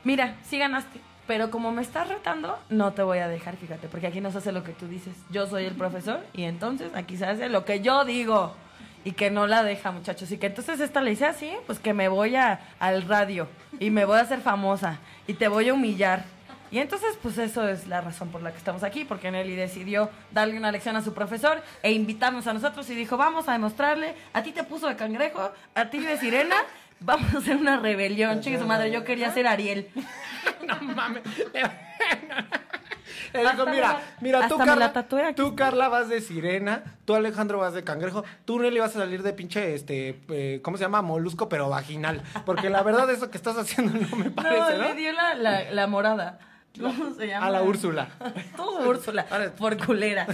mira, 0.05 0.35
sí 0.43 0.57
ganaste, 0.57 0.99
pero 1.27 1.49
como 1.51 1.71
me 1.71 1.81
estás 1.81 2.07
retando, 2.07 2.59
no 2.69 2.93
te 2.93 3.01
voy 3.01 3.19
a 3.19 3.27
dejar, 3.27 3.55
fíjate, 3.55 3.87
porque 3.87 4.07
aquí 4.07 4.21
no 4.21 4.31
se 4.31 4.39
hace 4.39 4.51
lo 4.51 4.63
que 4.63 4.73
tú 4.73 4.87
dices. 4.87 5.15
Yo 5.29 5.47
soy 5.47 5.65
el 5.65 5.75
profesor 5.75 6.21
y 6.33 6.43
entonces 6.43 6.91
aquí 6.95 7.17
se 7.17 7.25
hace 7.25 7.49
lo 7.49 7.65
que 7.65 7.81
yo 7.81 8.05
digo. 8.05 8.53
Y 9.05 9.11
que 9.11 9.29
no 9.29 9.47
la 9.47 9.63
deja, 9.63 9.91
muchachos. 9.91 10.31
Y 10.31 10.37
que 10.37 10.47
entonces 10.47 10.79
esta 10.79 11.01
le 11.01 11.09
dice 11.09 11.25
así, 11.25 11.51
pues 11.65 11.77
que 11.77 11.93
me 11.93 12.07
voy 12.07 12.37
a, 12.37 12.61
al 12.79 13.01
radio 13.01 13.49
y 13.77 13.89
me 13.89 14.05
voy 14.05 14.17
a 14.17 14.21
hacer 14.21 14.39
famosa 14.39 14.99
y 15.27 15.33
te 15.33 15.49
voy 15.49 15.67
a 15.67 15.73
humillar. 15.73 16.23
Y 16.73 16.79
entonces, 16.79 17.19
pues 17.21 17.37
eso 17.37 17.67
es 17.69 17.87
la 17.87 18.01
razón 18.01 18.29
por 18.29 18.41
la 18.41 18.51
que 18.51 18.57
estamos 18.57 18.81
aquí, 18.81 19.05
porque 19.05 19.29
Nelly 19.29 19.55
decidió 19.55 20.09
darle 20.31 20.57
una 20.57 20.71
lección 20.71 20.95
a 20.95 21.03
su 21.03 21.13
profesor 21.13 21.61
e 21.83 21.91
invitarnos 21.91 22.47
a 22.47 22.53
nosotros 22.53 22.89
y 22.89 22.95
dijo, 22.95 23.15
vamos 23.15 23.47
a 23.47 23.51
demostrarle, 23.51 24.15
a 24.33 24.41
ti 24.41 24.53
te 24.53 24.63
puso 24.63 24.87
de 24.87 24.95
cangrejo, 24.95 25.51
a 25.75 25.89
ti 25.91 25.99
de 25.99 26.17
sirena, 26.17 26.55
vamos 26.99 27.31
a 27.35 27.37
hacer 27.37 27.57
una 27.57 27.77
rebelión. 27.77 28.41
Chingue 28.41 28.57
su 28.57 28.65
madre, 28.65 28.89
yo 28.89 29.03
quería 29.03 29.31
ser 29.31 29.45
Ariel. 29.45 29.87
no 30.67 30.81
mames. 30.95 31.21
Le 33.33 33.39
dijo, 33.51 33.65
mira, 33.67 34.01
mira, 34.19 34.47
tú 34.47 34.57
Carla, 34.57 34.91
tú 35.35 35.55
Carla 35.55 35.89
vas 35.89 36.09
de 36.09 36.21
sirena, 36.21 36.83
tú 37.05 37.13
Alejandro 37.13 37.59
vas 37.59 37.75
de 37.75 37.83
cangrejo, 37.83 38.23
tú 38.45 38.57
Nelly 38.59 38.79
vas 38.79 38.95
a 38.95 39.01
salir 39.01 39.21
de 39.21 39.33
pinche, 39.33 39.75
este, 39.75 40.23
eh, 40.29 40.59
¿cómo 40.63 40.77
se 40.77 40.85
llama? 40.85 41.03
Molusco, 41.03 41.47
pero 41.47 41.69
vaginal. 41.69 42.23
Porque 42.47 42.71
la 42.71 42.81
verdad 42.81 43.07
eso 43.11 43.29
que 43.29 43.37
estás 43.37 43.57
haciendo 43.57 43.93
no 43.93 44.17
me 44.17 44.31
parece, 44.31 44.75
¿no? 44.79 44.85
le 44.85 44.95
dio 44.95 45.11
la, 45.11 45.35
la, 45.35 45.69
la 45.69 45.85
morada. 45.85 46.39
¿Cómo 46.79 47.13
se 47.13 47.27
llama? 47.27 47.45
A 47.45 47.49
la 47.51 47.63
Úrsula. 47.63 48.09
Tú, 48.55 48.63
Úrsula, 48.87 49.25
por 49.57 49.77
culera. 49.85 50.25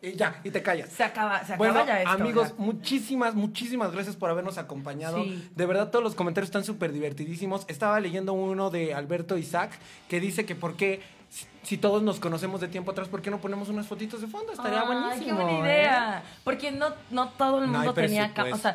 Y 0.00 0.14
ya, 0.14 0.40
y 0.42 0.50
te 0.50 0.62
callas. 0.62 0.88
Se 0.88 1.04
acaba, 1.04 1.38
se 1.44 1.54
acaba 1.54 1.58
Bueno, 1.58 1.86
ya 1.86 1.98
esto. 2.02 2.10
amigos, 2.10 2.48
ya. 2.48 2.54
muchísimas, 2.58 3.34
muchísimas 3.36 3.92
gracias 3.92 4.16
por 4.16 4.30
habernos 4.30 4.58
acompañado. 4.58 5.22
Sí. 5.22 5.48
De 5.54 5.64
verdad, 5.66 5.90
todos 5.90 6.02
los 6.02 6.16
comentarios 6.16 6.48
están 6.48 6.64
súper 6.64 6.92
divertidísimos. 6.92 7.64
Estaba 7.68 8.00
leyendo 8.00 8.32
uno 8.32 8.70
de 8.70 8.94
Alberto 8.94 9.38
Isaac 9.38 9.70
que 10.08 10.18
dice 10.18 10.44
que 10.44 10.56
por 10.56 10.74
qué 10.74 11.00
si, 11.30 11.46
si 11.62 11.78
todos 11.78 12.02
nos 12.02 12.18
conocemos 12.18 12.60
de 12.60 12.66
tiempo 12.66 12.90
atrás, 12.90 13.08
¿por 13.08 13.22
qué 13.22 13.30
no 13.30 13.38
ponemos 13.38 13.68
unas 13.68 13.86
fotitos 13.86 14.20
de 14.20 14.26
fondo? 14.26 14.52
Estaría 14.52 14.82
buenísimo. 14.82 15.38
qué 15.38 15.44
buena 15.44 15.58
¿eh? 15.58 15.60
idea. 15.60 16.22
Porque 16.42 16.72
no, 16.72 16.88
no 17.10 17.28
todo 17.28 17.62
el 17.62 17.70
No 17.70 17.78
mundo 17.78 17.94
tenía 17.94 18.34
cámara. 18.34 18.56
O 18.56 18.58
sea. 18.58 18.74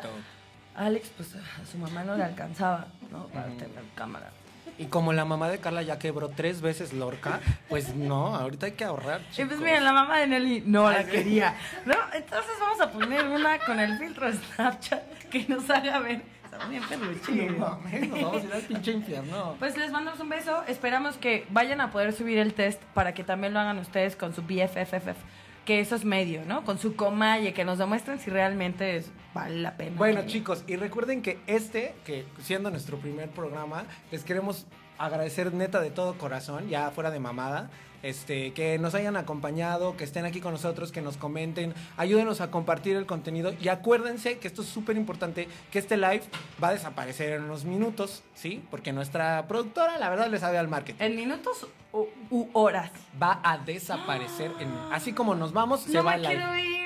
Alex, 0.76 1.10
pues 1.16 1.34
a 1.34 1.66
su 1.70 1.76
mamá 1.76 2.04
no 2.04 2.16
le 2.16 2.24
alcanzaba, 2.24 2.86
¿no? 3.12 3.26
Para 3.26 3.48
tener 3.48 3.84
cámara. 3.94 4.30
Y 4.78 4.86
como 4.86 5.12
la 5.12 5.24
mamá 5.24 5.48
de 5.48 5.58
Carla 5.58 5.82
ya 5.82 5.98
quebró 5.98 6.28
tres 6.28 6.60
veces 6.60 6.92
Lorca, 6.92 7.40
pues 7.68 7.94
no, 7.96 8.36
ahorita 8.36 8.66
hay 8.66 8.72
que 8.72 8.84
ahorrar. 8.84 9.20
Y 9.20 9.24
pues 9.24 9.36
chicos. 9.36 9.58
miren, 9.58 9.84
la 9.84 9.92
mamá 9.92 10.18
de 10.18 10.28
Nelly 10.28 10.62
no 10.66 10.90
la 10.90 11.04
quería. 11.04 11.56
¿No? 11.84 11.94
Entonces 12.14 12.52
vamos 12.60 12.80
a 12.80 12.92
poner 12.92 13.26
una 13.26 13.58
con 13.58 13.80
el 13.80 13.98
filtro 13.98 14.32
Snapchat 14.32 15.02
que 15.30 15.46
nos 15.48 15.68
haga 15.68 15.98
ver. 15.98 16.22
Está 16.44 16.66
bien 16.66 16.82
peluche. 16.88 17.50
No 17.50 17.58
mames, 17.58 18.08
nos 18.08 18.22
vamos 18.22 18.42
a 18.42 18.46
ir 18.46 18.52
al 18.52 18.62
pinche 18.62 18.92
infierno. 18.92 19.56
Pues 19.58 19.76
les 19.76 19.90
mandamos 19.90 20.20
un 20.20 20.28
beso. 20.28 20.62
Esperamos 20.68 21.16
que 21.16 21.44
vayan 21.50 21.80
a 21.80 21.90
poder 21.90 22.12
subir 22.12 22.38
el 22.38 22.54
test 22.54 22.80
para 22.94 23.14
que 23.14 23.24
también 23.24 23.54
lo 23.54 23.60
hagan 23.60 23.78
ustedes 23.78 24.14
con 24.14 24.32
su 24.32 24.42
BFFF. 24.42 25.16
Que 25.68 25.80
eso 25.80 25.96
es 25.96 26.04
medio, 26.06 26.46
¿no? 26.46 26.64
Con 26.64 26.78
su 26.78 26.96
coma 26.96 27.38
y 27.40 27.52
que 27.52 27.62
nos 27.62 27.76
demuestren 27.76 28.18
si 28.18 28.30
realmente 28.30 28.96
es- 28.96 29.10
vale 29.34 29.60
la 29.60 29.76
pena. 29.76 29.98
Bueno, 29.98 30.22
que- 30.22 30.28
chicos, 30.28 30.64
y 30.66 30.76
recuerden 30.76 31.20
que 31.20 31.40
este, 31.46 31.94
que 32.06 32.24
siendo 32.40 32.70
nuestro 32.70 32.96
primer 32.96 33.28
programa, 33.28 33.84
les 34.10 34.24
queremos 34.24 34.66
agradecer 34.98 35.52
neta 35.54 35.80
de 35.80 35.90
todo 35.90 36.18
corazón, 36.18 36.68
ya 36.68 36.90
fuera 36.90 37.10
de 37.10 37.20
mamada, 37.20 37.70
este, 38.02 38.52
que 38.52 38.78
nos 38.78 38.94
hayan 38.94 39.16
acompañado, 39.16 39.96
que 39.96 40.04
estén 40.04 40.24
aquí 40.24 40.40
con 40.40 40.52
nosotros, 40.52 40.92
que 40.92 41.02
nos 41.02 41.16
comenten, 41.16 41.74
ayúdenos 41.96 42.40
a 42.40 42.50
compartir 42.50 42.96
el 42.96 43.06
contenido 43.06 43.52
y 43.60 43.68
acuérdense 43.68 44.38
que 44.38 44.48
esto 44.48 44.62
es 44.62 44.68
súper 44.68 44.96
importante, 44.96 45.48
que 45.70 45.78
este 45.78 45.96
live 45.96 46.22
va 46.62 46.68
a 46.68 46.72
desaparecer 46.72 47.32
en 47.32 47.44
unos 47.44 47.64
minutos, 47.64 48.22
¿sí? 48.34 48.64
Porque 48.70 48.92
nuestra 48.92 49.46
productora, 49.48 49.98
la 49.98 50.10
verdad, 50.10 50.28
le 50.28 50.38
sabe 50.38 50.58
al 50.58 50.68
marketing. 50.68 51.02
En 51.02 51.16
minutos 51.16 51.66
u, 51.92 52.06
u 52.30 52.48
horas. 52.52 52.90
Va 53.20 53.40
a 53.42 53.58
desaparecer, 53.58 54.52
en, 54.60 54.68
así 54.92 55.12
como 55.12 55.34
nos 55.34 55.52
vamos, 55.52 55.80
se 55.80 56.00
va 56.00 56.14
el 56.14 56.22
live. 56.22 56.77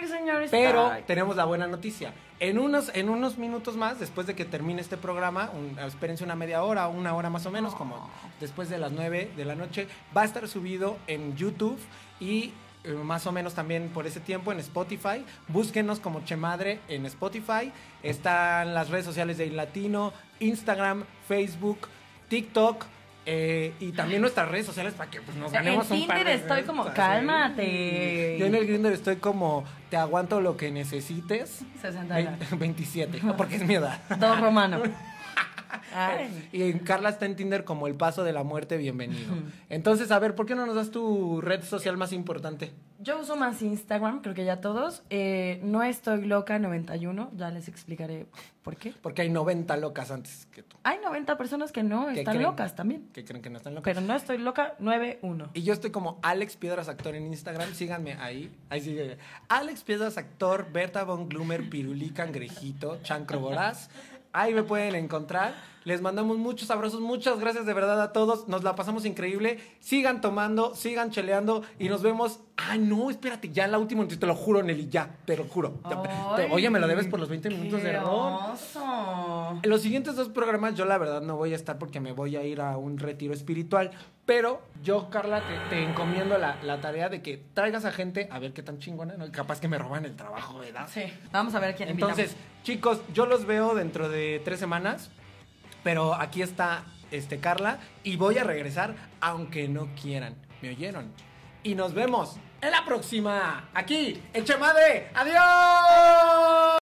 Pero 0.51 0.89
tenemos 1.07 1.37
la 1.37 1.45
buena 1.45 1.67
noticia. 1.67 2.13
En 2.41 2.59
unos, 2.59 2.91
en 2.95 3.09
unos 3.09 3.39
minutos 3.39 3.77
más, 3.77 4.01
después 4.01 4.27
de 4.27 4.35
que 4.35 4.45
termine 4.45 4.81
este 4.81 4.97
programa, 4.97 5.51
un- 5.55 5.79
espérense 5.79 6.25
una 6.25 6.35
media 6.35 6.63
hora, 6.65 6.89
una 6.89 7.15
hora 7.15 7.31
más 7.31 7.47
o 7.47 7.51
menos, 7.51 7.75
como 7.75 8.11
después 8.41 8.69
de 8.69 8.79
las 8.79 8.91
9 8.93 9.31
de 9.37 9.45
la 9.45 9.55
noche, 9.55 9.87
va 10.17 10.23
a 10.23 10.25
estar 10.25 10.49
subido 10.49 10.97
en 11.07 11.37
YouTube 11.37 11.79
y 12.19 12.53
eh, 12.85 12.93
más 12.95 13.29
o 13.29 13.33
menos 13.33 13.55
también 13.55 13.91
por 13.91 14.09
ese 14.09 14.19
tiempo 14.19 14.51
en 14.51 14.59
Spotify. 14.59 15.25
Búsquenos 15.47 16.01
como 16.01 16.25
Chemadre 16.25 16.81
en 16.89 17.07
Spotify. 17.07 17.71
Están 18.03 18.75
las 18.75 18.89
redes 18.91 19.05
sociales 19.05 19.39
de 19.39 19.47
Latino, 19.51 20.13
Instagram, 20.41 21.05
Facebook, 21.29 21.89
TikTok. 22.29 22.85
Eh, 23.25 23.73
y 23.79 23.93
también 23.93 24.21
nuestras 24.21 24.49
redes 24.49 24.67
sociales 24.67 24.95
para 24.95 25.11
que 25.11 25.21
pues, 25.21 25.37
nos 25.37 25.53
ganemos 25.53 25.91
en 25.91 26.01
un 26.01 26.07
par 26.07 26.25
de 26.25 26.35
estoy 26.35 26.63
como, 26.63 26.85
cálmate. 26.93 28.37
Yo 28.39 28.47
en 28.47 28.55
el 28.55 28.67
Grindr 28.67 28.93
estoy 28.93 29.17
como, 29.17 29.65
te 29.91 29.97
aguanto 29.97 30.41
lo 30.41 30.57
que 30.57 30.71
necesites. 30.71 31.61
60 31.81 32.15
Vein- 32.15 32.37
27, 32.59 33.21
porque 33.37 33.57
es 33.57 33.65
mi 33.67 33.75
edad. 33.75 34.01
Dos 34.19 34.41
romano. 34.41 34.83
Ay. 35.95 36.49
Y 36.53 36.73
Carla 36.81 37.09
está 37.11 37.27
en 37.27 37.37
Tinder 37.37 37.65
como 37.65 37.87
el 37.87 37.95
paso 37.95 38.25
de 38.25 38.33
la 38.33 38.43
muerte, 38.45 38.77
bienvenido. 38.77 39.35
Entonces, 39.69 40.11
a 40.11 40.19
ver, 40.19 40.35
¿por 40.35 40.47
qué 40.47 40.55
no 40.55 40.67
nos 40.67 40.75
das 40.75 40.91
tu 40.91 41.41
red 41.41 41.63
social 41.63 41.97
más 41.97 42.13
importante? 42.13 42.73
Yo 42.99 43.19
uso 43.19 43.35
más 43.35 43.61
Instagram, 43.63 44.23
creo 44.23 44.33
que 44.33 44.45
ya 44.45 44.61
todos. 44.61 45.03
Eh, 45.11 45.59
no 45.65 45.83
estoy 45.83 46.25
loca 46.25 46.61
91, 46.61 47.33
ya 47.35 47.51
les 47.51 47.67
explicaré 47.67 48.27
por 48.63 48.77
qué. 48.77 48.95
Porque 49.03 49.23
hay 49.23 49.29
90 49.29 49.77
locas 49.79 50.13
antes 50.13 50.47
que 50.53 50.63
tú. 50.63 50.77
Hay 50.85 50.99
90 51.03 51.37
personas 51.37 51.73
que 51.73 51.83
no 51.83 52.07
¿Qué 52.07 52.21
están 52.21 52.35
creen? 52.37 52.49
locas 52.49 52.77
también. 52.77 53.09
Que 53.13 53.25
creen 53.25 53.43
que 53.43 53.51
no 53.51 53.57
están 53.57 53.75
locas. 53.75 53.93
Pero 53.93 54.07
no 54.07 54.15
estoy 54.15 54.39
loca 54.39 54.75
91. 54.79 55.51
Y 55.55 55.63
yo 55.63 55.73
estoy 55.73 55.91
como 55.91 56.21
Alex 56.23 56.57
Piedras 56.57 56.89
Actor 56.89 57.17
en 57.17 57.27
Instagram. 57.27 57.75
Síganme 57.75 58.15
ahí. 58.15 58.57
Ahí 58.71 58.81
sigue. 58.81 59.19
Alex 59.49 59.83
Piedras 59.83 60.17
Actor, 60.17 60.69
Berta 60.73 61.03
Von 61.03 61.29
Glumer, 61.29 61.69
Pirulí 61.69 62.11
Cangrejito, 62.11 63.01
Chancro 63.03 63.41
Voraz. 63.41 63.91
Ahí 64.33 64.55
me 64.55 64.63
pueden 64.63 64.95
encontrar. 64.95 65.72
Les 65.85 66.01
mandamos 66.01 66.39
muchos 66.39 66.71
abrazos. 66.71 67.01
Muchas 67.01 67.39
gracias 67.41 67.67
de 67.67 67.75
verdad 67.75 68.01
a 68.01 68.13
todos. 68.13 68.49
Nos 68.49 68.63
la 68.63 68.75
pasamos 68.75 69.05
increíble. 69.05 69.59
Sigan 69.81 70.21
tomando, 70.21 70.75
sigan 70.75 71.11
cheleando 71.11 71.63
y 71.79 71.89
nos 71.89 72.03
vemos. 72.03 72.41
Ay, 72.57 72.79
no, 72.79 73.11
espérate, 73.11 73.51
ya 73.51 73.67
la 73.67 73.79
última. 73.79 74.07
Te 74.07 74.27
lo 74.27 74.35
juro, 74.37 74.63
Nelly, 74.63 74.89
ya. 74.89 75.17
Te 75.25 75.37
lo 75.37 75.45
juro. 75.45 75.81
Ay, 75.85 76.49
Oye, 76.51 76.71
me 76.71 76.79
lo 76.79 76.87
debes 76.87 77.09
por 77.09 77.19
los 77.19 77.29
20 77.29 77.51
minutos 77.51 77.83
de 77.83 77.91
error. 77.91 78.41
En 79.63 79.71
los 79.71 79.83
siguientes 79.83 80.15
dos 80.15 80.29
programas 80.29 80.75
yo 80.75 80.85
la 80.85 80.99
verdad 80.99 81.21
no 81.21 81.37
voy 81.37 81.53
a 81.53 81.57
estar 81.57 81.79
porque 81.79 82.01
me 82.01 82.13
voy 82.13 82.37
a 82.37 82.45
ir 82.45 82.61
a 82.61 82.77
un 82.77 82.99
retiro 82.99 83.35
espiritual. 83.35 83.91
Pero 84.25 84.63
yo, 84.85 85.11
Carla, 85.11 85.41
te, 85.41 85.77
te 85.77 85.83
encomiendo 85.83 86.39
la, 86.39 86.57
la 86.63 86.81
tarea 86.81 87.09
de 87.09 87.23
que 87.23 87.43
traigas 87.55 87.85
a 87.85 87.91
gente 87.91 88.29
a 88.31 88.39
ver 88.39 88.53
qué 88.53 88.63
tan 88.63 88.79
chingona, 88.79 89.15
¿no? 89.17 89.31
Capaz 89.33 89.61
que 89.61 89.67
me 89.67 89.79
roban 89.79 90.05
el 90.05 90.15
trabajo, 90.15 90.61
¿verdad? 90.61 90.89
Sí, 90.89 91.03
vamos 91.33 91.57
a 91.57 91.61
ver 91.61 91.75
quién 91.75 91.89
Entonces, 91.89 92.37
chicos, 92.63 93.01
yo 93.13 93.27
los 93.27 93.47
veo 93.47 93.75
dentro 93.75 94.09
de 94.09 94.41
tres 94.45 94.61
semanas. 94.61 95.11
Pero 95.83 96.15
aquí 96.15 96.43
está 96.43 96.85
este 97.11 97.39
Carla 97.39 97.79
y 98.05 98.17
voy 98.17 98.39
a 98.39 98.45
regresar 98.45 98.95
aunque 99.21 99.69
no 99.69 99.89
quieran. 100.01 100.37
¿Me 100.61 100.71
oyeron? 100.71 101.13
Y 101.63 101.75
nos 101.75 101.95
vemos 101.95 102.37
en 102.61 102.71
la 102.71 102.85
próxima. 102.85 103.69
Aquí, 103.75 104.23
en 104.33 104.45
Chemadre. 104.45 105.11
¡Adiós! 105.15 106.82